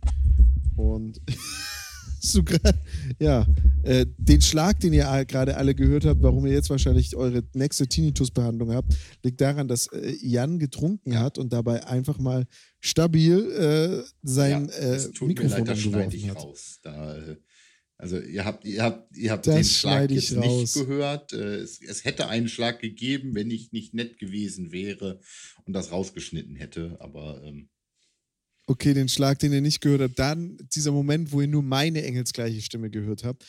Und 0.77 1.21
sogar, 2.21 2.75
ja, 3.19 3.47
äh, 3.83 4.07
den 4.19 4.41
Schlag, 4.41 4.81
den 4.81 4.93
ihr 4.93 5.25
gerade 5.27 5.57
alle 5.57 5.75
gehört 5.75 6.05
habt, 6.05 6.23
warum 6.23 6.47
ihr 6.47 6.53
jetzt 6.53 6.71
wahrscheinlich 6.71 7.17
eure 7.17 7.43
nächste 7.55 7.87
Tinnitus-Behandlung 7.87 8.73
habt, 8.73 8.95
liegt 9.23 9.41
daran, 9.41 9.69
dass 9.69 9.87
äh, 9.89 10.15
Jan 10.21 10.59
getrunken 10.59 11.19
hat 11.19 11.39
und 11.39 11.53
dabei 11.53 11.87
einfach 11.87 12.19
mal 12.19 12.47
stabil 12.81 13.39
äh, 13.53 14.09
sein 14.23 14.69
ja, 14.69 14.95
äh, 14.95 15.09
Mikrofon 15.21 15.62
mir 15.62 15.67
leid, 15.67 15.69
angeworfen 15.71 16.31
hat. 16.31 16.37
Raus. 16.37 16.79
Da, 16.83 17.17
äh, 17.17 17.37
also 17.99 18.21
ihr 18.21 18.45
habt, 18.45 18.65
ihr 18.67 18.83
habt, 18.83 19.17
ihr 19.17 19.31
habt 19.31 19.47
den 19.47 19.65
Schlag 19.65 20.11
jetzt 20.11 20.37
raus. 20.37 20.61
nicht 20.61 20.75
gehört. 20.75 21.33
Äh, 21.33 21.57
es, 21.57 21.81
es, 21.81 22.05
hätte 22.05 22.29
einen 22.29 22.49
Schlag 22.49 22.81
gegeben, 22.81 23.35
wenn 23.35 23.51
ich 23.51 23.73
nicht 23.73 23.95
nett 23.95 24.19
gewesen 24.19 24.71
wäre 24.71 25.21
und 25.65 25.73
das 25.73 25.93
rausgeschnitten 25.93 26.57
hätte. 26.57 26.97
Aber 27.01 27.43
ähm, 27.43 27.71
Okay, 28.66 28.94
den 28.94 29.09
Schlag, 29.09 29.38
den 29.38 29.52
ihr 29.52 29.61
nicht 29.61 29.81
gehört 29.81 30.02
habt. 30.02 30.18
Dann 30.18 30.59
dieser 30.74 30.90
Moment, 30.90 31.31
wo 31.31 31.40
ihr 31.40 31.46
nur 31.46 31.62
meine 31.62 32.02
engelsgleiche 32.02 32.61
Stimme 32.61 32.90
gehört 32.90 33.22
habt. 33.22 33.44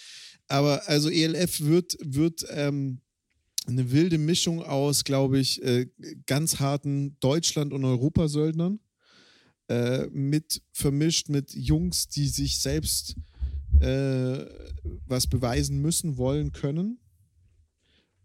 Aber 0.47 0.87
also 0.87 1.09
ELF 1.09 1.61
wird, 1.61 1.97
wird 2.01 2.45
ähm, 2.51 3.01
eine 3.65 3.91
wilde 3.91 4.17
Mischung 4.17 4.61
aus, 4.61 5.03
glaube 5.03 5.39
ich, 5.39 5.61
äh, 5.63 5.87
ganz 6.25 6.59
harten 6.59 7.17
Deutschland- 7.19 7.73
und 7.73 7.83
Europasöldnern. 7.83 8.79
Äh, 9.69 10.07
mit 10.11 10.61
vermischt 10.71 11.27
mit 11.27 11.53
Jungs, 11.53 12.07
die 12.07 12.27
sich 12.27 12.59
selbst 12.59 13.15
äh, 13.81 14.45
was 15.05 15.27
beweisen 15.27 15.81
müssen, 15.81 16.15
wollen, 16.15 16.53
können. 16.53 16.99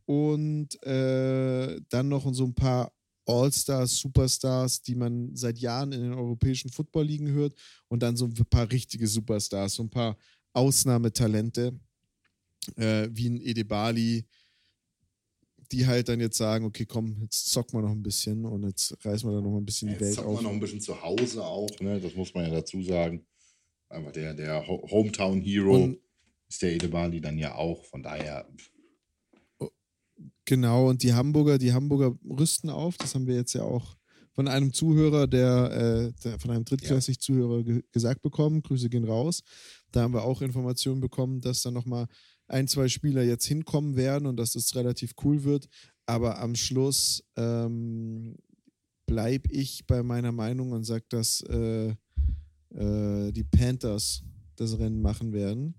Und 0.04 0.80
äh, 0.84 1.80
dann 1.88 2.08
noch 2.08 2.32
so 2.32 2.44
ein 2.44 2.54
paar 2.54 2.92
All-Stars, 3.26 3.98
Superstars, 3.98 4.82
die 4.82 4.94
man 4.94 5.34
seit 5.34 5.58
Jahren 5.58 5.92
in 5.92 6.02
den 6.02 6.12
europäischen 6.12 6.70
Football-Ligen 6.70 7.28
hört 7.28 7.54
und 7.88 8.02
dann 8.02 8.16
so 8.16 8.26
ein 8.26 8.34
paar 8.50 8.70
richtige 8.70 9.06
Superstars, 9.06 9.74
so 9.74 9.82
ein 9.82 9.90
paar 9.90 10.16
Ausnahmetalente, 10.52 11.78
äh, 12.76 13.08
wie 13.12 13.28
ein 13.28 13.40
Edebali, 13.40 14.26
die 15.70 15.86
halt 15.86 16.08
dann 16.08 16.20
jetzt 16.20 16.36
sagen, 16.36 16.66
okay, 16.66 16.84
komm, 16.84 17.16
jetzt 17.22 17.50
zocken 17.50 17.78
wir 17.78 17.82
noch 17.82 17.92
ein 17.92 18.02
bisschen 18.02 18.44
und 18.44 18.64
jetzt 18.64 18.94
reißen 19.04 19.28
wir 19.28 19.34
dann 19.34 19.44
noch 19.44 19.56
ein 19.56 19.64
bisschen 19.64 19.88
die 19.88 20.00
Welt 20.00 20.18
auf. 20.18 20.26
Jetzt 20.26 20.38
wir 20.38 20.42
noch 20.42 20.50
ein 20.52 20.60
bisschen 20.60 20.80
zu 20.80 21.00
Hause 21.00 21.44
auch, 21.44 21.70
ne? 21.80 22.00
das 22.00 22.14
muss 22.14 22.34
man 22.34 22.44
ja 22.44 22.50
dazu 22.50 22.82
sagen. 22.82 23.24
Einfach 23.88 24.12
der, 24.12 24.34
der 24.34 24.66
Hometown 24.66 25.40
Hero 25.40 25.76
und, 25.84 25.98
ist 26.48 26.62
der 26.62 26.74
Edebali 26.74 27.20
dann 27.20 27.38
ja 27.38 27.54
auch, 27.54 27.84
von 27.86 28.02
daher 28.02 28.46
Genau, 30.44 30.88
und 30.88 31.02
die 31.02 31.14
Hamburger, 31.14 31.58
die 31.58 31.72
Hamburger 31.72 32.16
rüsten 32.28 32.70
auf. 32.70 32.96
Das 32.96 33.14
haben 33.14 33.26
wir 33.26 33.36
jetzt 33.36 33.52
ja 33.52 33.62
auch 33.62 33.96
von 34.32 34.48
einem 34.48 34.72
Zuhörer, 34.72 35.26
der, 35.26 35.70
äh, 35.70 36.12
der 36.24 36.38
von 36.38 36.50
einem 36.50 36.64
drittklassig 36.64 37.20
Zuhörer 37.20 37.62
ge 37.62 37.82
gesagt 37.92 38.22
bekommen. 38.22 38.62
Grüße 38.62 38.88
gehen 38.88 39.04
raus. 39.04 39.42
Da 39.92 40.02
haben 40.02 40.14
wir 40.14 40.24
auch 40.24 40.42
Informationen 40.42 41.00
bekommen, 41.00 41.40
dass 41.40 41.62
da 41.62 41.70
nochmal 41.70 42.06
ein, 42.48 42.66
zwei 42.66 42.88
Spieler 42.88 43.22
jetzt 43.22 43.46
hinkommen 43.46 43.96
werden 43.96 44.26
und 44.26 44.36
dass 44.36 44.52
das 44.52 44.74
relativ 44.74 45.12
cool 45.22 45.44
wird. 45.44 45.68
Aber 46.06 46.40
am 46.40 46.54
Schluss 46.54 47.22
ähm, 47.36 48.36
bleibe 49.06 49.52
ich 49.52 49.86
bei 49.86 50.02
meiner 50.02 50.32
Meinung 50.32 50.72
und 50.72 50.84
sage, 50.84 51.04
dass 51.08 51.42
äh, 51.42 51.94
äh, 52.74 53.32
die 53.32 53.44
Panthers 53.44 54.22
das 54.56 54.78
Rennen 54.78 55.02
machen 55.02 55.32
werden. 55.32 55.74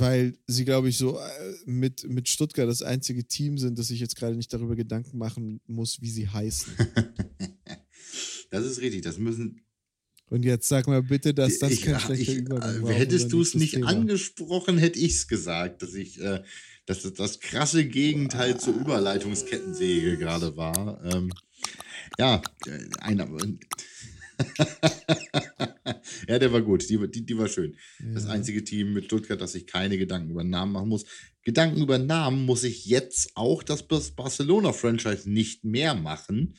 Weil 0.00 0.36
sie, 0.46 0.64
glaube 0.64 0.88
ich, 0.88 0.98
so 0.98 1.18
äh, 1.18 1.22
mit, 1.64 2.08
mit 2.08 2.28
Stuttgart 2.28 2.68
das 2.68 2.82
einzige 2.82 3.24
Team 3.24 3.58
sind, 3.58 3.78
das 3.78 3.88
sich 3.88 4.00
jetzt 4.00 4.16
gerade 4.16 4.36
nicht 4.36 4.52
darüber 4.52 4.76
Gedanken 4.76 5.18
machen 5.18 5.60
muss, 5.66 6.00
wie 6.00 6.10
sie 6.10 6.28
heißen. 6.28 6.72
das 8.50 8.64
ist 8.64 8.80
richtig, 8.80 9.02
das 9.02 9.18
müssen. 9.18 9.60
Und 10.28 10.44
jetzt 10.44 10.68
sag 10.68 10.88
mal 10.88 11.02
bitte, 11.02 11.34
dass 11.34 11.60
das 11.60 11.70
ich, 11.70 11.82
kein 11.82 12.00
schlechter 12.00 12.32
ich, 12.32 12.38
Übergang 12.38 12.82
war. 12.82 12.92
Hättest 12.92 13.32
du 13.32 13.40
es 13.40 13.54
nicht 13.54 13.74
Thema. 13.74 13.88
angesprochen, 13.88 14.76
hätte 14.76 14.98
ich 14.98 15.12
es 15.12 15.28
gesagt, 15.28 15.82
dass 15.82 15.94
ich, 15.94 16.20
äh, 16.20 16.42
dass 16.84 17.02
das, 17.02 17.14
das 17.14 17.40
krasse 17.40 17.86
Gegenteil 17.86 18.54
ah. 18.54 18.58
zur 18.58 18.74
Überleitungskettensäge 18.74 20.18
gerade 20.18 20.56
war. 20.56 21.00
Ähm, 21.04 21.32
ja, 22.18 22.42
äh, 22.66 22.88
einer. 23.00 23.28
ja, 26.28 26.38
der 26.38 26.52
war 26.52 26.62
gut. 26.62 26.88
Die, 26.88 26.98
die, 27.10 27.24
die 27.24 27.38
war 27.38 27.48
schön. 27.48 27.76
Ja. 28.00 28.14
Das 28.14 28.26
einzige 28.26 28.64
Team 28.64 28.92
mit 28.92 29.06
Stuttgart, 29.06 29.40
das 29.40 29.52
sich 29.52 29.66
keine 29.66 29.98
Gedanken 29.98 30.30
über 30.30 30.44
Namen 30.44 30.72
machen 30.72 30.88
muss. 30.88 31.04
Gedanken 31.42 31.80
über 31.80 31.98
Namen 31.98 32.44
muss 32.44 32.64
ich 32.64 32.86
jetzt 32.86 33.32
auch 33.34 33.62
das 33.62 33.86
Barcelona-Franchise 33.86 35.30
nicht 35.30 35.64
mehr 35.64 35.94
machen. 35.94 36.56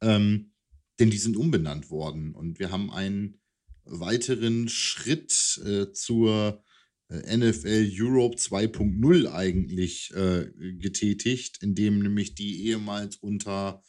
Ähm, 0.00 0.52
denn 0.98 1.10
die 1.10 1.18
sind 1.18 1.36
umbenannt 1.36 1.90
worden. 1.90 2.34
Und 2.34 2.58
wir 2.58 2.70
haben 2.70 2.90
einen 2.90 3.40
weiteren 3.84 4.68
Schritt 4.68 5.60
äh, 5.64 5.92
zur 5.92 6.62
äh, 7.08 7.36
NFL 7.36 7.90
Europe 7.98 8.36
2.0 8.36 9.32
eigentlich 9.32 10.12
äh, 10.14 10.50
getätigt, 10.78 11.62
indem 11.62 12.00
nämlich 12.00 12.34
die 12.34 12.66
ehemals 12.66 13.16
unter 13.16 13.82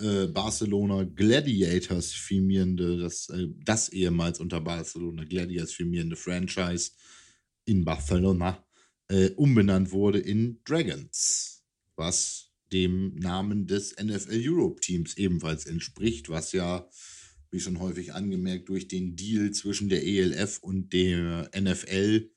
äh, 0.00 0.26
Barcelona 0.26 1.04
Gladiators 1.04 2.12
firmierende, 2.12 2.98
das, 2.98 3.28
äh, 3.30 3.48
das 3.64 3.88
ehemals 3.88 4.40
unter 4.40 4.60
Barcelona 4.60 5.24
Gladiators 5.24 5.72
firmierende 5.72 6.16
Franchise 6.16 6.92
in 7.64 7.84
Barcelona 7.84 8.64
äh, 9.08 9.30
umbenannt 9.30 9.92
wurde 9.92 10.18
in 10.18 10.60
Dragons, 10.64 11.64
was 11.96 12.52
dem 12.72 13.14
Namen 13.14 13.66
des 13.66 13.94
NFL 13.96 14.40
Europe 14.42 14.80
Teams 14.80 15.16
ebenfalls 15.16 15.66
entspricht, 15.66 16.28
was 16.28 16.52
ja, 16.52 16.88
wie 17.50 17.60
schon 17.60 17.78
häufig 17.78 18.12
angemerkt, 18.12 18.68
durch 18.68 18.88
den 18.88 19.16
Deal 19.16 19.52
zwischen 19.52 19.88
der 19.88 20.04
ELF 20.04 20.58
und 20.58 20.92
der 20.92 21.50
NFL 21.58 22.30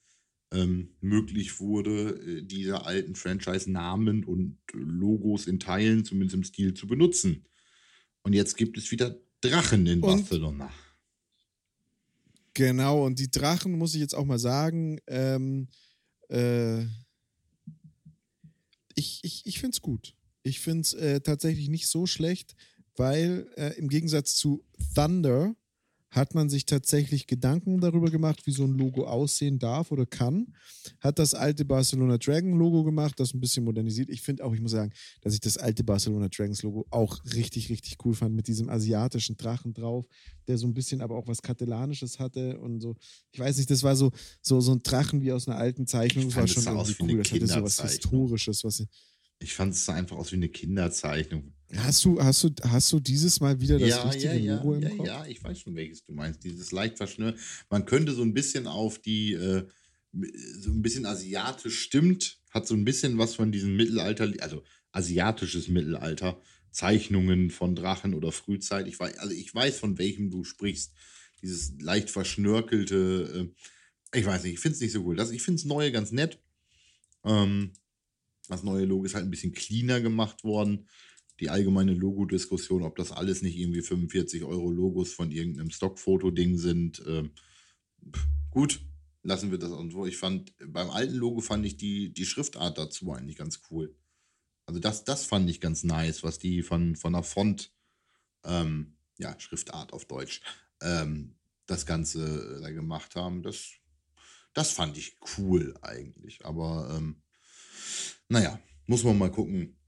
ähm, 0.51 0.95
möglich 1.01 1.60
wurde, 1.60 2.20
äh, 2.22 2.43
diese 2.43 2.86
alten 2.86 3.16
Franchise-Namen 3.16 4.24
und 4.24 4.57
Logos 4.74 5.47
in 5.47 5.60
Teilen, 5.60 6.05
zumindest 6.05 6.36
im 6.36 6.43
Stil, 6.43 6.74
zu 6.74 6.88
benutzen. 6.88 7.45
Und 8.30 8.36
jetzt 8.36 8.57
gibt 8.57 8.77
es 8.77 8.91
wieder 8.91 9.19
Drachen 9.41 9.88
in 9.88 10.03
und 10.03 10.19
Barcelona. 10.19 10.71
Genau, 12.53 13.03
und 13.03 13.17
die 13.17 13.32
Drachen, 13.32 13.71
muss 13.71 13.95
ich 13.95 14.01
jetzt 14.01 14.13
auch 14.13 14.25
mal 14.25 14.38
sagen, 14.38 14.99
ähm, 15.07 15.67
äh, 16.30 16.84
ich, 18.93 19.21
ich, 19.23 19.47
ich 19.47 19.59
finde 19.59 19.73
es 19.73 19.82
gut. 19.82 20.13
Ich 20.43 20.59
finde 20.59 20.82
es 20.82 20.93
äh, 20.93 21.21
tatsächlich 21.21 21.69
nicht 21.69 21.88
so 21.88 22.05
schlecht, 22.05 22.55
weil 22.95 23.51
äh, 23.57 23.75
im 23.80 23.89
Gegensatz 23.89 24.36
zu 24.36 24.63
Thunder 24.93 25.55
hat 26.12 26.34
man 26.34 26.49
sich 26.49 26.66
tatsächlich 26.66 27.28
Gedanken 27.28 27.80
darüber 27.80 28.10
gemacht, 28.10 28.45
wie 28.45 28.51
so 28.51 28.64
ein 28.64 28.78
Logo 28.78 29.05
aussehen 29.05 29.60
darf 29.60 29.91
oder 29.91 30.05
kann. 30.05 30.55
Hat 30.99 31.20
das 31.20 31.34
alte 31.34 31.66
Barcelona 31.66 32.18
Dragon 32.18 32.57
Logo 32.57 32.84
gemacht, 32.84 33.20
das 33.20 33.34
ein 33.34 33.39
bisschen 33.39 33.64
modernisiert. 33.64 34.10
Ich 34.10 34.22
finde 34.22 34.43
auch, 34.43 34.53
ich 34.53 34.62
muss 34.62 34.72
sagen, 34.72 34.91
dass 35.22 35.34
ich 35.34 35.39
das 35.39 35.57
alte 35.57 35.84
Barcelona 35.84 36.28
Dragons 36.30 36.64
Logo 36.64 36.88
auch 36.89 37.24
richtig, 37.36 37.70
richtig 37.70 37.97
cool 38.03 38.16
fand 38.16 38.36
mit 38.36 38.47
diesem 38.47 38.70
asiatischen 38.70 39.38
Drachen 39.38 39.74
drauf, 39.74 40.07
der 40.47 40.57
so 40.57 40.66
ein 40.66 40.74
bisschen 40.74 41.01
aber 41.01 41.16
auch 41.16 41.28
was 41.28 41.41
Katalanisches 41.41 42.18
hatte 42.18 42.60
und 42.60 42.82
so. 42.82 42.95
Ich 43.32 43.39
weiß 43.39 43.57
nicht, 43.57 43.70
das 43.70 43.84
war 43.84 43.95
so, 43.95 44.12
so, 44.41 44.62
so 44.62 44.72
ein 44.72 44.82
Drachen 44.82 45.22
wie 45.22 45.32
aus 45.32 45.47
einer 45.47 45.57
alten 45.57 45.86
Zeichnung. 45.86 46.26
Das 46.26 46.36
war 46.36 46.47
schon 46.47 46.66
irgendwie 46.66 47.03
cool. 47.12 47.18
Das 47.18 47.32
hatte 47.32 47.47
so 47.47 47.64
was 47.64 47.82
Historisches, 47.82 48.64
was 48.64 48.80
ich. 48.80 48.88
Ich 49.41 49.53
fand 49.53 49.74
es 49.74 49.88
einfach 49.88 50.18
aus 50.18 50.32
wie 50.32 50.38
eine 50.38 50.49
Kinderzeichnung. 50.49 51.53
Hast 51.78 52.03
du, 52.03 52.20
hast 52.20 52.43
du, 52.43 52.49
hast 52.63 52.91
du 52.91 52.99
dieses 52.99 53.39
Mal 53.41 53.59
wieder 53.59 53.78
das 53.78 53.89
ja, 53.89 54.01
richtige 54.01 54.38
ja, 54.38 54.55
Logo 54.55 54.76
ja, 54.76 54.89
im 54.89 54.97
Kopf? 54.97 55.07
Ja, 55.07 55.26
ich 55.28 55.43
weiß 55.43 55.59
schon, 55.59 55.76
welches 55.76 56.03
du 56.03 56.13
meinst. 56.13 56.43
Dieses 56.43 56.72
leicht 56.72 56.97
verschnürt. 56.97 57.38
Man 57.70 57.86
könnte 57.86 58.13
so 58.13 58.24
ein 58.24 58.34
bisschen 58.34 58.65
auf 58.65 58.99
die, 58.99 59.34
äh, 59.34 59.67
so 60.11 60.72
ein 60.72 60.82
bisschen 60.82 61.05
asiatisch 61.05 61.80
stimmt, 61.80 62.39
hat 62.49 62.67
so 62.67 62.74
ein 62.74 62.86
bisschen 62.86 63.20
was 63.20 63.36
von 63.36 63.51
diesem 63.51 63.76
Mittelalter, 63.76 64.34
also 64.39 64.63
asiatisches 64.91 65.67
Mittelalter, 65.67 66.41
Zeichnungen 66.72 67.51
von 67.51 67.76
Drachen 67.76 68.15
oder 68.15 68.32
Frühzeit. 68.32 68.88
Ich 68.88 68.99
weiß, 68.99 69.20
also 69.20 69.36
ich 69.36 69.53
weiß, 69.53 69.78
von 69.78 69.99
welchem 69.99 70.32
du 70.32 70.43
sprichst. 70.43 70.93
Dieses 71.43 71.80
leicht 71.80 72.09
verschnörkelte, 72.09 73.51
äh, 74.13 74.20
ich 74.20 74.26
weiß 74.26 74.43
nicht, 74.43 74.53
ich 74.53 74.59
finde 74.59 74.74
es 74.74 74.82
nicht 74.82 74.91
so 74.91 75.03
cool. 75.03 75.15
Das, 75.15 75.30
ich 75.30 75.43
finde 75.43 75.59
es 75.59 75.65
neue 75.65 75.91
ganz 75.91 76.11
nett. 76.11 76.41
Ähm, 77.24 77.74
das 78.47 78.63
neue 78.63 78.86
Logo 78.86 79.05
ist 79.05 79.13
halt 79.13 79.26
ein 79.26 79.32
bisschen 79.32 79.53
cleaner 79.53 80.01
gemacht 80.01 80.43
worden 80.43 80.88
die 81.40 81.50
allgemeine 81.50 81.94
Logo-Diskussion, 81.94 82.84
ob 82.84 82.96
das 82.96 83.12
alles 83.12 83.42
nicht 83.42 83.58
irgendwie 83.58 83.82
45 83.82 84.44
Euro 84.44 84.70
Logos 84.70 85.14
von 85.14 85.32
irgendeinem 85.32 85.72
Stockfoto-Ding 85.72 86.58
sind. 86.58 87.02
Ähm, 87.08 87.32
gut, 88.52 88.82
lassen 89.24 89.52
wir 89.52 89.58
das 89.58 89.72
irgendwo. 89.72 90.06
Ich 90.06 90.18
fand, 90.18 90.54
beim 90.68 90.90
alten 90.90 91.16
Logo 91.16 91.42
fand 91.42 91.66
ich 91.66 91.78
die, 91.78 92.14
die 92.14 92.26
Schriftart 92.26 92.78
dazu 92.78 93.14
eigentlich 93.14 93.38
ganz 93.38 93.62
cool. 93.72 93.96
Also 94.66 94.80
das, 94.80 95.04
das 95.04 95.26
fand 95.26 95.50
ich 95.50 95.62
ganz 95.62 95.84
nice, 95.84 96.24
was 96.24 96.38
die 96.40 96.62
von, 96.62 96.96
von 96.96 97.14
der 97.14 97.24
Font, 97.24 97.74
ähm, 98.44 98.98
ja, 99.18 99.38
Schriftart 99.40 99.94
auf 99.94 100.06
Deutsch, 100.06 100.42
ähm, 100.82 101.36
das 101.66 101.86
Ganze 101.86 102.58
äh, 102.58 102.62
da 102.62 102.70
gemacht 102.72 103.16
haben. 103.16 103.44
Das, 103.44 103.72
das 104.54 104.72
fand 104.72 104.98
ich 104.98 105.18
cool 105.38 105.74
eigentlich. 105.82 106.46
Aber 106.46 106.96
ähm, 106.96 107.22
naja, 108.28 108.60
muss 108.86 109.04
man 109.04 109.18
mal 109.18 109.32
gucken, 109.32 109.78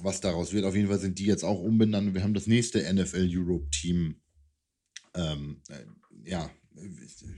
was 0.00 0.20
daraus 0.20 0.52
wird. 0.52 0.64
Auf 0.64 0.74
jeden 0.74 0.88
Fall 0.88 0.98
sind 0.98 1.18
die 1.18 1.26
jetzt 1.26 1.44
auch 1.44 1.60
umbenannt. 1.60 2.14
Wir 2.14 2.22
haben 2.22 2.34
das 2.34 2.46
nächste 2.46 2.80
NFL 2.92 3.28
Europe 3.30 3.68
Team 3.70 4.20
ähm, 5.14 5.62
äh, 5.68 5.84
ja, 6.28 6.50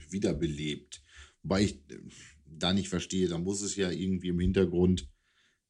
wiederbelebt. 0.09 1.03
Wobei 1.43 1.63
ich 1.63 1.75
äh, 1.91 1.99
da 2.45 2.73
nicht 2.73 2.89
verstehe, 2.89 3.27
da 3.27 3.37
muss 3.37 3.61
es 3.61 3.75
ja 3.75 3.91
irgendwie 3.91 4.29
im 4.29 4.39
Hintergrund 4.39 5.09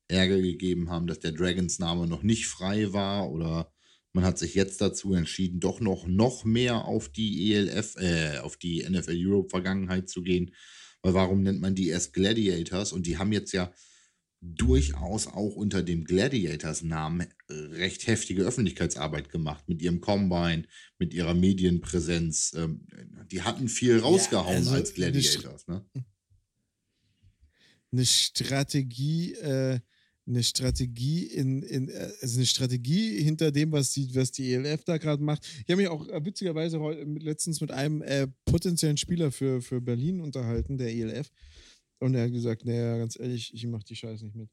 Ärger 0.07 0.39
gegeben 0.39 0.89
haben, 0.89 1.07
dass 1.07 1.19
der 1.19 1.33
Dragons 1.33 1.79
Name 1.79 2.07
noch 2.07 2.23
nicht 2.23 2.47
frei 2.47 2.93
war 2.93 3.29
oder 3.29 3.73
man 4.13 4.23
hat 4.23 4.39
sich 4.39 4.55
jetzt 4.55 4.81
dazu 4.81 5.13
entschieden, 5.13 5.59
doch 5.59 5.79
noch, 5.79 6.07
noch 6.07 6.45
mehr 6.45 6.85
auf 6.85 7.09
die 7.09 7.53
ELF, 7.53 7.97
äh, 7.97 8.39
auf 8.39 8.57
die 8.57 8.87
NFL 8.89 9.15
Europe 9.15 9.49
Vergangenheit 9.49 10.09
zu 10.09 10.23
gehen. 10.23 10.55
Weil 11.01 11.13
warum 11.13 11.43
nennt 11.43 11.61
man 11.61 11.75
die 11.75 11.89
erst 11.89 12.13
Gladiators? 12.13 12.93
Und 12.93 13.05
die 13.05 13.17
haben 13.17 13.31
jetzt 13.31 13.51
ja 13.51 13.71
durchaus 14.55 15.27
auch 15.27 15.55
unter 15.55 15.83
dem 15.83 16.03
Gladiators-Namen 16.03 17.27
recht 17.49 18.07
heftige 18.07 18.43
Öffentlichkeitsarbeit 18.43 19.29
gemacht 19.29 19.67
mit 19.67 19.81
ihrem 19.81 20.01
Combine, 20.01 20.63
mit 20.99 21.13
ihrer 21.13 21.33
Medienpräsenz. 21.33 22.53
Ähm, 22.55 22.85
die 23.31 23.41
hatten 23.41 23.69
viel 23.69 23.99
rausgehauen 23.99 24.51
ja, 24.51 24.57
also 24.57 24.71
als 24.71 24.93
Gladiators. 24.93 25.67
Eine, 25.67 25.85
ne? 25.93 26.05
eine 27.91 28.05
Strategie, 28.05 29.33
äh, 29.33 29.79
eine 30.27 30.43
Strategie 30.43 31.25
in, 31.25 31.63
in 31.63 31.89
äh, 31.89 32.11
also 32.21 32.37
eine 32.37 32.45
Strategie 32.45 33.23
hinter 33.23 33.51
dem, 33.51 33.71
was 33.71 33.91
die, 33.93 34.13
was 34.13 34.31
die 34.31 34.53
ELF 34.53 34.83
da 34.83 34.97
gerade 34.97 35.23
macht. 35.23 35.45
Ich 35.65 35.71
habe 35.71 35.77
mich 35.81 35.87
auch 35.87 36.07
äh, 36.09 36.23
witzigerweise 36.25 36.79
heute, 36.79 37.03
letztens 37.03 37.61
mit 37.61 37.71
einem 37.71 38.01
äh, 38.01 38.27
potenziellen 38.45 38.97
Spieler 38.97 39.31
für, 39.31 39.61
für 39.61 39.79
Berlin 39.79 40.19
unterhalten, 40.19 40.77
der 40.77 40.93
ELF. 40.93 41.31
Und 41.99 42.15
er 42.15 42.25
hat 42.25 42.31
gesagt, 42.31 42.65
naja, 42.65 42.97
ganz 42.97 43.19
ehrlich, 43.19 43.53
ich 43.53 43.65
mach 43.67 43.83
die 43.83 43.95
Scheiße 43.95 44.25
nicht 44.25 44.35
mit. 44.35 44.49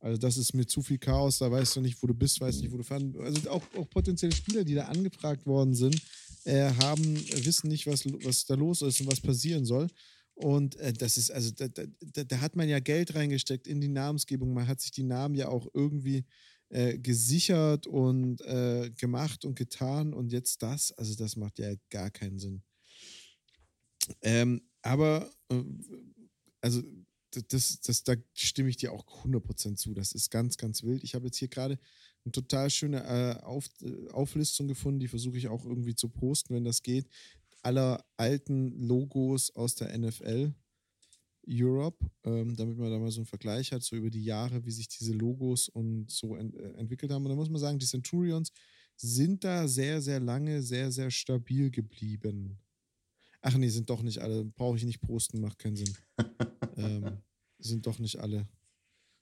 Also 0.00 0.18
das 0.18 0.36
ist 0.36 0.52
mir 0.52 0.66
zu 0.66 0.82
viel 0.82 0.98
Chaos, 0.98 1.38
da 1.38 1.50
weißt 1.50 1.76
du 1.76 1.80
nicht, 1.80 2.02
wo 2.02 2.08
du 2.08 2.14
bist, 2.14 2.40
weißt 2.40 2.60
nicht, 2.60 2.72
wo 2.72 2.76
du 2.76 2.82
fahren. 2.82 3.14
Also 3.20 3.48
auch, 3.48 3.62
auch 3.76 3.88
potenzielle 3.88 4.34
Spieler, 4.34 4.64
die 4.64 4.74
da 4.74 4.86
angefragt 4.86 5.46
worden 5.46 5.74
sind, 5.74 6.02
äh, 6.44 6.70
haben, 6.82 7.16
wissen 7.44 7.68
nicht, 7.68 7.86
was, 7.86 8.04
was 8.24 8.44
da 8.44 8.54
los 8.54 8.82
ist 8.82 9.00
und 9.00 9.06
was 9.06 9.20
passieren 9.20 9.64
soll. 9.64 9.86
Und 10.34 10.74
äh, 10.76 10.92
das 10.92 11.16
ist, 11.18 11.30
also 11.30 11.52
da, 11.52 11.68
da, 11.68 12.24
da, 12.24 12.40
hat 12.40 12.56
man 12.56 12.68
ja 12.68 12.80
Geld 12.80 13.14
reingesteckt 13.14 13.68
in 13.68 13.80
die 13.80 13.88
Namensgebung. 13.88 14.52
Man 14.52 14.66
hat 14.66 14.80
sich 14.80 14.90
die 14.90 15.04
Namen 15.04 15.36
ja 15.36 15.48
auch 15.48 15.68
irgendwie 15.72 16.24
äh, 16.70 16.98
gesichert 16.98 17.86
und 17.86 18.40
äh, 18.40 18.90
gemacht 18.96 19.44
und 19.44 19.54
getan. 19.54 20.12
Und 20.12 20.32
jetzt 20.32 20.62
das, 20.62 20.90
also 20.92 21.14
das 21.14 21.36
macht 21.36 21.60
ja 21.60 21.74
gar 21.90 22.10
keinen 22.10 22.40
Sinn. 22.40 22.62
Ähm, 24.22 24.62
aber 24.82 25.30
äh, 25.48 25.62
also 26.62 26.82
das, 27.48 27.80
das, 27.80 28.04
da 28.04 28.14
stimme 28.34 28.68
ich 28.68 28.76
dir 28.76 28.92
auch 28.92 29.24
100% 29.24 29.76
zu. 29.76 29.94
Das 29.94 30.12
ist 30.12 30.30
ganz, 30.30 30.56
ganz 30.56 30.82
wild. 30.82 31.02
Ich 31.02 31.14
habe 31.14 31.26
jetzt 31.26 31.38
hier 31.38 31.48
gerade 31.48 31.78
eine 32.24 32.32
total 32.32 32.70
schöne 32.70 33.04
äh, 33.04 33.42
Auf, 33.42 33.68
äh, 33.82 34.08
Auflistung 34.10 34.68
gefunden, 34.68 35.00
die 35.00 35.08
versuche 35.08 35.38
ich 35.38 35.48
auch 35.48 35.64
irgendwie 35.64 35.94
zu 35.94 36.08
posten, 36.08 36.54
wenn 36.54 36.64
das 36.64 36.82
geht. 36.82 37.06
Aller 37.62 38.04
alten 38.16 38.86
Logos 38.86 39.54
aus 39.54 39.74
der 39.74 39.96
NFL 39.96 40.54
Europe, 41.48 42.06
ähm, 42.24 42.54
damit 42.56 42.78
man 42.78 42.90
da 42.90 42.98
mal 42.98 43.10
so 43.10 43.20
einen 43.20 43.26
Vergleich 43.26 43.72
hat, 43.72 43.82
so 43.82 43.96
über 43.96 44.10
die 44.10 44.24
Jahre, 44.24 44.64
wie 44.64 44.70
sich 44.70 44.88
diese 44.88 45.12
Logos 45.12 45.68
und 45.68 46.10
so 46.10 46.36
ent 46.36 46.54
äh, 46.54 46.72
entwickelt 46.74 47.10
haben. 47.10 47.24
Und 47.24 47.30
da 47.30 47.36
muss 47.36 47.50
man 47.50 47.60
sagen, 47.60 47.78
die 47.78 47.86
Centurions 47.86 48.52
sind 48.96 49.42
da 49.42 49.66
sehr, 49.66 50.00
sehr 50.00 50.20
lange, 50.20 50.62
sehr, 50.62 50.92
sehr 50.92 51.10
stabil 51.10 51.70
geblieben. 51.70 52.58
Ach 53.42 53.56
nee, 53.56 53.68
sind 53.68 53.90
doch 53.90 54.02
nicht 54.02 54.18
alle. 54.18 54.44
Brauche 54.44 54.76
ich 54.76 54.84
nicht 54.84 55.00
posten, 55.00 55.40
macht 55.40 55.58
keinen 55.58 55.76
Sinn. 55.76 55.96
ähm, 56.76 57.18
sind 57.58 57.86
doch 57.86 57.98
nicht 57.98 58.18
alle. 58.18 58.48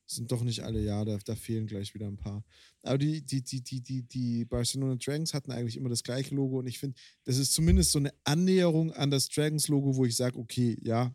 Sind 0.06 0.30
doch 0.30 0.42
nicht 0.42 0.60
alle, 0.60 0.82
ja, 0.82 1.04
da, 1.04 1.18
da, 1.24 1.36
fehlen 1.36 1.66
gleich 1.66 1.94
wieder 1.94 2.06
ein 2.06 2.16
paar. 2.16 2.44
Aber 2.82 2.98
die, 2.98 3.22
die, 3.22 3.42
die, 3.42 3.62
die, 3.62 3.80
die, 3.80 4.02
die 4.02 4.44
Barcelona 4.44 4.96
Dragons 4.96 5.32
hatten 5.32 5.52
eigentlich 5.52 5.76
immer 5.76 5.88
das 5.88 6.02
gleiche 6.02 6.34
Logo 6.34 6.58
und 6.58 6.66
ich 6.66 6.80
finde, 6.80 6.98
das 7.24 7.38
ist 7.38 7.54
zumindest 7.54 7.92
so 7.92 8.00
eine 8.00 8.12
Annäherung 8.24 8.92
an 8.92 9.10
das 9.10 9.28
Dragons-Logo, 9.28 9.96
wo 9.96 10.04
ich 10.04 10.16
sage, 10.16 10.36
okay, 10.36 10.76
ja, 10.82 11.14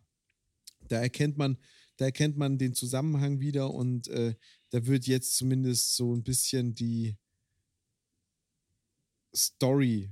da 0.88 0.98
erkennt 0.98 1.36
man, 1.36 1.58
da 1.98 2.06
erkennt 2.06 2.38
man 2.38 2.56
den 2.56 2.74
Zusammenhang 2.74 3.38
wieder 3.38 3.72
und 3.72 4.08
äh, 4.08 4.34
da 4.70 4.86
wird 4.86 5.06
jetzt 5.06 5.36
zumindest 5.36 5.94
so 5.94 6.14
ein 6.14 6.22
bisschen 6.22 6.74
die 6.74 7.16
Story 9.34 10.10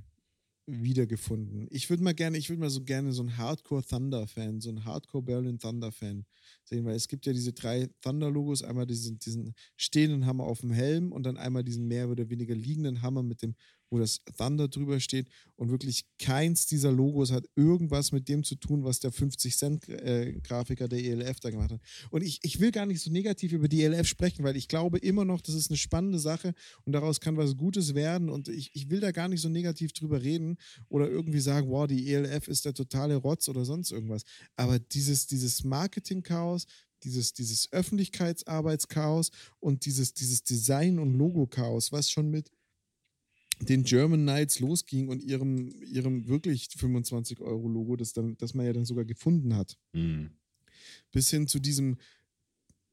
wiedergefunden. 0.67 1.67
Ich 1.69 1.89
würde 1.89 2.03
mal 2.03 2.13
gerne, 2.13 2.37
ich 2.37 2.49
würde 2.49 2.59
mal 2.59 2.69
so 2.69 2.83
gerne 2.83 3.11
so 3.11 3.21
ein 3.21 3.37
Hardcore 3.37 3.83
Thunder-Fan, 3.83 4.61
so 4.61 4.69
ein 4.69 4.83
Hardcore 4.83 5.23
Berlin 5.23 5.59
Thunder-Fan 5.59 6.25
sehen, 6.63 6.85
weil 6.85 6.95
es 6.95 7.07
gibt 7.07 7.25
ja 7.27 7.33
diese 7.33 7.53
drei 7.53 7.87
Thunder-Logos, 8.01 8.63
einmal 8.63 8.87
diesen, 8.87 9.19
diesen 9.19 9.53
stehenden 9.77 10.25
Hammer 10.25 10.45
auf 10.45 10.61
dem 10.61 10.71
Helm 10.71 11.11
und 11.11 11.23
dann 11.23 11.37
einmal 11.37 11.63
diesen 11.63 11.87
mehr 11.87 12.09
oder 12.09 12.29
weniger 12.29 12.55
liegenden 12.55 13.01
Hammer 13.03 13.21
mit 13.21 13.41
dem 13.43 13.55
wo 13.89 13.99
das 13.99 14.21
Thunder 14.37 14.67
drüber 14.67 14.99
steht. 14.99 15.27
Und 15.55 15.69
wirklich 15.69 16.05
keins 16.19 16.65
dieser 16.65 16.91
Logos 16.91 17.31
hat 17.31 17.45
irgendwas 17.55 18.11
mit 18.11 18.27
dem 18.27 18.43
zu 18.43 18.55
tun, 18.55 18.83
was 18.83 18.99
der 18.99 19.11
50-Cent-Grafiker 19.11 20.87
der 20.87 20.99
ELF 20.99 21.39
da 21.39 21.49
gemacht 21.49 21.71
hat. 21.71 21.81
Und 22.09 22.23
ich, 22.23 22.39
ich 22.43 22.59
will 22.59 22.71
gar 22.71 22.85
nicht 22.85 23.01
so 23.01 23.11
negativ 23.11 23.53
über 23.53 23.67
die 23.67 23.83
ELF 23.83 24.07
sprechen, 24.07 24.43
weil 24.43 24.57
ich 24.57 24.67
glaube 24.67 24.97
immer 24.97 25.23
noch, 25.23 25.41
das 25.41 25.55
ist 25.55 25.69
eine 25.71 25.77
spannende 25.77 26.19
Sache 26.19 26.53
und 26.83 26.93
daraus 26.93 27.19
kann 27.19 27.37
was 27.37 27.55
Gutes 27.55 27.95
werden. 27.95 28.29
Und 28.29 28.49
ich, 28.49 28.71
ich 28.73 28.89
will 28.89 28.99
da 28.99 29.11
gar 29.11 29.27
nicht 29.27 29.41
so 29.41 29.49
negativ 29.49 29.93
drüber 29.93 30.21
reden 30.21 30.57
oder 30.89 31.09
irgendwie 31.09 31.39
sagen, 31.39 31.69
wow, 31.69 31.87
die 31.87 32.11
ELF 32.11 32.47
ist 32.47 32.65
der 32.65 32.73
totale 32.73 33.15
Rotz 33.15 33.47
oder 33.47 33.65
sonst 33.65 33.91
irgendwas. 33.91 34.23
Aber 34.55 34.79
dieses, 34.79 35.27
dieses 35.27 35.63
Marketing-Chaos, 35.63 36.65
dieses, 37.03 37.33
dieses 37.33 37.71
Öffentlichkeitsarbeitschaos 37.71 39.31
und 39.59 39.85
dieses, 39.85 40.13
dieses 40.13 40.43
Design- 40.43 40.99
und 40.99 41.13
Logo-Chaos, 41.13 41.91
was 41.91 42.09
schon 42.09 42.29
mit 42.29 42.51
den 43.59 43.83
German 43.83 44.21
Knights 44.21 44.59
losging 44.59 45.07
und 45.07 45.23
ihrem, 45.23 45.69
ihrem 45.81 46.27
wirklich 46.27 46.67
25-Euro-Logo, 46.77 47.95
das, 47.95 48.13
das 48.13 48.53
man 48.53 48.65
ja 48.65 48.73
dann 48.73 48.85
sogar 48.85 49.05
gefunden 49.05 49.55
hat. 49.55 49.77
Mhm. 49.93 50.31
bis 51.11 51.29
hin 51.29 51.47
zu 51.47 51.59
diesem, 51.59 51.97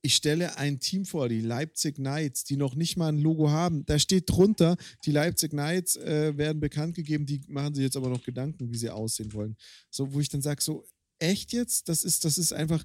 ich 0.03 0.17
stelle 0.17 0.59
ein 0.59 0.81
Team 0.81 1.05
vor, 1.05 1.29
die 1.29 1.41
Leipzig 1.41 1.97
Knights, 1.97 2.45
die 2.45 2.57
noch 2.57 2.75
nicht 2.75 2.97
mal 2.97 3.09
ein 3.09 3.19
Logo 3.19 3.51
haben. 3.51 3.87
Da 3.87 3.99
steht 3.99 4.29
drunter, 4.29 4.77
die 5.05 5.13
Leipzig 5.13 5.51
Knights 5.51 5.97
äh, 5.97 6.37
werden 6.37 6.61
bekannt 6.61 6.97
gegeben, 6.97 7.25
die 7.25 7.41
machen 7.47 7.75
sich 7.75 7.85
jetzt 7.85 7.97
aber 7.97 8.09
noch 8.09 8.25
Gedanken, 8.25 8.71
wie 8.71 8.77
sie 8.77 8.91
aussehen 8.91 9.33
wollen. 9.33 9.57
So, 9.91 10.13
wo 10.13 10.21
ich 10.21 10.29
dann 10.29 10.43
sage, 10.43 10.61
so, 10.61 10.85
echt 11.21 11.53
jetzt? 11.53 11.89
Das 11.89 12.03
ist, 12.03 12.25
das 12.25 12.37
ist 12.37 12.53
einfach, 12.53 12.85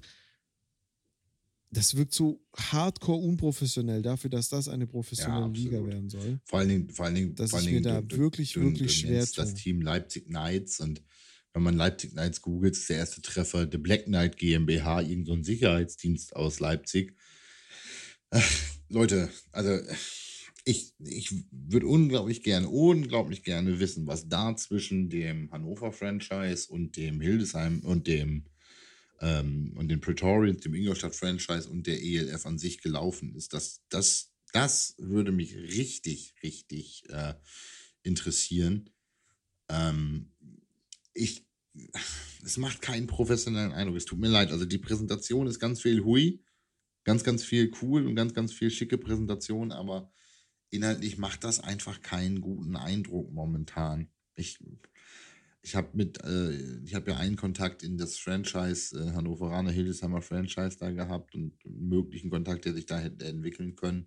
das 1.70 1.96
wirkt 1.96 2.14
so 2.14 2.40
hardcore 2.56 3.18
unprofessionell 3.18 4.02
dafür, 4.02 4.30
dass 4.30 4.48
das 4.48 4.68
eine 4.68 4.86
professionelle 4.86 5.46
ja, 5.46 5.52
Liga 5.52 5.86
werden 5.86 6.08
soll. 6.08 6.40
Vor 6.44 6.60
allen 6.60 6.68
Dingen, 6.68 6.90
vor 6.90 7.06
allen 7.06 7.14
Dingen, 7.14 7.34
dass 7.34 7.50
vor 7.50 7.58
allen 7.58 7.68
ich 7.68 7.74
mir 7.74 7.82
da 7.82 8.02
wirklich, 8.10 8.52
du, 8.52 8.62
wirklich 8.62 9.00
schwer 9.00 9.26
das 9.36 9.54
Team 9.54 9.82
Leipzig 9.82 10.26
Knights 10.26 10.80
und 10.80 11.02
wenn 11.52 11.62
man 11.62 11.76
Leipzig 11.76 12.12
Knights 12.12 12.42
googelt, 12.42 12.74
ist 12.74 12.88
der 12.88 12.98
erste 12.98 13.20
Treffer 13.20 13.68
The 13.70 13.78
Black 13.78 14.04
Knight 14.04 14.36
GmbH, 14.36 15.00
irgendein 15.02 15.42
so 15.42 15.44
Sicherheitsdienst 15.44 16.36
aus 16.36 16.60
Leipzig. 16.60 17.16
Leute, 18.88 19.28
also 19.52 19.78
ich, 20.64 20.94
ich 20.98 21.32
würde 21.50 21.86
unglaublich 21.86 22.42
gerne, 22.42 22.68
unglaublich 22.68 23.42
gerne 23.42 23.80
wissen, 23.80 24.06
was 24.06 24.28
da 24.28 24.54
zwischen 24.56 25.08
dem 25.08 25.50
Hannover-Franchise 25.50 26.70
und 26.70 26.96
dem 26.96 27.20
Hildesheim 27.20 27.80
und 27.80 28.06
dem 28.06 28.44
ähm, 29.20 29.72
und 29.76 29.88
den 29.88 30.00
Praetorians, 30.00 30.60
dem 30.60 30.74
Ingolstadt-Franchise 30.74 31.68
und 31.68 31.86
der 31.86 32.02
ELF 32.02 32.46
an 32.46 32.58
sich 32.58 32.80
gelaufen 32.80 33.34
ist. 33.34 33.52
Das, 33.52 33.82
das, 33.88 34.32
das 34.52 34.94
würde 34.98 35.32
mich 35.32 35.54
richtig, 35.56 36.34
richtig 36.42 37.04
äh, 37.10 37.34
interessieren. 38.02 38.90
Ähm, 39.68 40.32
ich, 41.14 41.46
es 42.44 42.56
macht 42.56 42.82
keinen 42.82 43.06
professionellen 43.06 43.72
Eindruck. 43.72 43.96
Es 43.96 44.04
tut 44.04 44.18
mir 44.18 44.28
leid. 44.28 44.50
Also 44.50 44.64
die 44.64 44.78
Präsentation 44.78 45.46
ist 45.46 45.58
ganz 45.58 45.82
viel 45.82 46.04
Hui, 46.04 46.44
ganz, 47.04 47.24
ganz 47.24 47.44
viel 47.44 47.70
cool 47.82 48.06
und 48.06 48.14
ganz, 48.14 48.34
ganz 48.34 48.52
viel 48.52 48.70
schicke 48.70 48.98
Präsentation, 48.98 49.72
aber 49.72 50.12
inhaltlich 50.70 51.18
macht 51.18 51.44
das 51.44 51.60
einfach 51.60 52.02
keinen 52.02 52.40
guten 52.40 52.76
Eindruck 52.76 53.32
momentan. 53.32 54.10
Ich, 54.34 54.58
ich 55.68 55.76
habe 55.76 55.90
mit, 55.92 56.24
äh, 56.24 56.52
ich 56.82 56.94
habe 56.94 57.10
ja 57.10 57.18
einen 57.18 57.36
Kontakt 57.36 57.82
in 57.82 57.98
das 57.98 58.16
Franchise, 58.16 58.98
äh, 58.98 59.12
Hannoveraner 59.12 59.70
Hildesheimer 59.70 60.22
Franchise 60.22 60.78
da 60.80 60.90
gehabt 60.90 61.34
und 61.34 61.52
möglichen 61.66 62.30
Kontakt, 62.30 62.64
der 62.64 62.72
sich 62.72 62.86
da 62.86 62.98
hätte 62.98 63.26
entwickeln 63.26 63.76
können. 63.76 64.06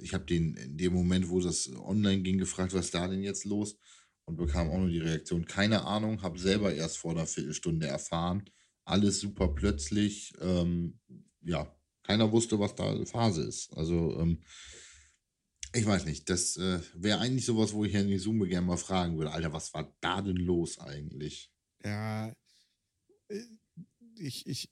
Ich 0.00 0.14
habe 0.14 0.24
den 0.24 0.54
in 0.54 0.78
dem 0.78 0.94
Moment, 0.94 1.28
wo 1.28 1.40
das 1.40 1.70
online 1.76 2.22
ging, 2.22 2.38
gefragt, 2.38 2.72
was 2.72 2.86
ist 2.86 2.94
da 2.94 3.06
denn 3.06 3.22
jetzt 3.22 3.44
los? 3.44 3.76
Und 4.24 4.36
bekam 4.36 4.70
auch 4.70 4.78
nur 4.78 4.88
die 4.88 5.00
Reaktion, 5.00 5.44
keine 5.44 5.84
Ahnung, 5.84 6.22
habe 6.22 6.38
selber 6.38 6.72
erst 6.72 6.96
vor 6.96 7.10
einer 7.10 7.26
Viertelstunde 7.26 7.86
erfahren. 7.86 8.44
Alles 8.86 9.20
super 9.20 9.48
plötzlich. 9.48 10.32
Ähm, 10.40 10.98
ja, 11.42 11.70
keiner 12.02 12.32
wusste, 12.32 12.58
was 12.58 12.74
da 12.74 13.04
Phase 13.04 13.42
ist. 13.42 13.76
Also, 13.76 14.18
ähm, 14.18 14.38
ich 15.74 15.86
weiß 15.86 16.04
nicht, 16.04 16.28
das 16.28 16.56
äh, 16.56 16.80
wäre 16.94 17.20
eigentlich 17.20 17.46
sowas, 17.46 17.72
wo 17.72 17.84
ich 17.84 17.92
Herrn 17.92 18.08
Isume 18.08 18.46
gerne 18.46 18.66
mal 18.66 18.76
fragen 18.76 19.16
würde. 19.16 19.32
Alter, 19.32 19.52
was 19.52 19.72
war 19.72 19.94
da 20.00 20.20
denn 20.20 20.36
los 20.36 20.78
eigentlich? 20.78 21.50
Ja, 21.84 22.28
äh, 23.28 23.42
ich, 24.16 24.46
ich. 24.46 24.70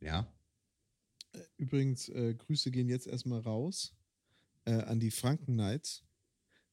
Ja. 0.00 0.26
Äh, 1.32 1.40
übrigens, 1.56 2.08
äh, 2.08 2.34
Grüße 2.34 2.70
gehen 2.70 2.88
jetzt 2.88 3.06
erstmal 3.06 3.40
raus 3.40 3.94
äh, 4.64 4.72
an 4.72 5.00
die 5.00 5.10
Franken 5.10 5.54
Knights. 5.54 6.02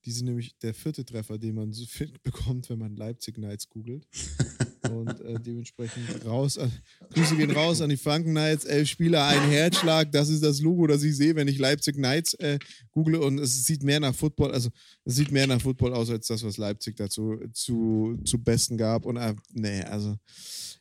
Die 0.06 0.12
sind 0.12 0.26
nämlich 0.26 0.58
der 0.60 0.74
vierte 0.74 1.06
Treffer, 1.06 1.38
den 1.38 1.56
man 1.56 1.74
so 1.74 1.86
bekommt, 2.24 2.70
wenn 2.70 2.80
man 2.80 2.96
Leipzig 2.96 3.36
Knights 3.36 3.70
googelt. 3.70 4.08
Und 4.88 5.20
äh, 5.22 5.40
dementsprechend 5.40 6.26
raus, 6.26 6.58
an, 6.58 6.72
Grüße 7.14 7.36
gehen 7.36 7.52
raus 7.52 7.82
an 7.82 7.90
die 7.90 7.98
Franken 7.98 8.32
Knights, 8.32 8.66
elf 8.66 8.88
Spieler, 8.88 9.26
ein 9.26 9.50
Herzschlag. 9.50 10.12
Das 10.12 10.30
ist 10.30 10.44
das 10.44 10.62
Logo, 10.62 10.88
das 10.88 11.04
ich 11.04 11.16
sehe, 11.18 11.36
wenn 11.36 11.48
ich 11.48 11.58
Leipzig 11.58 11.96
Knights 11.96 12.34
äh, 12.36 12.60
google. 12.92 13.16
Und 13.16 13.40
es 13.40 13.66
sieht 13.66 13.84
mehr 13.84 14.00
nach 14.00 14.16
Football, 14.16 14.52
also 14.52 14.70
es 15.04 15.16
sieht 15.16 15.32
mehr 15.32 15.48
nach 15.48 15.62
Football 15.62 15.94
aus, 15.94 16.10
als 16.10 16.28
das, 16.28 16.44
was 16.44 16.58
Leipzig 16.58 16.96
dazu 16.96 17.38
zu, 17.52 18.18
zu 18.24 18.42
Besten 18.42 18.78
gab. 18.78 19.06
Und 19.06 19.18
äh, 19.18 19.36
nee, 19.52 19.82
also 19.82 20.18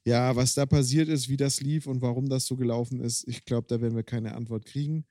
ja, 0.04 0.34
was 0.36 0.54
da 0.54 0.64
passiert 0.64 1.08
ist, 1.08 1.28
wie 1.28 1.36
das 1.36 1.60
lief 1.60 1.86
und 1.86 2.00
warum 2.00 2.28
das 2.28 2.46
so 2.46 2.56
gelaufen 2.56 3.00
ist, 3.00 3.26
ich 3.26 3.44
glaube, 3.44 3.66
da 3.68 3.80
werden 3.80 3.96
wir 3.96 4.04
keine 4.04 4.34
Antwort 4.34 4.64
kriegen. 4.64 5.04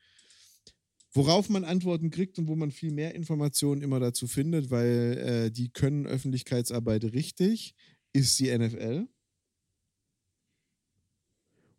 Worauf 1.13 1.49
man 1.49 1.63
Antworten 1.63 2.09
kriegt 2.09 2.37
und 2.37 2.47
wo 2.47 2.55
man 2.55 2.71
viel 2.71 2.91
mehr 2.91 3.15
Informationen 3.15 3.81
immer 3.81 3.99
dazu 3.99 4.27
findet, 4.27 4.69
weil 4.69 5.17
äh, 5.47 5.51
die 5.51 5.69
können 5.69 6.05
Öffentlichkeitsarbeit 6.05 7.05
richtig 7.05 7.75
ist 8.17 8.39
die 8.39 8.55
NFL. 8.55 9.07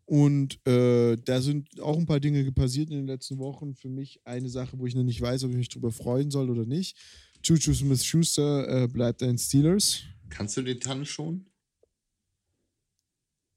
Und 0.07 0.67
äh, 0.67 1.17
da 1.17 1.43
sind 1.43 1.81
auch 1.81 1.99
ein 1.99 2.07
paar 2.07 2.21
Dinge 2.21 2.51
passiert 2.53 2.89
in 2.91 2.97
den 2.97 3.07
letzten 3.07 3.39
Wochen. 3.39 3.75
Für 3.75 3.91
mich 3.91 4.21
eine 4.25 4.49
Sache, 4.49 4.79
wo 4.79 4.87
ich 4.87 4.95
noch 4.95 5.03
nicht 5.03 5.21
weiß, 5.21 5.45
ob 5.45 5.51
ich 5.51 5.57
mich 5.57 5.69
darüber 5.69 5.93
freuen 5.93 6.31
soll 6.31 6.49
oder 6.49 6.65
nicht. 6.65 6.97
Juju 7.45 7.75
Smith 7.75 8.05
Schuster 8.05 8.85
äh, 8.85 8.89
bleibt 8.89 9.23
ein 9.23 9.37
Steelers. 9.37 10.03
Kannst 10.31 10.57
du 10.57 10.63
den 10.63 10.81
Tann 10.81 11.05
schon? 11.05 11.45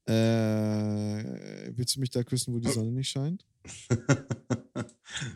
Äh, 0.05 1.71
willst 1.73 1.95
du 1.95 2.01
mich 2.01 2.09
da 2.09 2.23
küssen, 2.23 2.53
wo 2.53 2.59
die 2.59 2.69
Sonne 2.69 2.91
nicht 2.91 3.09
scheint? 3.09 3.45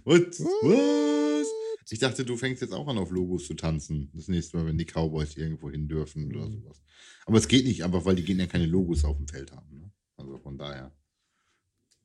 What? 0.04 0.40
What? 0.40 1.46
Ich 1.90 2.00
dachte, 2.00 2.26
du 2.26 2.36
fängst 2.36 2.62
jetzt 2.62 2.74
auch 2.74 2.88
an, 2.88 2.98
auf 2.98 3.12
Logos 3.12 3.46
zu 3.46 3.54
tanzen. 3.54 4.10
Das 4.14 4.28
nächste 4.28 4.58
Mal, 4.58 4.66
wenn 4.66 4.78
die 4.78 4.86
Cowboys 4.86 5.38
irgendwo 5.38 5.70
hin 5.70 5.88
dürfen 5.88 6.26
oder 6.26 6.48
mhm. 6.48 6.54
sowas. 6.54 6.82
Aber 7.26 7.38
es 7.38 7.48
geht 7.48 7.66
nicht 7.66 7.84
einfach, 7.84 8.06
weil 8.06 8.16
die 8.16 8.24
gehen 8.24 8.40
ja 8.40 8.48
keine 8.48 8.66
Logos 8.66 9.06
auf 9.06 9.18
dem 9.18 9.28
Feld 9.28 9.52
haben. 9.52 9.80
Ne? 9.80 9.92
Also 10.18 10.38
von 10.40 10.58
daher. 10.58 10.92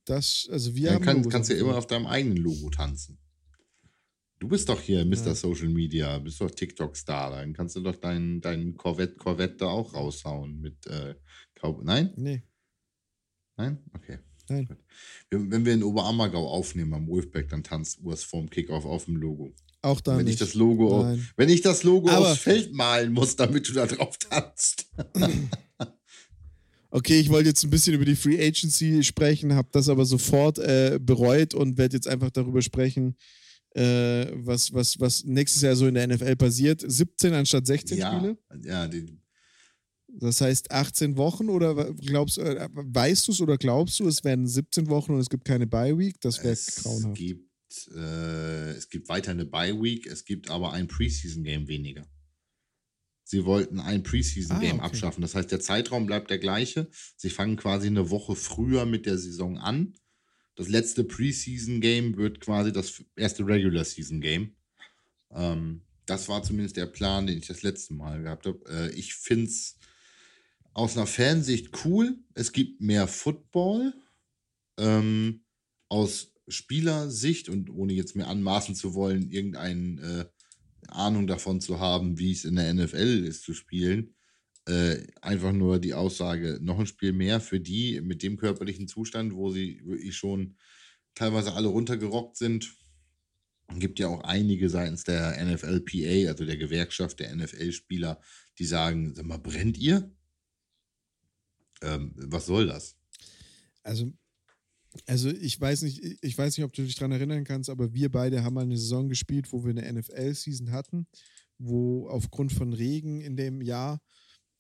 Das, 0.05 0.49
also 0.51 0.75
wir 0.75 0.89
ja, 0.89 0.95
haben. 0.95 1.05
Kann, 1.05 1.29
kannst 1.29 1.51
ja 1.51 1.57
immer 1.57 1.77
auf 1.77 1.87
deinem 1.87 2.07
eigenen 2.07 2.37
Logo 2.37 2.69
tanzen. 2.71 3.19
Du 4.39 4.49
bist 4.49 4.69
doch 4.69 4.81
hier 4.81 5.05
Mr. 5.05 5.27
Ja. 5.27 5.35
Social 5.35 5.69
Media, 5.69 6.19
bist 6.19 6.41
doch 6.41 6.51
TikTok-Star. 6.51 7.31
Dann 7.31 7.53
kannst 7.53 7.77
du 7.77 7.81
doch 7.81 7.97
deinen 7.97 8.41
dein 8.41 8.75
Corvette, 8.75 9.17
Corvette 9.17 9.57
da 9.57 9.67
auch 9.67 9.95
raushauen 9.95 10.61
mit 10.61 10.87
äh, 10.87 11.15
Cowboy. 11.55 11.85
Nein? 11.85 12.13
Nee. 12.17 12.43
Nein? 13.57 13.79
Okay. 13.95 14.19
Nein. 14.49 14.77
Wenn 15.31 15.65
wir 15.65 15.75
in 15.75 15.85
Oberammergau 15.85 16.49
aufnehmen 16.49 16.95
am 16.95 17.07
Wolfpack, 17.07 17.49
dann 17.49 17.63
tanzt 17.63 18.01
Urs 18.03 18.25
vorm 18.25 18.51
Kickoff 18.51 18.85
auf 18.85 19.05
dem 19.05 19.17
Logo. 19.17 19.55
Auch 19.83 20.01
da 20.01 20.19
wenn 20.19 20.25
nicht. 20.25 20.35
Ich 20.35 20.41
das 20.41 20.55
Logo, 20.55 21.05
Nein. 21.05 21.29
wenn 21.37 21.49
ich 21.49 21.63
das 21.63 21.83
Logo 21.85 22.11
Aber 22.11 22.33
aufs 22.33 22.41
Feld 22.41 22.73
malen 22.75 23.13
muss, 23.13 23.37
damit 23.37 23.69
du 23.69 23.73
da 23.73 23.87
drauf 23.87 24.19
tanzt. 24.19 24.87
okay, 26.91 27.19
ich 27.19 27.31
wollte 27.31 27.49
jetzt 27.49 27.65
ein 27.65 27.71
bisschen 27.71 27.95
über 27.95 28.05
die 28.05 28.17
Free 28.17 28.45
Agency 28.45 29.03
sprechen, 29.03 29.55
habe 29.55 29.69
das 29.73 29.89
aber 29.89 30.05
sofort 30.05 30.59
äh, 30.59 30.99
bereut 31.01 31.55
und 31.55 31.79
werde 31.79 31.97
jetzt 31.97 32.09
einfach 32.09 32.31
darüber 32.31 32.61
sprechen, 32.61 33.17
äh, 33.75 34.27
was, 34.35 34.75
was, 34.75 35.01
was 35.01 35.25
nächstes 35.25 35.63
Jahr 35.63 35.77
so 35.77 35.87
in 35.87 35.95
der 35.95 36.09
NFL 36.09 36.37
passiert. 36.37 36.85
17 36.87 37.33
anstatt 37.33 37.67
16 37.67 37.97
ja, 37.97 38.13
Spiele? 38.13 38.39
Ja, 38.63 38.87
die, 38.87 39.19
das 40.09 40.41
heißt 40.41 40.71
18 40.73 41.17
Wochen 41.17 41.49
oder 41.49 41.95
glaubst 41.95 42.37
äh, 42.39 42.69
weißt 42.73 43.29
du 43.29 43.33
es 43.33 43.41
oder 43.41 43.57
glaubst 43.57 44.01
du, 44.01 44.09
es 44.09 44.25
werden 44.25 44.47
17 44.47 44.89
Wochen 44.89 45.15
und 45.15 45.21
es 45.21 45.31
gibt 45.31 45.45
keine 45.45 45.67
Bye 45.67 45.97
Week? 45.97 46.21
Das 46.21 46.43
wäre 46.43 46.57
grauenhaft. 46.83 47.17
Gibt 47.17 47.50
äh, 47.95 48.71
es 48.71 48.89
gibt 48.89 49.09
weiter 49.09 49.31
eine 49.31 49.47
Bye 49.47 49.81
Week, 49.81 50.07
es 50.07 50.25
gibt 50.25 50.51
aber 50.51 50.73
ein 50.73 50.89
Preseason 50.89 51.45
Game 51.45 51.69
weniger. 51.69 52.07
Sie 53.25 53.45
wollten 53.45 53.79
ein 53.79 54.03
Preseason 54.03 54.59
Game 54.59 54.81
ah, 54.81 54.85
okay. 54.85 54.87
abschaffen. 54.87 55.23
Das 55.23 55.37
heißt, 55.37 55.53
der 55.53 55.61
Zeitraum 55.61 56.07
bleibt 56.07 56.31
der 56.31 56.39
gleiche. 56.39 56.91
Sie 57.17 57.31
fangen 57.31 57.57
quasi 57.57 57.87
eine 57.87 58.11
Woche 58.11 58.35
früher 58.35 58.87
mit 58.87 59.07
der 59.07 59.19
Saison 59.19 59.57
an. 59.59 59.95
Das 60.57 60.69
letzte 60.69 61.05
Preseason 61.05 61.81
Game 61.81 62.17
wird 62.17 62.41
quasi 62.41 62.73
das 62.73 63.05
erste 63.15 63.47
Regular 63.47 63.85
Season 63.85 64.21
Game. 64.21 64.57
Ähm, 65.31 65.83
das 66.07 66.29
war 66.29 66.43
zumindest 66.43 66.77
der 66.77 66.87
Plan, 66.87 67.29
den 67.29 67.39
ich 67.39 67.47
das 67.47 67.63
letzte 67.63 67.95
Mal 67.95 68.21
gehabt 68.21 68.47
habe. 68.47 68.61
Äh, 68.69 68.91
ich 68.99 69.15
finde 69.15 69.47
es 69.47 69.79
aus 70.73 70.97
einer 70.97 71.07
Fansicht 71.07 71.71
cool. 71.85 72.19
Es 72.35 72.51
gibt 72.51 72.81
mehr 72.81 73.07
Football. 73.07 73.95
Ähm, 74.77 75.45
aus 75.89 76.33
Spielersicht 76.51 77.49
und 77.49 77.71
ohne 77.71 77.93
jetzt 77.93 78.17
mir 78.17 78.27
anmaßen 78.27 78.75
zu 78.75 78.95
wollen, 78.95 79.31
irgendeine 79.31 80.01
äh, 80.01 80.25
Ahnung 80.89 81.27
davon 81.27 81.61
zu 81.61 81.81
haben, 81.81 82.19
wie 82.19 82.33
es 82.33 82.45
in 82.45 82.57
der 82.57 82.73
NFL 82.73 83.25
ist 83.25 83.43
zu 83.43 83.55
spielen, 83.55 84.15
äh, 84.67 85.07
einfach 85.23 85.53
nur 85.53 85.79
die 85.79 85.95
Aussage, 85.95 86.59
noch 86.61 86.79
ein 86.79 86.87
Spiel 86.87 87.13
mehr 87.13 87.41
für 87.41 87.61
die 87.61 88.01
mit 88.01 88.23
dem 88.23 88.37
körperlichen 88.37 88.89
Zustand, 88.89 89.35
wo 89.35 89.51
sie 89.51 89.81
wirklich 89.85 90.17
schon 90.17 90.57
teilweise 91.15 91.55
alle 91.55 91.69
runtergerockt 91.69 92.37
sind. 92.37 92.75
Es 93.69 93.79
gibt 93.79 93.99
ja 93.99 94.09
auch 94.09 94.23
einige 94.23 94.69
seitens 94.69 95.05
der 95.05 95.43
NFLPA, 95.45 96.29
also 96.29 96.45
der 96.45 96.57
Gewerkschaft 96.57 97.21
der 97.21 97.35
NFL-Spieler, 97.35 98.21
die 98.59 98.65
sagen, 98.65 99.15
sag 99.15 99.27
mal, 99.27 99.39
brennt 99.39 99.79
ihr? 99.79 100.11
Ähm, 101.83 102.13
was 102.17 102.47
soll 102.47 102.67
das? 102.67 102.97
Also 103.83 104.13
also 105.07 105.31
ich 105.31 105.61
weiß 105.61 105.83
nicht, 105.83 106.01
ich 106.21 106.37
weiß 106.37 106.57
nicht, 106.57 106.65
ob 106.65 106.73
du 106.73 106.83
dich 106.83 106.97
daran 106.97 107.13
erinnern 107.13 107.45
kannst, 107.45 107.71
aber 107.71 107.95
wir 107.95 108.11
beide 108.11 108.43
haben 108.43 108.55
mal 108.55 108.63
eine 108.63 108.77
Saison 108.77 109.09
gespielt, 109.09 109.53
wo 109.53 109.65
wir 109.65 109.71
eine 109.71 109.93
NFL-Season 109.93 110.73
hatten, 110.73 111.07
wo 111.59 112.09
aufgrund 112.09 112.53
von 112.53 112.73
Regen 112.73 113.21
in 113.21 113.37
dem 113.37 113.63
Jahr 113.63 114.01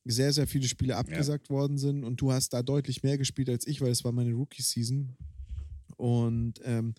sehr, 0.05 0.33
sehr 0.33 0.47
viele 0.47 0.68
Spiele 0.68 0.97
abgesagt 0.97 1.49
ja. 1.49 1.55
worden 1.55 1.78
sind 1.78 2.05
und 2.05 2.20
du 2.20 2.33
hast 2.33 2.53
da 2.53 2.62
deutlich 2.62 3.03
mehr 3.03 3.18
gespielt 3.18 3.51
als 3.51 3.66
ich, 3.66 3.81
weil 3.81 3.91
es 3.91 4.05
war 4.05 4.12
meine 4.12 4.33
Rookie-Season. 4.33 5.16
Und 5.97 6.61
ähm, 6.64 6.95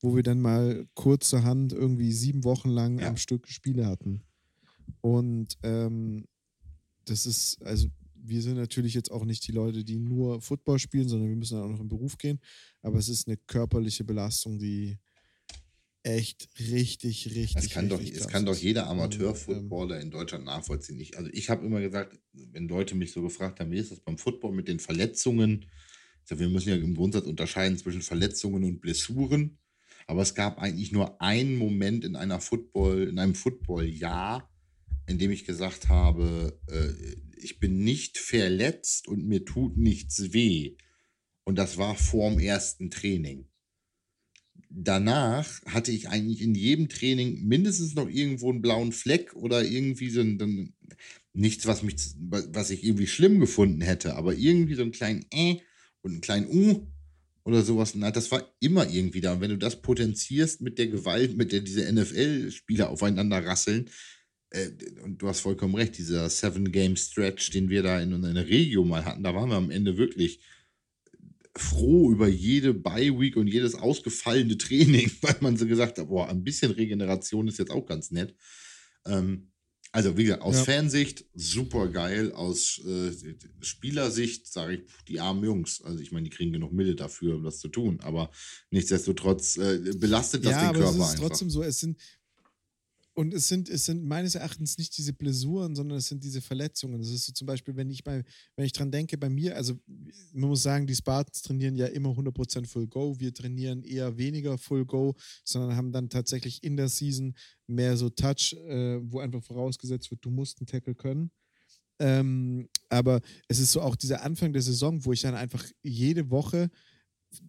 wo 0.00 0.14
wir 0.14 0.22
dann 0.22 0.40
mal 0.40 0.86
kurzerhand 0.94 1.72
irgendwie 1.72 2.12
sieben 2.12 2.44
Wochen 2.44 2.68
lang 2.68 2.98
ja. 3.00 3.08
am 3.08 3.16
Stück 3.16 3.48
Spiele 3.48 3.86
hatten. 3.86 4.22
Und 5.00 5.56
ähm, 5.62 6.26
das 7.06 7.26
ist, 7.26 7.62
also 7.62 7.88
wir 8.26 8.42
sind 8.42 8.56
natürlich 8.56 8.94
jetzt 8.94 9.10
auch 9.10 9.24
nicht 9.24 9.46
die 9.46 9.52
Leute, 9.52 9.84
die 9.84 9.98
nur 9.98 10.40
Football 10.40 10.78
spielen, 10.78 11.08
sondern 11.08 11.28
wir 11.28 11.36
müssen 11.36 11.58
auch 11.58 11.68
noch 11.68 11.80
im 11.80 11.88
Beruf 11.88 12.18
gehen. 12.18 12.40
Aber 12.82 12.98
es 12.98 13.08
ist 13.08 13.28
eine 13.28 13.36
körperliche 13.46 14.04
Belastung, 14.04 14.58
die 14.58 14.98
echt 16.02 16.48
richtig, 16.58 17.34
richtig. 17.34 17.56
Es 17.56 17.70
kann, 17.70 17.90
richtig 17.90 18.12
doch, 18.12 18.20
es 18.20 18.28
kann 18.28 18.46
doch 18.46 18.56
jeder 18.56 18.86
Amateur-Footballer 18.88 20.00
in 20.00 20.10
Deutschland 20.10 20.44
nachvollziehen. 20.44 21.00
Ich, 21.00 21.16
also 21.16 21.30
ich 21.32 21.50
habe 21.50 21.66
immer 21.66 21.80
gesagt, 21.80 22.18
wenn 22.32 22.68
Leute 22.68 22.94
mich 22.94 23.12
so 23.12 23.22
gefragt 23.22 23.60
haben, 23.60 23.70
wie 23.72 23.78
ist 23.78 23.90
das 23.90 24.00
beim 24.00 24.18
Football 24.18 24.52
mit 24.52 24.68
den 24.68 24.80
Verletzungen? 24.80 25.66
Also 26.22 26.40
wir 26.40 26.48
müssen 26.48 26.70
ja 26.70 26.76
im 26.76 26.94
Grundsatz 26.94 27.26
unterscheiden 27.26 27.78
zwischen 27.78 28.02
Verletzungen 28.02 28.64
und 28.64 28.80
Blessuren. 28.80 29.58
Aber 30.06 30.22
es 30.22 30.34
gab 30.34 30.58
eigentlich 30.58 30.92
nur 30.92 31.20
einen 31.22 31.56
Moment 31.56 32.04
in 32.04 32.16
einer 32.16 32.40
Football, 32.40 33.08
in 33.08 33.18
einem 33.18 33.34
Football-Jahr, 33.34 34.50
in 35.06 35.18
dem 35.18 35.30
ich 35.30 35.44
gesagt 35.44 35.88
habe, 35.88 36.58
äh, 36.68 37.16
ich 37.36 37.58
bin 37.60 37.84
nicht 37.84 38.18
verletzt 38.18 39.08
und 39.08 39.26
mir 39.26 39.44
tut 39.44 39.76
nichts 39.76 40.32
weh. 40.32 40.76
Und 41.44 41.56
das 41.56 41.76
war 41.76 41.94
vorm 41.94 42.38
ersten 42.38 42.90
Training. 42.90 43.46
Danach 44.70 45.62
hatte 45.66 45.92
ich 45.92 46.08
eigentlich 46.08 46.40
in 46.40 46.54
jedem 46.54 46.88
Training 46.88 47.44
mindestens 47.44 47.94
noch 47.94 48.08
irgendwo 48.08 48.50
einen 48.50 48.62
blauen 48.62 48.92
Fleck 48.92 49.34
oder 49.34 49.64
irgendwie 49.64 50.10
so 50.10 50.20
ein, 50.20 50.74
nichts, 51.32 51.66
was 51.66 51.82
mich, 51.82 51.96
was 52.18 52.70
ich 52.70 52.82
irgendwie 52.82 53.06
schlimm 53.06 53.40
gefunden 53.40 53.82
hätte, 53.82 54.16
aber 54.16 54.34
irgendwie 54.34 54.74
so 54.74 54.82
einen 54.82 54.92
kleinen 54.92 55.26
Äh 55.30 55.60
und 56.02 56.12
einen 56.12 56.20
kleinen 56.22 56.48
U 56.48 56.86
oder 57.44 57.62
sowas. 57.62 57.94
Na, 57.94 58.10
das 58.10 58.30
war 58.30 58.54
immer 58.60 58.88
irgendwie 58.88 59.20
da. 59.20 59.34
Und 59.34 59.40
wenn 59.40 59.50
du 59.50 59.58
das 59.58 59.80
potenzierst 59.82 60.60
mit 60.60 60.78
der 60.78 60.88
Gewalt, 60.88 61.36
mit 61.36 61.52
der 61.52 61.60
diese 61.60 61.90
NFL-Spieler 61.92 62.88
aufeinander 62.88 63.44
rasseln, 63.44 63.90
äh, 64.54 64.70
und 65.02 65.20
du 65.20 65.28
hast 65.28 65.40
vollkommen 65.40 65.74
recht, 65.74 65.98
dieser 65.98 66.28
Seven-Game-Stretch, 66.30 67.50
den 67.50 67.68
wir 67.68 67.82
da 67.82 68.00
in, 68.00 68.22
der 68.22 68.48
Regio 68.48 68.84
mal 68.84 69.04
hatten, 69.04 69.22
da 69.22 69.34
waren 69.34 69.50
wir 69.50 69.56
am 69.56 69.70
Ende 69.70 69.96
wirklich 69.96 70.40
froh 71.56 72.10
über 72.10 72.28
jede 72.28 72.74
Bye-Week 72.74 73.36
und 73.36 73.48
jedes 73.48 73.74
ausgefallene 73.74 74.56
Training, 74.58 75.10
weil 75.22 75.36
man 75.40 75.56
so 75.56 75.66
gesagt 75.66 75.98
hat, 75.98 76.08
boah, 76.08 76.28
ein 76.28 76.44
bisschen 76.44 76.72
Regeneration 76.72 77.48
ist 77.48 77.58
jetzt 77.58 77.70
auch 77.70 77.86
ganz 77.86 78.10
nett. 78.10 78.34
Ähm, 79.06 79.50
also, 79.92 80.16
wie 80.16 80.24
gesagt, 80.24 80.42
aus 80.42 80.56
ja. 80.56 80.64
Fansicht 80.64 81.24
super 81.34 81.86
geil, 81.86 82.32
aus 82.32 82.80
äh, 82.84 83.12
Spielersicht 83.60 84.52
sage 84.52 84.74
ich, 84.74 84.80
die 85.06 85.20
armen 85.20 85.44
Jungs. 85.44 85.82
Also, 85.82 86.00
ich 86.00 86.10
meine, 86.10 86.24
die 86.24 86.34
kriegen 86.34 86.52
genug 86.52 86.72
Mille 86.72 86.96
dafür, 86.96 87.36
um 87.36 87.44
das 87.44 87.60
zu 87.60 87.68
tun, 87.68 88.00
aber 88.02 88.30
nichtsdestotrotz 88.70 89.56
äh, 89.56 89.92
belastet 89.96 90.44
das 90.44 90.52
ja, 90.52 90.72
den 90.72 90.80
Körper 90.80 90.88
einfach. 90.88 90.98
Ja, 90.98 91.06
es 91.06 91.14
ist 91.14 91.20
trotzdem 91.20 91.50
so, 91.50 91.62
es 91.62 91.78
sind, 91.78 91.96
und 93.14 93.32
es 93.32 93.46
sind, 93.46 93.68
es 93.68 93.86
sind 93.86 94.04
meines 94.04 94.34
Erachtens 94.34 94.76
nicht 94.76 94.96
diese 94.98 95.12
Blessuren, 95.12 95.76
sondern 95.76 95.98
es 95.98 96.08
sind 96.08 96.24
diese 96.24 96.40
Verletzungen. 96.40 96.98
Das 96.98 97.10
ist 97.10 97.26
so 97.26 97.32
zum 97.32 97.46
Beispiel, 97.46 97.76
wenn 97.76 97.88
ich 97.88 98.02
bei, 98.02 98.24
wenn 98.56 98.66
ich 98.66 98.72
dran 98.72 98.90
denke, 98.90 99.16
bei 99.16 99.28
mir, 99.28 99.56
also 99.56 99.78
man 100.32 100.48
muss 100.48 100.64
sagen, 100.64 100.86
die 100.86 100.96
Spartans 100.96 101.42
trainieren 101.42 101.76
ja 101.76 101.86
immer 101.86 102.10
100% 102.10 102.66
Full 102.66 102.88
Go. 102.88 103.18
Wir 103.20 103.32
trainieren 103.32 103.84
eher 103.84 104.18
weniger 104.18 104.58
Full 104.58 104.84
Go, 104.84 105.14
sondern 105.44 105.76
haben 105.76 105.92
dann 105.92 106.08
tatsächlich 106.08 106.64
in 106.64 106.76
der 106.76 106.88
Season 106.88 107.34
mehr 107.68 107.96
so 107.96 108.10
Touch, 108.10 108.52
äh, 108.66 108.98
wo 109.00 109.20
einfach 109.20 109.42
vorausgesetzt 109.42 110.10
wird, 110.10 110.24
du 110.24 110.30
musst 110.30 110.58
einen 110.58 110.66
Tackle 110.66 110.96
können. 110.96 111.30
Ähm, 112.00 112.68
aber 112.88 113.20
es 113.46 113.60
ist 113.60 113.70
so 113.70 113.80
auch 113.80 113.94
dieser 113.94 114.24
Anfang 114.24 114.52
der 114.52 114.62
Saison, 114.62 115.04
wo 115.04 115.12
ich 115.12 115.20
dann 115.20 115.36
einfach 115.36 115.64
jede 115.82 116.30
Woche 116.30 116.68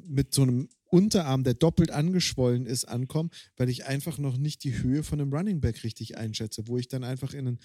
mit 0.03 0.34
so 0.34 0.43
einem 0.43 0.70
Unterarm, 0.95 1.43
der 1.43 1.55
doppelt 1.55 1.91
angeschwollen 1.91 2.65
ist, 2.65 2.85
ankommen, 2.85 3.29
weil 3.57 3.67
ich 3.67 3.85
einfach 3.85 4.17
noch 4.17 4.37
nicht 4.37 4.63
die 4.63 4.81
Höhe 4.81 5.03
von 5.03 5.19
einem 5.19 5.33
Running 5.33 5.59
Back 5.59 5.83
richtig 5.83 6.17
einschätze, 6.17 6.69
wo 6.69 6.77
ich 6.77 6.87
dann 6.87 7.03
einfach 7.03 7.33
in 7.33 7.47
einen, 7.47 7.59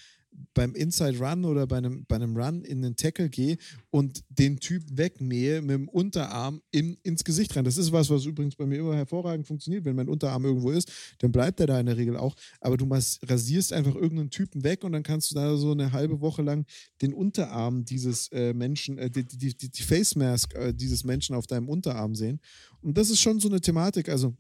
beim 0.55 0.75
Inside 0.75 1.19
Run 1.19 1.45
oder 1.45 1.67
bei 1.67 1.79
einem, 1.79 2.05
bei 2.07 2.17
einem 2.17 2.37
Run 2.37 2.63
in 2.63 2.83
den 2.83 2.97
Tackle 2.97 3.29
gehe 3.29 3.57
und 3.91 4.23
den 4.29 4.59
Typ 4.59 4.85
wegmähe 4.91 5.61
mit 5.63 5.71
dem 5.71 5.89
Unterarm 5.89 6.61
in, 6.71 6.97
ins 7.03 7.25
Gesicht 7.25 7.57
rein. 7.57 7.65
Das 7.65 7.77
ist 7.77 7.93
was, 7.93 8.11
was 8.11 8.25
übrigens 8.25 8.57
bei 8.57 8.67
mir 8.67 8.79
immer 8.79 8.97
hervorragend 8.97 9.47
funktioniert. 9.47 9.85
Wenn 9.85 9.97
mein 9.97 10.09
Unterarm 10.09 10.45
irgendwo 10.45 10.71
ist, 10.71 10.91
dann 11.19 11.33
bleibt 11.33 11.61
er 11.61 11.67
da 11.67 11.81
in 11.81 11.87
der 11.87 11.97
Regel 11.97 12.17
auch. 12.17 12.35
Aber 12.61 12.77
du 12.77 12.87
rasierst 12.87 13.73
einfach 13.73 13.95
irgendeinen 13.95 14.31
Typen 14.31 14.65
weg 14.65 14.85
und 14.85 14.93
dann 14.93 15.03
kannst 15.03 15.31
du 15.31 15.35
da 15.35 15.57
so 15.57 15.73
eine 15.73 15.93
halbe 15.93 16.21
Woche 16.21 16.43
lang 16.43 16.67
den 17.03 17.13
Unterarm 17.13 17.85
dieses 17.85 18.29
äh, 18.33 18.53
Menschen, 18.53 18.99
äh, 18.99 19.11
die, 19.11 19.25
die, 19.25 19.57
die, 19.57 19.71
die 19.71 19.83
Face 19.83 20.17
Mask 20.17 20.55
äh, 20.55 20.73
dieses 20.73 21.05
Menschen 21.05 21.35
auf 21.35 21.47
deinem 21.47 21.69
Unterarm 21.69 22.15
sehen. 22.15 22.41
Und 22.83 22.97
das 22.97 23.11
ist 23.11 23.21
schon 23.21 23.41
so 23.41 23.49
eine 23.49 23.61
Thematik. 23.61 24.09
Also, 24.09 24.35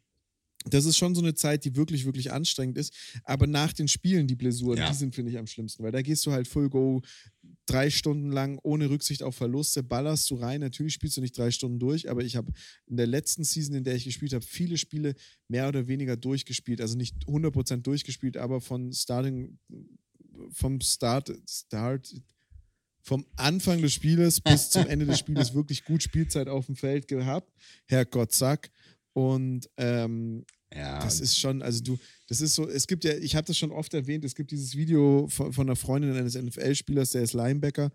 das 0.67 0.85
ist 0.85 0.99
schon 0.99 1.15
so 1.15 1.23
eine 1.23 1.35
Zeit, 1.35 1.65
die 1.65 1.75
wirklich, 1.75 2.05
wirklich 2.05 2.33
anstrengend 2.33 2.77
ist. 2.77 2.93
Aber 3.25 3.47
nach 3.47 3.73
den 3.73 3.89
Spielen, 3.89 4.27
die 4.27 4.35
Blessuren, 4.35 4.79
ja. 4.79 4.89
die 4.89 4.95
sind, 4.95 5.15
finde 5.15 5.31
ich, 5.31 5.39
am 5.39 5.47
schlimmsten, 5.47 5.83
weil 5.83 5.93
da 5.93 6.03
gehst 6.03 6.27
du 6.27 6.33
halt 6.33 6.49
Full 6.49 6.69
Go 6.69 7.01
drei 7.67 7.89
Stunden 7.89 8.31
lang 8.31 8.59
ohne 8.63 8.91
Rücksicht 8.91 9.23
auf 9.23 9.37
Verluste, 9.37 9.83
ballerst 9.83 10.31
du 10.31 10.35
rein. 10.35 10.61
Natürlich 10.61 10.95
spielst 10.95 11.17
du 11.17 11.21
nicht 11.21 11.39
drei 11.39 11.51
Stunden 11.51 11.79
durch, 11.79 12.11
aber 12.11 12.23
ich 12.23 12.37
habe 12.37 12.53
in 12.87 12.97
der 12.97 13.07
letzten 13.07 13.45
Season, 13.45 13.75
in 13.75 13.85
der 13.85 13.95
ich 13.95 14.05
gespielt 14.05 14.35
habe, 14.35 14.45
viele 14.45 14.77
Spiele 14.77 15.15
mehr 15.49 15.69
oder 15.69 15.87
weniger 15.87 16.17
durchgespielt. 16.17 16.81
Also 16.81 16.97
nicht 16.97 17.15
100% 17.27 17.79
durchgespielt, 17.83 18.37
aber 18.37 18.61
von 18.61 18.93
Starting, 18.93 19.59
vom 20.53 20.81
Start, 20.81 21.33
Start, 21.49 22.13
vom 23.03 23.25
Anfang 23.37 23.81
des 23.81 23.95
Spieles 23.95 24.41
bis 24.41 24.71
zum 24.71 24.87
Ende 24.87 25.07
des 25.07 25.19
Spieles 25.19 25.55
wirklich 25.55 25.85
gut 25.85 26.03
Spielzeit 26.03 26.49
auf 26.49 26.67
dem 26.67 26.77
Feld 26.77 27.09
gehabt. 27.09 27.51
Herrgott, 27.87 28.33
zack. 28.33 28.71
Und 29.13 29.69
ähm, 29.77 30.45
ja. 30.73 31.01
das 31.01 31.21
ist 31.21 31.39
schon, 31.39 31.63
also 31.63 31.83
du, 31.83 31.99
das 32.29 32.41
ist 32.41 32.55
so, 32.55 32.69
es 32.69 32.87
gibt 32.87 33.05
ja, 33.05 33.15
ich 33.15 33.35
habe 33.35 33.47
das 33.47 33.59
schon 33.59 33.73
oft 33.73 33.93
erwähnt, 33.93 34.25
es 34.25 34.35
gibt 34.35 34.51
dieses 34.51 34.77
Video 34.77 35.27
von, 35.29 35.53
von 35.53 35.67
einer 35.67 35.77
Freundin 35.77 36.15
eines 36.15 36.35
NFL-Spielers, 36.35 37.13
der 37.13 37.23
ist 37.23 37.33
Linebacker. 37.33 37.91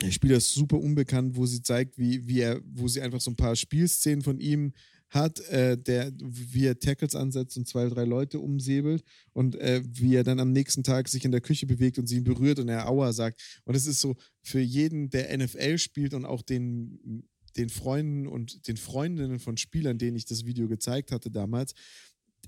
Der 0.00 0.10
Spieler 0.10 0.38
ist 0.38 0.52
super 0.52 0.78
unbekannt, 0.78 1.36
wo 1.36 1.46
sie 1.46 1.62
zeigt, 1.62 1.98
wie, 1.98 2.26
wie 2.26 2.40
er, 2.40 2.60
wo 2.64 2.88
sie 2.88 3.00
einfach 3.00 3.20
so 3.20 3.30
ein 3.30 3.36
paar 3.36 3.54
Spielszenen 3.54 4.22
von 4.22 4.40
ihm 4.40 4.72
hat, 5.10 5.40
äh, 5.50 5.76
der, 5.76 6.10
wie 6.18 6.66
er 6.66 6.78
Tackles 6.78 7.14
ansetzt 7.14 7.56
und 7.58 7.68
zwei, 7.68 7.86
drei 7.88 8.04
Leute 8.04 8.40
umsäbelt 8.40 9.04
und 9.32 9.56
äh, 9.56 9.82
wie 9.84 10.16
er 10.16 10.24
dann 10.24 10.40
am 10.40 10.52
nächsten 10.52 10.82
Tag 10.82 11.08
sich 11.08 11.24
in 11.24 11.30
der 11.30 11.42
Küche 11.42 11.66
bewegt 11.66 11.98
und 11.98 12.06
sie 12.06 12.16
ihn 12.16 12.24
berührt 12.24 12.58
und 12.58 12.68
er 12.68 12.88
Aua 12.88 13.12
sagt. 13.12 13.60
Und 13.64 13.74
es 13.74 13.86
ist 13.86 14.00
so 14.00 14.16
für 14.42 14.60
jeden, 14.60 15.10
der 15.10 15.36
NFL 15.36 15.78
spielt 15.78 16.14
und 16.14 16.24
auch 16.24 16.42
den, 16.42 17.28
den 17.56 17.68
Freunden 17.68 18.26
und 18.26 18.66
den 18.68 18.76
Freundinnen 18.76 19.38
von 19.38 19.56
Spielern, 19.56 19.98
denen 19.98 20.16
ich 20.16 20.24
das 20.24 20.46
Video 20.46 20.68
gezeigt 20.68 21.12
hatte 21.12 21.30
damals, 21.30 21.74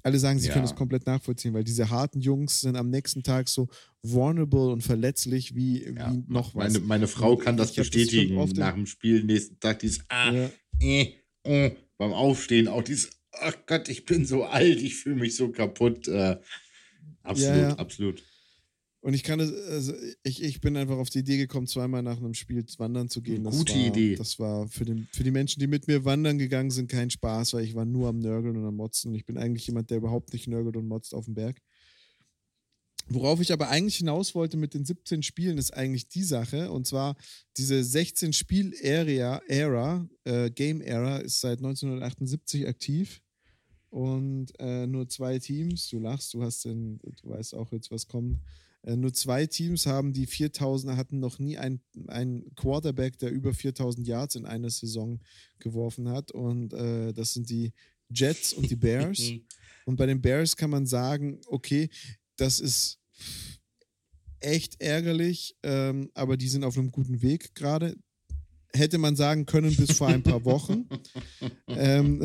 alle 0.02 0.18
sagen, 0.18 0.38
sie 0.38 0.48
ja. 0.48 0.52
können 0.52 0.64
es 0.64 0.74
komplett 0.74 1.06
nachvollziehen, 1.06 1.54
weil 1.54 1.64
diese 1.64 1.88
harten 1.88 2.20
Jungs 2.20 2.60
sind 2.60 2.76
am 2.76 2.90
nächsten 2.90 3.22
Tag 3.22 3.48
so 3.48 3.68
vulnerable 4.02 4.70
und 4.70 4.82
verletzlich 4.82 5.54
wie, 5.54 5.84
ja. 5.84 6.12
wie 6.12 6.24
noch 6.26 6.54
was. 6.54 6.72
Meine, 6.74 6.84
meine 6.84 7.08
Frau 7.08 7.36
kann 7.36 7.56
das 7.56 7.72
bestätigen. 7.72 8.36
Das 8.36 8.52
nach 8.54 8.74
dem 8.74 8.86
Spiel 8.86 9.24
nächsten 9.24 9.58
Tag, 9.60 9.78
die 9.78 9.86
ist, 9.86 10.02
ah, 10.08 10.32
ja. 10.32 10.50
äh, 10.80 11.14
äh, 11.44 11.76
beim 11.96 12.12
Aufstehen 12.12 12.68
auch 12.68 12.82
dieses, 12.82 13.10
ach 13.32 13.54
Gott, 13.66 13.88
ich 13.88 14.04
bin 14.04 14.26
so 14.26 14.44
alt, 14.44 14.82
ich 14.82 14.96
fühle 14.96 15.16
mich 15.16 15.36
so 15.36 15.50
kaputt. 15.50 16.08
Äh, 16.08 16.38
absolut, 17.22 17.56
ja, 17.56 17.68
ja. 17.68 17.74
absolut. 17.76 18.22
Und 19.04 19.12
ich 19.12 19.22
kann 19.22 19.38
es, 19.38 19.52
also 19.68 19.92
ich, 20.22 20.42
ich 20.42 20.62
bin 20.62 20.78
einfach 20.78 20.96
auf 20.96 21.10
die 21.10 21.18
Idee 21.18 21.36
gekommen, 21.36 21.66
zweimal 21.66 22.02
nach 22.02 22.16
einem 22.16 22.32
Spiel 22.32 22.64
wandern 22.78 23.10
zu 23.10 23.20
gehen. 23.20 23.44
Das 23.44 23.54
Gute 23.54 23.74
war, 23.74 23.86
Idee. 23.86 24.16
Das 24.16 24.38
war 24.38 24.66
für, 24.68 24.86
den, 24.86 25.06
für 25.12 25.22
die 25.22 25.30
Menschen, 25.30 25.60
die 25.60 25.66
mit 25.66 25.86
mir 25.88 26.06
wandern 26.06 26.38
gegangen 26.38 26.70
sind, 26.70 26.90
kein 26.90 27.10
Spaß, 27.10 27.52
weil 27.52 27.64
ich 27.64 27.74
war 27.74 27.84
nur 27.84 28.08
am 28.08 28.18
Nörgeln 28.18 28.56
und 28.56 28.64
am 28.64 28.76
Motzen. 28.76 29.10
Und 29.10 29.16
ich 29.16 29.26
bin 29.26 29.36
eigentlich 29.36 29.66
jemand, 29.66 29.90
der 29.90 29.98
überhaupt 29.98 30.32
nicht 30.32 30.48
nörgelt 30.48 30.78
und 30.78 30.88
motzt 30.88 31.12
auf 31.12 31.26
dem 31.26 31.34
Berg. 31.34 31.60
Worauf 33.06 33.42
ich 33.42 33.52
aber 33.52 33.68
eigentlich 33.68 33.96
hinaus 33.96 34.34
wollte 34.34 34.56
mit 34.56 34.72
den 34.72 34.86
17 34.86 35.22
Spielen, 35.22 35.58
ist 35.58 35.74
eigentlich 35.74 36.08
die 36.08 36.24
Sache. 36.24 36.72
Und 36.72 36.86
zwar 36.86 37.14
diese 37.58 37.84
16 37.84 38.32
Spiel-Ära, 38.32 39.42
Era, 39.46 40.08
äh, 40.24 40.50
Game-Era, 40.50 41.18
ist 41.18 41.42
seit 41.42 41.58
1978 41.58 42.66
aktiv. 42.66 43.20
Und 43.90 44.58
äh, 44.58 44.86
nur 44.86 45.10
zwei 45.10 45.38
Teams, 45.38 45.90
du 45.90 45.98
lachst, 45.98 46.32
du 46.32 46.42
hast 46.42 46.64
den, 46.64 47.00
du 47.00 47.28
weißt 47.28 47.54
auch 47.54 47.70
jetzt, 47.70 47.90
was 47.90 48.08
kommt. 48.08 48.38
Äh, 48.84 48.96
nur 48.96 49.12
zwei 49.12 49.46
Teams 49.46 49.86
haben 49.86 50.12
die 50.12 50.26
4000 50.26 50.96
hatten 50.96 51.18
noch 51.18 51.38
nie 51.38 51.58
einen 51.58 52.54
Quarterback, 52.54 53.18
der 53.18 53.30
über 53.30 53.54
4000 53.54 54.06
Yards 54.06 54.36
in 54.36 54.44
einer 54.44 54.70
Saison 54.70 55.20
geworfen 55.58 56.08
hat. 56.08 56.32
Und 56.32 56.72
äh, 56.74 57.12
das 57.12 57.32
sind 57.32 57.48
die 57.48 57.72
Jets 58.10 58.52
und 58.52 58.70
die 58.70 58.76
Bears. 58.76 59.32
und 59.86 59.96
bei 59.96 60.06
den 60.06 60.20
Bears 60.20 60.56
kann 60.56 60.70
man 60.70 60.86
sagen, 60.86 61.40
okay, 61.46 61.88
das 62.36 62.60
ist 62.60 62.98
echt 64.40 64.80
ärgerlich, 64.80 65.56
ähm, 65.62 66.10
aber 66.14 66.36
die 66.36 66.48
sind 66.48 66.64
auf 66.64 66.76
einem 66.76 66.90
guten 66.90 67.22
Weg 67.22 67.54
gerade. 67.54 67.96
Hätte 68.74 68.98
man 68.98 69.16
sagen 69.16 69.46
können 69.46 69.74
bis 69.74 69.92
vor 69.96 70.08
ein 70.08 70.22
paar 70.22 70.44
Wochen. 70.44 70.86
ähm, 71.68 72.22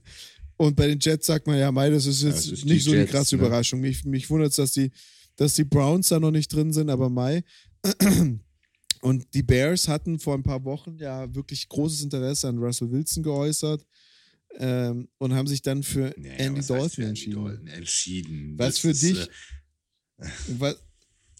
und 0.56 0.74
bei 0.74 0.88
den 0.88 0.98
Jets 0.98 1.26
sagt 1.26 1.46
man 1.46 1.58
ja, 1.58 1.70
Mai, 1.70 1.90
das 1.90 2.06
ist 2.06 2.22
jetzt 2.22 2.46
das 2.46 2.52
ist 2.52 2.64
nicht 2.64 2.82
so 2.82 2.92
Jets, 2.92 3.02
eine 3.02 3.06
krasse 3.06 3.36
ne? 3.36 3.42
Überraschung. 3.42 3.80
Mich, 3.80 4.04
mich 4.04 4.28
wundert 4.30 4.50
es, 4.50 4.56
dass 4.56 4.72
die, 4.72 4.90
dass 5.36 5.54
die 5.54 5.64
Browns 5.64 6.08
da 6.08 6.20
noch 6.20 6.30
nicht 6.30 6.52
drin 6.52 6.72
sind, 6.72 6.90
aber 6.90 7.08
Mai. 7.08 7.44
Und 9.00 9.34
die 9.34 9.42
Bears 9.42 9.88
hatten 9.88 10.20
vor 10.20 10.34
ein 10.34 10.44
paar 10.44 10.64
Wochen 10.64 10.96
ja 10.98 11.34
wirklich 11.34 11.68
großes 11.68 12.02
Interesse 12.02 12.48
an 12.48 12.58
Russell 12.58 12.90
Wilson 12.92 13.24
geäußert 13.24 13.84
ähm, 14.58 15.08
und 15.18 15.34
haben 15.34 15.48
sich 15.48 15.60
dann 15.60 15.82
für 15.82 16.16
Ja, 16.18 16.24
ja, 16.24 16.32
Andy 16.34 16.60
Dalton 16.60 17.04
Andy 17.04 17.08
entschieden. 17.08 17.66
Entschieden. 17.66 18.58
Was 18.58 18.66
Das 18.74 18.78
für 18.78 18.90
ist, 18.90 19.02
dich? 19.02 19.18
Äh, 20.18 20.28
Was, 20.58 20.76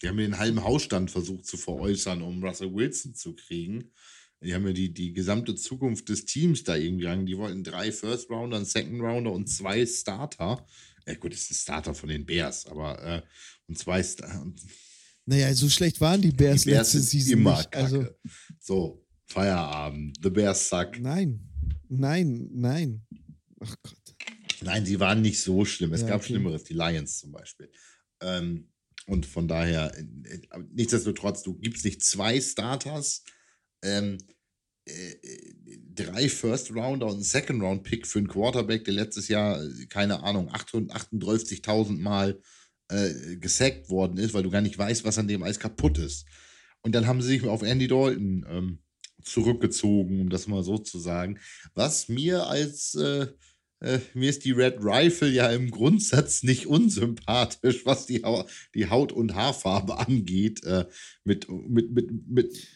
die 0.02 0.08
haben 0.08 0.16
den 0.16 0.38
halben 0.38 0.64
Hausstand 0.64 1.12
versucht 1.12 1.46
zu 1.46 1.56
veräußern, 1.56 2.22
um 2.22 2.42
Russell 2.42 2.74
Wilson 2.74 3.14
zu 3.14 3.34
kriegen. 3.36 3.92
Die 4.42 4.52
haben 4.54 4.66
ja 4.66 4.72
die, 4.72 4.92
die 4.92 5.12
gesamte 5.12 5.54
Zukunft 5.54 6.08
des 6.08 6.24
Teams 6.24 6.64
da 6.64 6.74
irgendwie 6.74 7.06
an. 7.06 7.26
Die 7.26 7.38
wollten 7.38 7.62
drei 7.62 7.92
First 7.92 8.28
Rounder, 8.28 8.56
einen 8.56 8.66
Second 8.66 9.00
Rounder 9.00 9.30
und 9.30 9.48
zwei 9.48 9.86
Starter. 9.86 10.66
Ja, 11.06 11.14
gut, 11.14 11.32
ist 11.34 11.50
ein 11.50 11.54
Starter 11.54 11.94
von 11.94 12.08
den 12.08 12.24
Bears, 12.24 12.66
aber 12.66 13.02
äh, 13.02 13.22
und 13.66 13.78
zwei 13.78 14.02
Star 14.02 14.42
und 14.42 14.60
naja, 15.24 15.54
so 15.54 15.68
schlecht 15.68 16.00
waren 16.00 16.20
die 16.20 16.32
Bears, 16.32 16.62
die 16.62 16.70
Bears 16.70 16.94
letzte 16.94 17.08
Season 17.08 17.32
immer 17.34 17.56
nicht. 17.56 17.70
kacke. 17.70 17.84
Also, 17.84 18.06
so, 18.58 19.06
Feierabend. 19.26 20.18
The 20.22 20.30
Bears 20.30 20.68
suck. 20.68 20.98
nein, 20.98 21.48
nein, 21.88 22.48
nein. 22.52 23.06
Ach 23.60 23.76
Gott. 23.82 23.96
Nein, 24.62 24.84
sie 24.86 24.98
waren 25.00 25.22
nicht 25.22 25.40
so 25.40 25.64
schlimm. 25.64 25.92
Es 25.92 26.02
Ja, 26.02 26.08
gab 26.08 26.20
okay. 26.20 26.32
Schlimmeres, 26.32 26.64
die 26.64 26.74
Lions 26.74 27.18
zum 27.18 27.32
Beispiel. 27.32 27.70
Ähm, 28.20 28.68
und 29.06 29.26
von 29.26 29.48
daher, 29.48 29.96
äh, 29.96 30.02
äh, 30.02 30.40
nichtsdestotrotz, 30.72 31.42
du 31.42 31.54
gibst 31.58 31.84
nicht 31.84 32.04
zwei 32.04 32.40
Starters, 32.40 33.24
ähm, 33.82 34.18
äh, 34.86 34.92
äh, 35.12 35.51
drei 36.12 36.28
First 36.28 36.74
Rounder 36.74 37.06
und 37.06 37.14
einen 37.14 37.22
Second 37.22 37.62
Round 37.62 37.82
Pick 37.82 38.06
für 38.06 38.18
einen 38.18 38.28
Quarterback, 38.28 38.84
der 38.84 38.94
letztes 38.94 39.28
Jahr, 39.28 39.62
äh, 39.62 39.86
keine 39.86 40.22
Ahnung, 40.22 40.50
38.000 40.50 41.98
Mal 41.98 42.40
äh, 42.88 43.36
gesackt 43.36 43.88
worden 43.90 44.18
ist, 44.18 44.34
weil 44.34 44.42
du 44.42 44.50
gar 44.50 44.60
nicht 44.60 44.78
weißt, 44.78 45.04
was 45.04 45.18
an 45.18 45.28
dem 45.28 45.42
alles 45.42 45.58
kaputt 45.58 45.98
ist. 45.98 46.26
Und 46.82 46.94
dann 46.94 47.06
haben 47.06 47.22
sie 47.22 47.28
sich 47.28 47.46
auf 47.46 47.62
Andy 47.62 47.88
Dalton 47.88 48.44
ähm, 48.48 48.78
zurückgezogen, 49.22 50.20
um 50.20 50.30
das 50.30 50.48
mal 50.48 50.62
so 50.62 50.78
zu 50.78 50.98
sagen. 50.98 51.38
Was 51.74 52.08
mir 52.08 52.46
als 52.46 52.94
äh, 52.94 53.28
äh, 53.82 53.98
mir 54.14 54.30
ist 54.30 54.44
die 54.44 54.52
Red 54.52 54.76
Rifle 54.80 55.28
ja 55.28 55.50
im 55.50 55.70
Grundsatz 55.70 56.42
nicht 56.42 56.66
unsympathisch, 56.66 57.84
was 57.84 58.06
die, 58.06 58.22
Hau 58.22 58.46
die 58.74 58.88
Haut- 58.88 59.12
und 59.12 59.34
Haarfarbe 59.34 59.98
angeht. 59.98 60.62
Äh, 60.64 60.86
mit, 61.24 61.48
mit, 61.48 61.92
mit, 61.92 62.28
mit, 62.28 62.68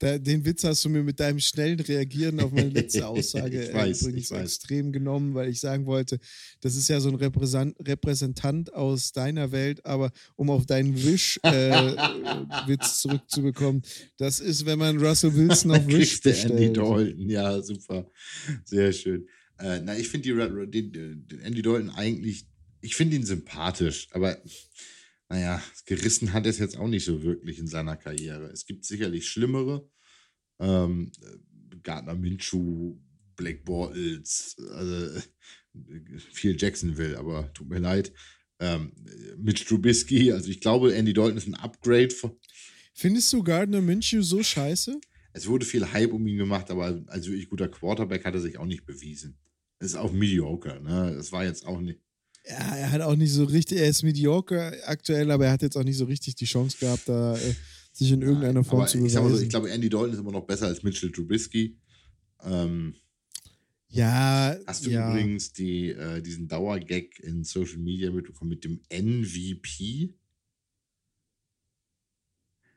Da, 0.00 0.16
den 0.16 0.44
Witz 0.44 0.62
hast 0.62 0.84
du 0.84 0.88
mir 0.88 1.02
mit 1.02 1.18
deinem 1.18 1.40
schnellen 1.40 1.80
Reagieren 1.80 2.38
auf 2.40 2.52
meine 2.52 2.68
letzte 2.68 3.06
Aussage 3.08 3.64
Ich 3.64 3.74
weiß, 3.74 4.02
äh, 4.02 4.04
übrigens 4.06 4.24
ich 4.26 4.30
weiß. 4.30 4.42
extrem 4.42 4.92
genommen, 4.92 5.34
weil 5.34 5.48
ich 5.48 5.58
sagen 5.58 5.86
wollte, 5.86 6.18
das 6.60 6.76
ist 6.76 6.88
ja 6.88 7.00
so 7.00 7.08
ein 7.08 7.16
Repräsent 7.16 7.76
Repräsentant 7.80 8.72
aus 8.72 9.12
deiner 9.12 9.50
Welt, 9.50 9.84
aber 9.84 10.12
um 10.36 10.50
auf 10.50 10.66
deinen 10.66 10.94
Wish-Witz 10.94 11.52
äh, 11.52 11.96
Witz 12.68 13.00
zurückzubekommen, 13.00 13.82
das 14.18 14.38
ist, 14.40 14.66
wenn 14.66 14.78
man 14.78 14.98
Russell 14.98 15.34
Wilson 15.34 15.72
auf 15.72 15.86
Wish 15.88 16.20
du 16.20 16.30
Andy 16.30 16.40
bestellt. 16.42 16.76
Dalton. 16.76 17.28
Ja, 17.28 17.60
super. 17.60 18.10
Sehr 18.64 18.92
schön. 18.92 19.26
Äh, 19.58 19.80
na, 19.80 19.98
ich 19.98 20.08
finde 20.08 20.30
Andy 21.42 21.62
Dalton 21.62 21.90
eigentlich, 21.90 22.46
ich 22.80 22.94
finde 22.94 23.16
ihn 23.16 23.26
sympathisch, 23.26 24.08
aber 24.12 24.40
naja, 25.28 25.62
gerissen 25.86 26.32
hat 26.32 26.46
er 26.46 26.50
es 26.50 26.58
jetzt 26.58 26.76
auch 26.76 26.88
nicht 26.88 27.04
so 27.04 27.22
wirklich 27.22 27.58
in 27.58 27.66
seiner 27.66 27.96
Karriere. 27.96 28.46
Es 28.46 28.66
gibt 28.66 28.84
sicherlich 28.84 29.28
schlimmere. 29.28 29.88
Ähm, 30.60 31.12
Gardner 31.82 32.14
Minshew, 32.14 32.98
Black 33.36 33.64
Bortles, 33.64 34.56
also 34.72 35.18
äh, 35.18 35.22
viel 36.32 36.56
Jacksonville, 36.60 37.18
aber 37.18 37.52
tut 37.52 37.68
mir 37.68 37.78
leid. 37.78 38.12
Ähm, 38.60 38.92
Mitch 39.36 39.64
Trubisky, 39.64 40.32
also 40.32 40.50
ich 40.50 40.60
glaube, 40.60 40.94
Andy 40.94 41.12
Dalton 41.12 41.36
ist 41.36 41.46
ein 41.46 41.54
Upgrade 41.54 42.10
von, 42.10 42.36
Findest 42.94 43.32
du 43.32 43.44
Gardner 43.44 43.80
Minshew 43.80 44.22
so 44.22 44.42
scheiße? 44.42 45.00
es 45.32 45.46
wurde 45.46 45.64
viel 45.64 45.92
Hype 45.92 46.12
um 46.12 46.26
ihn 46.26 46.36
gemacht, 46.36 46.70
aber 46.70 47.02
als 47.06 47.26
wirklich 47.26 47.48
guter 47.48 47.68
Quarterback 47.68 48.24
hat 48.24 48.34
er 48.34 48.40
sich 48.40 48.58
auch 48.58 48.66
nicht 48.66 48.86
bewiesen. 48.86 49.38
Es 49.78 49.88
ist 49.88 49.96
auch 49.96 50.12
mediocre, 50.12 50.80
ne? 50.82 51.14
Das 51.14 51.30
war 51.30 51.44
jetzt 51.44 51.64
auch 51.64 51.80
nicht. 51.80 52.00
Ja, 52.48 52.76
er 52.76 52.92
hat 52.92 53.00
auch 53.02 53.16
nicht 53.16 53.32
so 53.32 53.44
richtig, 53.44 53.78
er 53.78 53.88
ist 53.88 54.02
mediocre 54.02 54.78
aktuell, 54.84 55.30
aber 55.30 55.46
er 55.46 55.52
hat 55.52 55.62
jetzt 55.62 55.76
auch 55.76 55.84
nicht 55.84 55.98
so 55.98 56.06
richtig 56.06 56.34
die 56.34 56.46
Chance 56.46 56.78
gehabt, 56.78 57.08
da 57.08 57.36
äh, 57.36 57.54
sich 57.92 58.10
in 58.10 58.22
irgendeiner 58.22 58.64
Form 58.64 58.80
aber 58.80 58.88
zu 58.88 59.04
ich, 59.04 59.12
sag 59.12 59.22
mal 59.22 59.28
so, 59.28 59.34
beweisen. 59.34 59.44
ich 59.44 59.50
glaube, 59.50 59.70
Andy 59.70 59.88
Dalton 59.88 60.12
ist 60.12 60.20
immer 60.20 60.32
noch 60.32 60.46
besser 60.46 60.66
als 60.66 60.82
Mitchell 60.82 61.12
Trubisky. 61.12 61.78
Ähm, 62.42 62.94
ja, 63.88 64.56
hast 64.66 64.86
du 64.86 64.90
ja. 64.90 65.10
übrigens 65.10 65.52
die, 65.52 65.90
äh, 65.90 66.22
diesen 66.22 66.48
Dauergag 66.48 67.18
in 67.20 67.44
Social 67.44 67.78
Media 67.78 68.10
mitbekommen 68.10 68.50
mit 68.50 68.64
dem 68.64 68.80
MVP? 68.90 70.14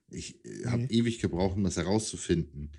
Ich 0.09 0.43
äh, 0.45 0.65
habe 0.65 0.83
Nee. 0.83 0.87
ewig 0.89 1.19
gebraucht, 1.19 1.55
um 1.57 1.63
das 1.63 1.77
herauszufinden. 1.77 2.71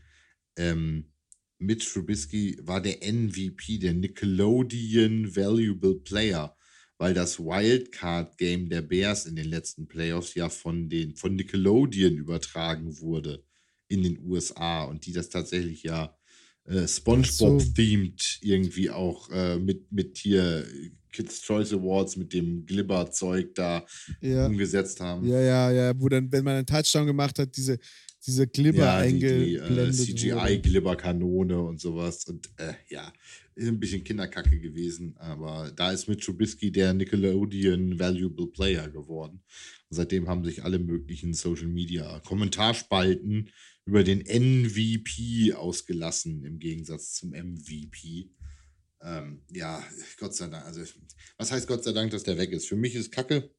Ähm, 0.56 1.12
Mitch 1.58 1.92
Trubisky 1.92 2.58
war 2.62 2.80
der 2.80 2.98
MVP, 3.00 3.78
der 3.78 3.94
Nickelodeon 3.94 5.34
Valuable 5.34 5.94
Player, 5.94 6.56
weil 7.02 7.14
das 7.14 7.40
Wildcard-Game 7.40 8.68
der 8.68 8.80
Bears 8.80 9.26
in 9.26 9.34
den 9.34 9.46
letzten 9.46 9.88
Playoffs 9.88 10.36
ja 10.36 10.48
von, 10.48 10.88
den, 10.88 11.16
von 11.16 11.34
Nickelodeon 11.34 12.14
übertragen 12.14 12.96
wurde 13.00 13.42
in 13.88 14.04
den 14.04 14.24
USA 14.24 14.84
und 14.84 15.04
die 15.04 15.12
das 15.12 15.28
tatsächlich 15.28 15.82
ja 15.82 16.16
äh, 16.64 16.86
SpongeBob-themed 16.86 18.38
irgendwie 18.42 18.88
auch 18.90 19.28
äh, 19.30 19.58
mit, 19.58 19.90
mit 19.90 20.16
hier 20.16 20.64
Kids 21.10 21.42
Choice 21.42 21.72
Awards 21.72 22.16
mit 22.16 22.32
dem 22.32 22.64
Glibber-Zeug 22.66 23.52
da 23.56 23.84
ja. 24.20 24.46
umgesetzt 24.46 25.00
haben. 25.00 25.26
Ja, 25.26 25.40
ja, 25.40 25.72
ja, 25.72 25.92
wo 26.00 26.08
dann, 26.08 26.30
wenn 26.30 26.44
man 26.44 26.54
einen 26.54 26.66
Touchdown 26.66 27.08
gemacht 27.08 27.36
hat, 27.40 27.56
diese, 27.56 27.80
diese 28.24 28.46
Glibber 28.46 28.78
Ja, 28.78 29.02
die, 29.04 29.18
die 29.18 29.54
äh, 29.56 29.60
eingeblendet. 29.60 29.94
CGI-Glibberkanone 29.94 31.60
und 31.60 31.80
sowas. 31.80 32.24
Und 32.26 32.48
äh, 32.56 32.74
ja, 32.88 33.12
ist 33.54 33.68
ein 33.68 33.80
bisschen 33.80 34.04
Kinderkacke 34.04 34.58
gewesen, 34.60 35.16
aber 35.18 35.72
da 35.74 35.92
ist 35.92 36.08
mit 36.08 36.22
Trubisky 36.22 36.70
der 36.70 36.94
Nickelodeon 36.94 37.98
Valuable 37.98 38.46
Player 38.46 38.88
geworden. 38.88 39.42
Und 39.90 39.96
seitdem 39.96 40.28
haben 40.28 40.44
sich 40.44 40.64
alle 40.64 40.78
möglichen 40.78 41.34
Social 41.34 41.66
Media 41.66 42.20
Kommentarspalten 42.20 43.50
über 43.84 44.04
den 44.04 44.20
MVP 44.20 45.54
ausgelassen, 45.54 46.44
im 46.44 46.58
Gegensatz 46.58 47.14
zum 47.14 47.30
MVP. 47.30 48.30
Ähm, 49.02 49.42
ja, 49.50 49.84
Gott 50.18 50.34
sei 50.34 50.46
Dank. 50.46 50.64
Also, 50.64 50.82
was 51.36 51.50
heißt 51.50 51.66
Gott 51.66 51.82
sei 51.82 51.92
Dank, 51.92 52.12
dass 52.12 52.22
der 52.22 52.38
weg 52.38 52.52
ist? 52.52 52.68
Für 52.68 52.76
mich 52.76 52.94
ist 52.94 53.10
Kacke. 53.10 53.50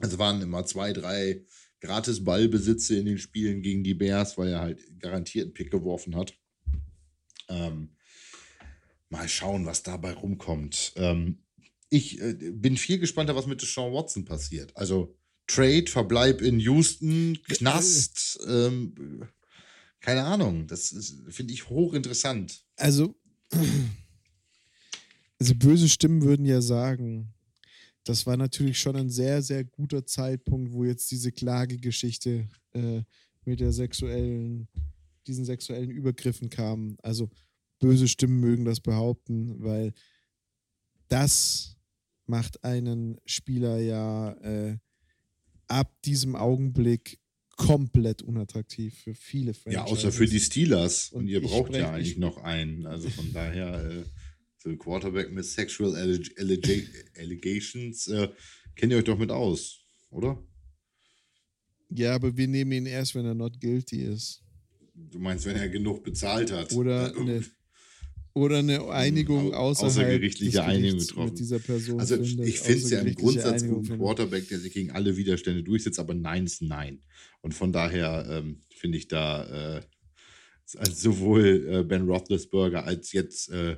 Es 0.00 0.18
waren 0.18 0.42
immer 0.42 0.64
zwei, 0.66 0.92
drei 0.92 1.42
gratis 1.80 2.24
Ballbesitze 2.24 2.96
in 2.96 3.06
den 3.06 3.18
Spielen 3.18 3.62
gegen 3.62 3.84
die 3.84 3.94
Bears, 3.94 4.36
weil 4.38 4.48
er 4.48 4.60
halt 4.60 4.80
garantiert 4.98 5.44
einen 5.46 5.54
Pick 5.54 5.70
geworfen 5.70 6.16
hat. 6.16 6.34
Ähm, 7.48 7.90
mal 9.08 9.28
schauen, 9.28 9.66
was 9.66 9.82
dabei 9.82 10.12
rumkommt. 10.12 10.92
Ähm, 10.96 11.38
ich 11.90 12.20
äh, 12.20 12.34
bin 12.34 12.76
viel 12.76 12.98
gespannter, 12.98 13.36
was 13.36 13.46
mit 13.46 13.60
Sean 13.60 13.92
Watson 13.92 14.24
passiert. 14.24 14.76
Also 14.76 15.16
Trade, 15.46 15.86
Verbleib 15.86 16.42
in 16.42 16.60
Houston, 16.60 17.38
Knast, 17.48 18.38
ähm, 18.46 19.24
keine 20.00 20.24
Ahnung. 20.24 20.66
Das 20.66 20.94
finde 21.30 21.54
ich 21.54 21.70
hochinteressant. 21.70 22.64
Also, 22.76 23.14
also 25.40 25.54
böse 25.54 25.88
Stimmen 25.88 26.22
würden 26.22 26.44
ja 26.44 26.60
sagen, 26.60 27.32
das 28.08 28.26
war 28.26 28.36
natürlich 28.36 28.78
schon 28.78 28.96
ein 28.96 29.10
sehr, 29.10 29.42
sehr 29.42 29.64
guter 29.64 30.06
Zeitpunkt, 30.06 30.72
wo 30.72 30.84
jetzt 30.84 31.10
diese 31.10 31.30
Klagegeschichte 31.32 32.48
äh, 32.72 33.02
mit 33.44 33.60
der 33.60 33.72
sexuellen, 33.72 34.68
diesen 35.26 35.44
sexuellen 35.44 35.90
Übergriffen 35.90 36.48
kam. 36.50 36.96
Also 37.02 37.28
böse 37.78 38.08
Stimmen 38.08 38.40
mögen 38.40 38.64
das 38.64 38.80
behaupten, 38.80 39.62
weil 39.62 39.92
das 41.08 41.76
macht 42.26 42.64
einen 42.64 43.18
Spieler 43.24 43.78
ja 43.78 44.32
äh, 44.42 44.78
ab 45.66 45.94
diesem 46.02 46.36
Augenblick 46.36 47.18
komplett 47.56 48.22
unattraktiv 48.22 48.96
für 48.98 49.14
viele 49.14 49.52
Franchises. 49.54 49.74
Ja, 49.86 49.92
außer 49.92 50.12
für 50.12 50.26
die 50.26 50.38
Steelers. 50.40 51.10
Und, 51.10 51.22
Und 51.22 51.28
ihr 51.28 51.42
braucht 51.42 51.74
ja 51.74 51.90
eigentlich 51.90 52.12
ich- 52.12 52.18
noch 52.18 52.38
einen. 52.38 52.86
Also 52.86 53.08
von 53.10 53.32
daher, 53.32 53.84
äh, 53.90 54.04
so 54.58 54.68
ein 54.68 54.78
Quarterback 54.78 55.30
mit 55.32 55.44
Sexual 55.44 55.94
Alleg 55.96 56.34
Alleg 56.38 57.10
Allegations, 57.16 58.08
äh, 58.08 58.28
kennt 58.76 58.92
ihr 58.92 58.98
euch 58.98 59.04
doch 59.04 59.18
mit 59.18 59.30
aus, 59.30 59.80
oder? 60.10 60.42
Ja, 61.90 62.14
aber 62.14 62.36
wir 62.36 62.48
nehmen 62.48 62.72
ihn 62.72 62.86
erst, 62.86 63.14
wenn 63.14 63.24
er 63.24 63.34
not 63.34 63.60
guilty 63.60 64.02
ist. 64.02 64.42
Du 64.94 65.18
meinst, 65.18 65.46
wenn 65.46 65.56
er 65.56 65.68
genug 65.68 66.02
bezahlt 66.04 66.52
hat. 66.52 66.72
Oder 66.72 67.14
eine, 67.16 67.42
oder 68.34 68.58
eine 68.58 68.88
Einigung 68.90 69.54
au- 69.54 69.70
außerhalb 69.70 69.92
außergerichtliche 69.96 70.62
Einigung 70.64 70.98
getroffen. 70.98 71.30
mit 71.30 71.38
dieser 71.38 71.58
Person. 71.60 72.00
Also 72.00 72.16
findet, 72.16 72.46
ich 72.48 72.58
finde 72.60 72.82
es 72.84 72.90
ja 72.90 73.00
im 73.00 73.14
Grundsatz 73.14 73.62
Einigung 73.62 73.76
gut, 73.78 73.86
findet. 73.86 74.00
Quarterback, 74.04 74.48
der 74.48 74.58
sich 74.58 74.72
gegen 74.74 74.90
alle 74.90 75.16
Widerstände 75.16 75.62
durchsetzt, 75.62 75.98
aber 75.98 76.14
Nein 76.14 76.44
ist 76.46 76.60
Nein. 76.62 77.00
Und 77.40 77.54
von 77.54 77.72
daher 77.72 78.26
ähm, 78.28 78.60
finde 78.76 78.98
ich 78.98 79.08
da 79.08 79.78
äh, 79.78 79.82
sowohl 80.90 81.66
äh, 81.70 81.84
Ben 81.84 82.02
Roethlisberger 82.02 82.84
als 82.84 83.12
jetzt, 83.12 83.48
äh, 83.50 83.76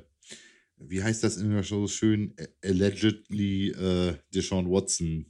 wie 0.87 1.03
heißt 1.03 1.23
das 1.23 1.35
Show 1.35 1.61
so 1.61 1.87
schön, 1.87 2.33
Ä- 2.35 2.49
allegedly 2.63 3.69
äh, 3.69 4.15
Deshaun 4.33 4.69
Watson 4.69 5.25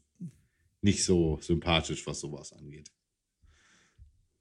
nicht 0.81 1.03
so 1.03 1.39
sympathisch, 1.41 2.05
was 2.07 2.19
sowas 2.19 2.53
angeht. 2.53 2.91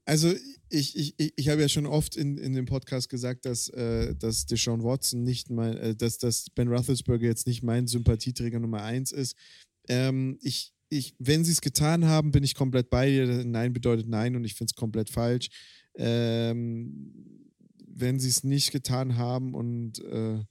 Also 0.07 0.35
ich, 0.71 0.97
ich, 0.97 1.15
ich 1.37 1.49
habe 1.49 1.61
ja 1.61 1.69
schon 1.69 1.87
oft 1.87 2.17
in, 2.17 2.39
in 2.39 2.55
dem 2.55 2.65
Podcast 2.65 3.09
gesagt, 3.09 3.45
dass, 3.45 3.69
äh, 3.69 4.15
dass 4.17 4.47
Deshaun 4.47 4.83
Watson 4.83 5.23
nicht 5.23 5.51
mein, 5.51 5.77
äh, 5.77 5.95
dass, 5.95 6.19
dass 6.19 6.51
Ben 6.51 6.69
Roethlisberger 6.69 7.27
jetzt 7.27 7.47
nicht 7.47 7.63
mein 7.63 7.87
Sympathieträger 7.87 8.59
Nummer 8.59 8.83
eins 8.83 9.13
ist. 9.13 9.37
Ähm, 9.89 10.39
ich, 10.41 10.73
ich, 10.89 11.15
wenn 11.19 11.45
sie 11.45 11.53
es 11.53 11.61
getan 11.61 12.07
haben, 12.07 12.33
bin 12.33 12.43
ich 12.43 12.55
komplett 12.55 12.91
bei 12.91 13.09
dir. 13.09 13.45
Nein 13.45 13.73
bedeutet 13.73 14.09
nein 14.09 14.35
und 14.35 14.45
ich 14.45 14.55
finde 14.55 14.73
es 14.73 14.77
komplett 14.77 15.11
falsch. 15.11 15.49
Ähm, 15.95 17.47
wenn 17.87 18.19
sie 18.19 18.29
es 18.29 18.43
nicht 18.43 18.73
getan 18.73 19.17
haben 19.17 19.55
und 19.55 20.03
äh, 20.05 20.39
äh, 20.39 20.45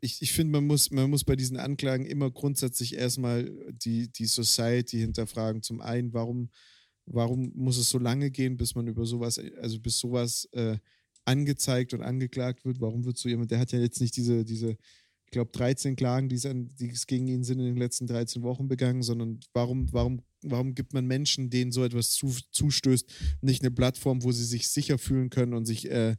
ich, 0.00 0.20
ich 0.20 0.32
finde, 0.32 0.52
man 0.52 0.66
muss, 0.66 0.90
man 0.90 1.08
muss 1.08 1.24
bei 1.24 1.34
diesen 1.34 1.56
Anklagen 1.56 2.04
immer 2.04 2.30
grundsätzlich 2.30 2.94
erstmal 2.94 3.50
die, 3.72 4.12
die 4.12 4.26
Society 4.26 4.98
hinterfragen. 4.98 5.62
Zum 5.62 5.80
einen, 5.80 6.12
warum 6.12 6.50
Warum 7.06 7.52
muss 7.54 7.76
es 7.76 7.90
so 7.90 7.98
lange 7.98 8.30
gehen, 8.30 8.56
bis 8.56 8.74
man 8.74 8.86
über 8.86 9.04
sowas, 9.04 9.38
also 9.60 9.78
bis 9.78 9.98
sowas 9.98 10.48
äh, 10.52 10.78
angezeigt 11.24 11.92
und 11.92 12.02
angeklagt 12.02 12.64
wird? 12.64 12.80
Warum 12.80 13.04
wird 13.04 13.18
so 13.18 13.28
jemand, 13.28 13.50
der 13.50 13.58
hat 13.58 13.72
ja 13.72 13.78
jetzt 13.78 14.00
nicht 14.00 14.16
diese, 14.16 14.44
diese 14.44 14.76
ich 15.26 15.30
glaube, 15.30 15.50
13 15.52 15.96
Klagen, 15.96 16.28
die 16.28 16.36
es, 16.36 16.48
die 16.48 16.90
es 16.90 17.06
gegen 17.06 17.26
ihn 17.26 17.42
sind 17.42 17.58
in 17.58 17.66
den 17.66 17.76
letzten 17.76 18.06
13 18.06 18.42
Wochen 18.42 18.68
begangen, 18.68 19.02
sondern 19.02 19.40
warum, 19.52 19.92
warum, 19.92 20.22
warum 20.42 20.74
gibt 20.74 20.94
man 20.94 21.06
Menschen, 21.06 21.50
denen 21.50 21.72
so 21.72 21.82
etwas 21.84 22.12
zu, 22.12 22.34
zustößt, 22.52 23.12
nicht 23.40 23.62
eine 23.62 23.72
Plattform, 23.72 24.22
wo 24.22 24.32
sie 24.32 24.44
sich 24.44 24.68
sicher 24.68 24.96
fühlen 24.96 25.30
können 25.30 25.54
und 25.54 25.66
sich 25.66 25.90
äh, 25.90 26.14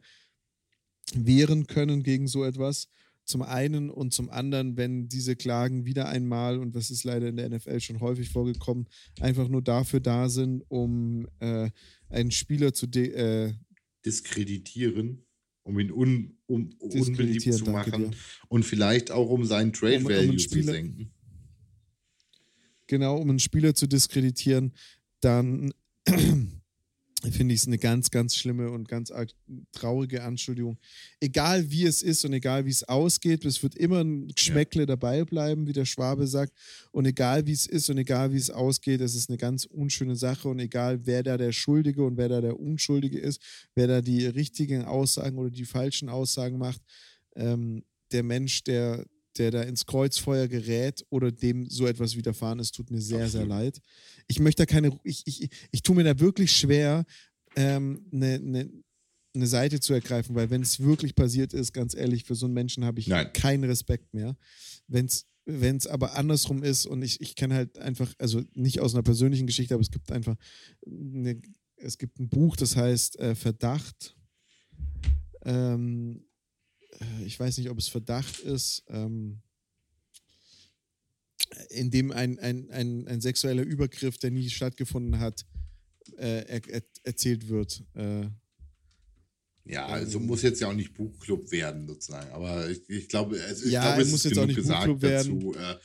wehren 1.13 1.67
können 1.67 2.03
gegen 2.03 2.27
so 2.27 2.43
etwas? 2.43 2.87
Zum 3.25 3.41
einen 3.41 3.89
und 3.89 4.13
zum 4.13 4.29
anderen, 4.29 4.77
wenn 4.77 5.07
diese 5.09 5.35
Klagen 5.35 5.85
wieder 5.85 6.07
einmal, 6.07 6.59
und 6.59 6.75
das 6.75 6.91
ist 6.91 7.03
leider 7.03 7.27
in 7.27 7.37
der 7.37 7.49
NFL 7.49 7.79
schon 7.79 7.99
häufig 7.99 8.29
vorgekommen, 8.29 8.87
einfach 9.19 9.47
nur 9.47 9.63
dafür 9.63 9.99
da 9.99 10.29
sind, 10.29 10.63
um 10.67 11.27
äh, 11.39 11.71
einen 12.09 12.29
Spieler 12.29 12.73
zu 12.73 12.85
äh, 12.85 13.53
diskreditieren, 14.05 15.25
um 15.63 15.79
ihn 15.79 15.91
un, 15.91 16.37
um, 16.45 16.69
unbeliebt 16.77 17.51
zu 17.51 17.65
machen 17.71 18.15
und 18.47 18.63
vielleicht 18.63 19.09
auch 19.09 19.29
um 19.29 19.43
seinen 19.43 19.73
Trade 19.73 20.05
um, 20.05 20.29
um 20.29 20.37
zu 20.37 20.61
senken. 20.61 21.11
Genau, 22.85 23.17
um 23.17 23.29
einen 23.29 23.39
Spieler 23.39 23.73
zu 23.73 23.87
diskreditieren, 23.87 24.73
dann 25.19 25.73
finde 27.31 27.53
ich 27.53 27.61
es 27.61 27.67
eine 27.67 27.77
ganz, 27.77 28.11
ganz 28.11 28.35
schlimme 28.35 28.69
und 28.71 28.87
ganz 28.87 29.11
traurige 29.71 30.23
Anschuldigung. 30.23 30.77
Egal 31.19 31.69
wie 31.71 31.85
es 31.85 32.01
ist 32.01 32.25
und 32.25 32.33
egal 32.33 32.65
wie 32.65 32.71
es 32.71 32.83
ausgeht, 32.83 33.45
es 33.45 33.63
wird 33.63 33.75
immer 33.75 34.01
ein 34.01 34.27
Geschmäckle 34.29 34.81
ja. 34.81 34.85
dabei 34.85 35.23
bleiben, 35.23 35.67
wie 35.67 35.73
der 35.73 35.85
Schwabe 35.85 36.27
sagt. 36.27 36.53
Und 36.91 37.05
egal 37.05 37.45
wie 37.45 37.51
es 37.51 37.65
ist 37.67 37.89
und 37.89 37.97
egal 37.97 38.31
wie 38.33 38.37
es 38.37 38.49
ausgeht, 38.49 39.01
es 39.01 39.15
ist 39.15 39.29
eine 39.29 39.37
ganz 39.37 39.65
unschöne 39.65 40.15
Sache. 40.15 40.47
Und 40.47 40.59
egal 40.59 41.05
wer 41.05 41.23
da 41.23 41.37
der 41.37 41.51
Schuldige 41.51 42.03
und 42.03 42.17
wer 42.17 42.29
da 42.29 42.41
der 42.41 42.59
Unschuldige 42.59 43.19
ist, 43.19 43.41
wer 43.75 43.87
da 43.87 44.01
die 44.01 44.25
richtigen 44.25 44.85
Aussagen 44.85 45.37
oder 45.37 45.49
die 45.49 45.65
falschen 45.65 46.09
Aussagen 46.09 46.57
macht, 46.57 46.81
ähm, 47.35 47.83
der 48.11 48.23
Mensch, 48.23 48.63
der, 48.63 49.05
der 49.37 49.51
da 49.51 49.61
ins 49.61 49.85
Kreuzfeuer 49.85 50.47
gerät 50.47 51.05
oder 51.09 51.31
dem 51.31 51.69
so 51.69 51.87
etwas 51.87 52.15
widerfahren 52.15 52.59
ist, 52.59 52.73
tut 52.73 52.91
mir 52.91 53.01
sehr, 53.01 53.25
Absolut. 53.25 53.31
sehr 53.31 53.45
leid. 53.45 53.81
Ich 54.27 54.39
möchte 54.39 54.63
da 54.63 54.65
keine, 54.65 54.97
ich, 55.03 55.23
ich, 55.25 55.49
ich 55.71 55.81
tue 55.81 55.95
mir 55.95 56.03
da 56.03 56.19
wirklich 56.19 56.51
schwer, 56.51 57.05
ähm, 57.55 58.05
eine, 58.11 58.35
eine, 58.35 58.69
eine 59.33 59.47
Seite 59.47 59.79
zu 59.79 59.93
ergreifen, 59.93 60.35
weil 60.35 60.49
wenn 60.49 60.61
es 60.61 60.79
wirklich 60.79 61.15
passiert 61.15 61.53
ist, 61.53 61.73
ganz 61.73 61.95
ehrlich, 61.95 62.23
für 62.23 62.35
so 62.35 62.45
einen 62.45 62.53
Menschen 62.53 62.85
habe 62.85 62.99
ich 62.99 63.07
Nein. 63.07 63.31
keinen 63.33 63.63
Respekt 63.65 64.13
mehr. 64.13 64.35
Wenn 64.87 65.05
es 65.05 65.27
wenn 65.45 65.77
es 65.77 65.85
aber 65.85 66.15
andersrum 66.15 66.63
ist 66.63 66.87
und 66.87 67.03
ich, 67.03 67.21
ich 67.21 67.35
kenne 67.35 67.53
halt 67.53 67.77
einfach, 67.77 68.11
also 68.17 68.41
nicht 68.55 68.79
aus 68.79 68.95
einer 68.95 69.03
persönlichen 69.03 69.45
Geschichte, 69.45 69.75
aber 69.75 69.81
es 69.81 69.91
gibt 69.91 70.11
einfach, 70.11 70.35
eine, 70.85 71.39
es 71.77 71.97
gibt 71.97 72.19
ein 72.19 72.29
Buch, 72.29 72.55
das 72.55 72.75
heißt 72.75 73.19
äh, 73.19 73.35
Verdacht. 73.35 74.15
Ähm, 75.43 76.21
äh, 76.21 76.24
ich 77.25 77.39
weiß 77.39 77.57
nicht, 77.57 77.69
ob 77.69 77.77
es 77.77 77.87
Verdacht 77.87 78.39
ist, 78.39 78.83
ähm, 78.89 79.41
in 81.69 81.91
dem 81.91 82.11
ein, 82.11 82.39
ein, 82.39 82.69
ein, 82.69 83.07
ein 83.07 83.21
sexueller 83.21 83.63
Übergriff, 83.63 84.17
der 84.17 84.31
nie 84.31 84.49
stattgefunden 84.49 85.19
hat, 85.19 85.45
äh, 86.17 86.45
er, 86.47 86.69
er, 86.69 86.81
erzählt 87.03 87.47
wird. 87.47 87.83
Äh, 87.93 88.27
ja, 89.65 89.87
also 89.87 90.19
muss 90.19 90.43
jetzt 90.43 90.61
ja 90.61 90.67
auch 90.67 90.73
nicht 90.73 90.93
Buchclub 90.93 91.51
werden, 91.51 91.87
sozusagen. 91.87 92.31
Aber 92.31 92.69
ich, 92.69 92.87
ich 92.87 93.09
glaube, 93.09 93.41
also 93.43 93.65
ich 93.65 93.71
ja, 93.71 93.81
glaube, 93.81 94.01
es 94.03 94.11
muss 94.11 94.23
jetzt 94.23 94.37
auch 94.37 94.45
nicht 94.45 94.61
Buchclub 94.61 95.01
werden. 95.01 95.39
Dazu, 95.39 95.55
äh, 95.55 95.75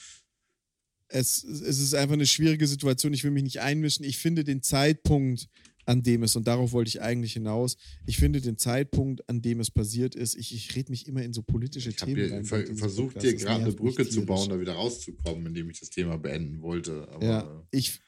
es, 1.09 1.43
es 1.45 1.79
ist 1.81 1.95
einfach 1.95 2.15
eine 2.15 2.27
schwierige 2.27 2.67
Situation. 2.67 3.13
Ich 3.15 3.25
will 3.25 3.31
mich 3.31 3.43
nicht 3.43 3.61
einmischen. 3.61 4.05
Ich 4.05 4.19
finde 4.19 4.45
den 4.45 4.63
Zeitpunkt, 4.63 5.49
an 5.91 6.05
dem 6.05 6.23
es, 6.23 6.37
und 6.37 6.47
darauf 6.47 6.71
wollte 6.71 6.89
ich 6.89 7.03
eigentlich 7.03 7.33
hinaus, 7.33 7.77
ich 8.07 8.17
finde 8.17 8.41
den 8.41 8.57
Zeitpunkt, 8.57 9.29
an 9.29 9.43
dem 9.43 9.59
es 9.59 9.73
passiert 9.73 10.15
ist, 10.15 10.37
ich, 10.37 10.55
ich 10.55 10.77
rede 10.77 10.93
mich 10.93 11.09
immer 11.09 11.21
in 11.25 11.33
so 11.33 11.43
politische 11.43 11.91
ich 11.91 11.97
Themen. 11.97 12.27
Ich 12.27 12.33
habe 12.33 12.45
ver 12.45 12.77
versucht, 12.77 13.21
dir 13.21 13.35
gerade 13.35 13.65
eine 13.65 13.73
Brücke 13.73 14.09
zu 14.09 14.25
bauen, 14.25 14.49
da 14.49 14.61
wieder 14.61 14.75
rauszukommen, 14.75 15.47
indem 15.47 15.69
ich 15.69 15.81
das 15.81 15.91
Thema 15.91 16.17
beenden 16.17 16.63
wollte. 16.63 17.09
Aber 17.11 17.25
ja, 17.25 17.67
ich, 17.73 17.99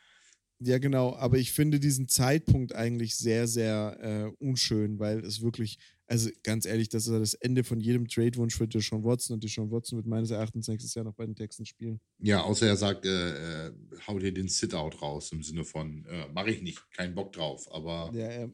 ja, 0.61 0.79
genau, 0.79 1.17
aber 1.17 1.39
ich 1.39 1.51
finde 1.51 1.81
diesen 1.81 2.07
Zeitpunkt 2.07 2.73
eigentlich 2.73 3.17
sehr, 3.17 3.49
sehr 3.49 3.99
äh, 4.01 4.45
unschön, 4.45 5.01
weil 5.01 5.19
es 5.25 5.43
wirklich, 5.43 5.79
also 6.13 6.29
ganz 6.43 6.67
ehrlich, 6.67 6.91
das 6.91 7.07
ist 7.07 7.19
das 7.19 7.33
Ende 7.33 7.65
von 7.65 7.81
jedem 7.81 8.07
Trade-Wunsch 8.07 8.55
für 8.55 8.69
Deshaun 8.69 9.03
Watson 9.03 9.33
und 9.33 9.45
Deshaun 9.45 9.71
Watson 9.71 9.97
wird 9.97 10.07
meines 10.07 10.31
Erachtens 10.31 10.69
nächstes 10.69 10.93
Jahr 10.95 11.07
noch 11.07 11.15
bei 11.15 11.25
den 11.25 11.35
Texten 11.35 11.65
spielen. 11.65 12.01
Ja, 12.19 12.43
außer 12.43 12.67
er 12.67 12.77
sagt, 12.77 13.07
äh, 13.07 13.69
äh, 13.69 13.73
hau 14.07 14.19
dir 14.19 14.31
den 14.31 14.47
Sit-Out 14.47 15.01
raus 15.01 15.33
im 15.33 15.43
Sinne 15.43 15.65
von, 15.65 16.05
äh, 16.05 16.29
mache 16.29 16.51
ich 16.51 16.61
nicht, 16.61 16.83
keinen 16.93 17.15
Bock 17.15 17.33
drauf, 17.33 17.67
aber. 17.73 18.11
Ja, 18.13 18.27
er, 18.27 18.45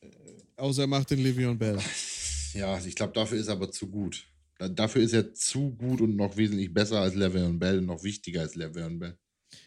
äh, 0.00 0.10
außer 0.54 0.82
er 0.82 0.86
macht 0.86 1.10
den 1.10 1.18
Livion 1.18 1.58
Bell. 1.58 1.78
Ja, 2.54 2.78
ich 2.84 2.94
glaube, 2.94 3.14
dafür 3.14 3.38
ist 3.38 3.48
er 3.48 3.54
aber 3.54 3.70
zu 3.70 3.88
gut. 3.88 4.26
Dafür 4.58 5.00
ist 5.00 5.14
er 5.14 5.32
zu 5.32 5.70
gut 5.70 6.02
und 6.02 6.16
noch 6.16 6.36
wesentlich 6.36 6.70
besser 6.70 7.00
als 7.00 7.14
Le'Veon 7.14 7.58
Bell 7.58 7.78
und 7.78 7.86
noch 7.86 8.04
wichtiger 8.04 8.42
als 8.42 8.56
Le'Veon 8.56 8.98
Bell. 8.98 9.18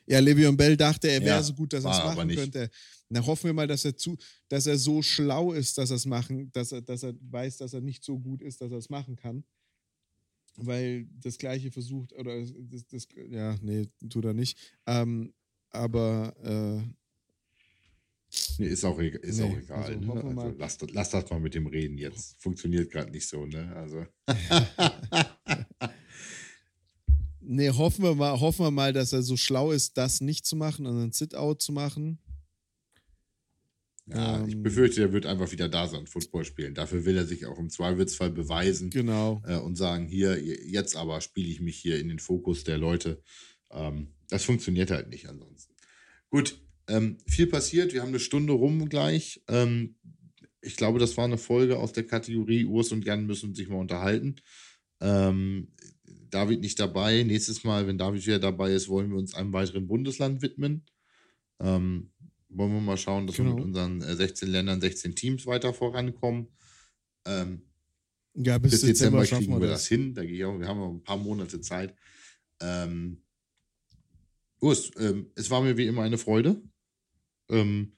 Ja, 0.05 0.19
Le'Veon 0.19 0.55
Bell 0.55 0.77
dachte, 0.77 1.07
er 1.09 1.19
wäre 1.21 1.37
ja, 1.37 1.41
so 1.41 1.55
gut, 1.55 1.73
dass 1.73 1.83
er 1.83 1.91
es 1.91 1.97
machen 1.97 2.29
könnte. 2.29 2.69
Na, 3.15 3.25
hoffen 3.25 3.45
wir 3.45 3.53
mal, 3.53 3.65
dass 3.65 3.85
er 3.85 3.95
zu, 3.95 4.17
dass 4.49 4.67
er 4.67 4.77
so 4.77 5.01
schlau 5.01 5.53
ist, 5.53 5.77
dass 5.77 5.89
er 5.89 5.95
es 5.95 6.05
machen, 6.05 6.51
dass 6.51 6.73
er, 6.73 6.81
dass 6.81 7.01
er 7.01 7.13
weiß, 7.21 7.55
dass 7.55 7.73
er 7.73 7.79
nicht 7.79 8.03
so 8.03 8.19
gut 8.19 8.41
ist, 8.41 8.59
dass 8.59 8.73
er 8.73 8.77
es 8.77 8.89
machen 8.89 9.15
kann. 9.15 9.45
Weil 10.57 11.07
das 11.21 11.37
Gleiche 11.37 11.71
versucht, 11.71 12.11
oder 12.11 12.41
das, 12.41 12.85
das 12.87 13.07
ja, 13.29 13.55
nee, 13.61 13.87
tut 14.09 14.25
er 14.25 14.33
nicht. 14.33 14.57
Ähm, 14.85 15.33
aber 15.69 16.35
äh, 16.43 16.81
Nee, 18.57 18.67
ist 18.67 18.83
auch, 18.83 18.99
ist 18.99 19.37
nee, 19.37 19.43
auch 19.45 19.57
egal. 19.57 19.83
Also, 19.83 19.99
ne? 19.99 20.41
also, 20.41 20.55
lass, 20.57 20.77
lass, 20.91 21.09
das 21.11 21.29
mal 21.29 21.39
mit 21.39 21.55
dem 21.55 21.67
Reden 21.67 21.97
jetzt. 21.97 22.35
Funktioniert 22.41 22.91
gerade 22.91 23.11
nicht 23.11 23.29
so, 23.29 23.45
ne? 23.45 23.73
Also. 23.77 24.05
Nee, 27.47 27.69
hoffen 27.69 28.03
wir 28.03 28.15
mal, 28.15 28.39
hoffen 28.39 28.65
wir 28.65 28.71
mal, 28.71 28.91
dass 28.91 29.13
er 29.13 29.21
so 29.21 29.37
schlau 29.37 29.71
ist, 29.71 29.97
das 29.97 30.19
nicht 30.19 30.47
zu 30.47 30.55
machen 30.55 30.87
und 30.87 30.99
ein 30.99 31.11
Sit-Out 31.11 31.61
zu 31.61 31.73
machen. 31.73 32.17
Ja, 34.07 34.39
ähm, 34.39 34.47
ich 34.47 34.61
befürchte, 34.61 35.01
er 35.01 35.13
wird 35.13 35.25
einfach 35.25 35.51
wieder 35.51 35.67
da 35.67 35.87
sein, 35.87 36.05
Football 36.05 36.45
spielen. 36.45 36.75
Dafür 36.75 37.05
will 37.05 37.17
er 37.17 37.25
sich 37.25 37.45
auch 37.45 37.57
im 37.57 37.69
Zweifelsfall 37.69 38.29
beweisen. 38.29 38.89
Genau. 38.91 39.41
Äh, 39.45 39.57
und 39.57 39.75
sagen, 39.75 40.07
hier, 40.07 40.41
jetzt 40.43 40.95
aber 40.95 41.21
spiele 41.21 41.49
ich 41.49 41.59
mich 41.61 41.77
hier 41.77 41.99
in 41.99 42.09
den 42.09 42.19
Fokus 42.19 42.63
der 42.63 42.77
Leute. 42.77 43.21
Ähm, 43.71 44.13
das 44.29 44.43
funktioniert 44.43 44.91
halt 44.91 45.09
nicht 45.09 45.27
ansonsten. 45.27 45.73
Gut, 46.29 46.59
ähm, 46.87 47.17
viel 47.25 47.47
passiert. 47.47 47.93
Wir 47.93 48.01
haben 48.01 48.09
eine 48.09 48.19
Stunde 48.19 48.53
rum 48.53 48.89
gleich. 48.89 49.43
Ähm, 49.47 49.95
ich 50.61 50.75
glaube, 50.75 50.99
das 50.99 51.17
war 51.17 51.25
eine 51.25 51.37
Folge 51.37 51.77
aus 51.77 51.93
der 51.93 52.05
Kategorie 52.05 52.65
Urs 52.65 52.91
und 52.91 53.05
Jan 53.05 53.25
müssen 53.25 53.53
sich 53.55 53.69
mal 53.69 53.79
unterhalten. 53.79 54.35
Ähm, 54.99 55.71
David 56.29 56.61
nicht 56.61 56.79
dabei. 56.79 57.23
Nächstes 57.23 57.63
Mal, 57.63 57.87
wenn 57.87 57.97
David 57.97 58.25
wieder 58.25 58.39
dabei 58.39 58.73
ist, 58.73 58.89
wollen 58.89 59.09
wir 59.09 59.17
uns 59.17 59.35
einem 59.35 59.53
weiteren 59.53 59.87
Bundesland 59.87 60.41
widmen. 60.41 60.85
Ähm, 61.59 62.11
wollen 62.57 62.73
wir 62.73 62.81
mal 62.81 62.97
schauen, 62.97 63.27
dass 63.27 63.35
genau. 63.35 63.51
wir 63.51 63.55
mit 63.55 63.65
unseren 63.65 64.01
16 64.01 64.47
äh, 64.47 64.51
Ländern, 64.51 64.81
16 64.81 65.15
Teams 65.15 65.45
weiter 65.45 65.73
vorankommen. 65.73 66.47
Ähm, 67.25 67.61
ja, 68.33 68.57
bis, 68.57 68.71
bis 68.71 68.81
Dezember, 68.81 69.21
Dezember 69.21 69.39
kriegen 69.39 69.61
wir 69.61 69.67
das. 69.67 69.81
das 69.81 69.87
hin. 69.87 70.13
Da 70.13 70.23
gehe 70.23 70.35
ich 70.35 70.45
auch, 70.45 70.59
wir 70.59 70.67
haben 70.67 70.79
noch 70.79 70.91
ein 70.91 71.03
paar 71.03 71.17
Monate 71.17 71.61
Zeit. 71.61 71.95
Ähm, 72.61 73.21
Urs, 74.59 74.91
ähm, 74.97 75.31
es 75.35 75.49
war 75.49 75.61
mir 75.61 75.77
wie 75.77 75.87
immer 75.87 76.03
eine 76.03 76.17
Freude. 76.17 76.61
Ähm, 77.49 77.93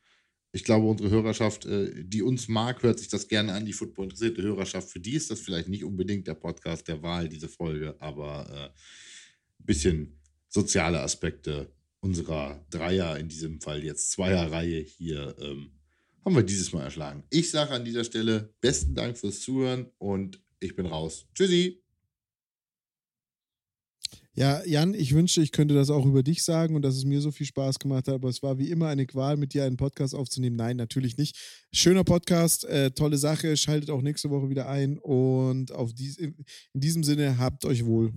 ich 0.51 0.63
glaube, 0.63 0.87
unsere 0.87 1.09
Hörerschaft, 1.09 1.65
äh, 1.65 2.03
die 2.03 2.21
uns 2.21 2.47
mag, 2.47 2.81
hört 2.83 2.99
sich 2.99 3.09
das 3.09 3.27
gerne 3.27 3.53
an. 3.53 3.65
Die 3.65 3.73
Football 3.73 4.05
interessierte 4.05 4.41
Hörerschaft, 4.41 4.89
für 4.89 4.99
die 4.99 5.13
ist 5.13 5.29
das 5.29 5.39
vielleicht 5.39 5.69
nicht 5.69 5.83
unbedingt 5.83 6.27
der 6.27 6.33
Podcast 6.33 6.87
der 6.87 7.01
Wahl, 7.03 7.29
diese 7.29 7.47
Folge, 7.47 7.95
aber 7.99 8.49
ein 8.49 8.69
äh, 8.69 8.69
bisschen 9.59 10.19
soziale 10.49 11.01
Aspekte 11.01 11.71
unserer 11.99 12.65
Dreier, 12.69 13.17
in 13.17 13.29
diesem 13.29 13.61
Fall 13.61 13.83
jetzt 13.83 14.11
Zweierreihe 14.11 14.79
hier, 14.81 15.35
ähm, 15.39 15.71
haben 16.23 16.35
wir 16.35 16.43
dieses 16.43 16.73
Mal 16.73 16.83
erschlagen. 16.83 17.23
Ich 17.29 17.51
sage 17.51 17.71
an 17.71 17.85
dieser 17.85 18.03
Stelle 18.03 18.53
besten 18.59 18.93
Dank 18.95 19.17
fürs 19.17 19.39
Zuhören 19.39 19.87
und 19.97 20.41
ich 20.59 20.75
bin 20.75 20.85
raus. 20.85 21.25
Tschüssi. 21.33 21.81
Ja, 24.33 24.63
Jan, 24.65 24.93
ich 24.93 25.15
wünschte, 25.15 25.41
ich 25.41 25.51
könnte 25.51 25.73
das 25.73 25.89
auch 25.89 26.05
über 26.05 26.21
dich 26.21 26.43
sagen 26.43 26.75
und 26.75 26.83
dass 26.83 26.95
es 26.95 27.05
mir 27.05 27.21
so 27.21 27.31
viel 27.31 27.47
Spaß 27.47 27.79
gemacht 27.79 28.07
hat, 28.07 28.13
aber 28.13 28.29
es 28.29 28.43
war 28.43 28.59
wie 28.59 28.69
immer 28.69 28.87
eine 28.87 29.07
Qual, 29.07 29.35
mit 29.35 29.55
dir 29.55 29.63
einen 29.63 29.77
Podcast 29.77 30.13
aufzunehmen. 30.13 30.55
Nein, 30.55 30.77
natürlich 30.77 31.17
nicht. 31.17 31.35
Schöner 31.71 32.03
Podcast, 32.03 32.63
äh, 32.65 32.91
tolle 32.91 33.17
Sache. 33.17 33.57
Schaltet 33.57 33.89
auch 33.89 34.03
nächste 34.03 34.29
Woche 34.29 34.49
wieder 34.49 34.69
ein 34.69 34.99
und 34.99 35.71
auf 35.71 35.91
dies, 35.91 36.17
in 36.17 36.35
diesem 36.73 37.03
Sinne, 37.03 37.39
habt 37.39 37.65
euch 37.65 37.83
wohl. 37.83 38.13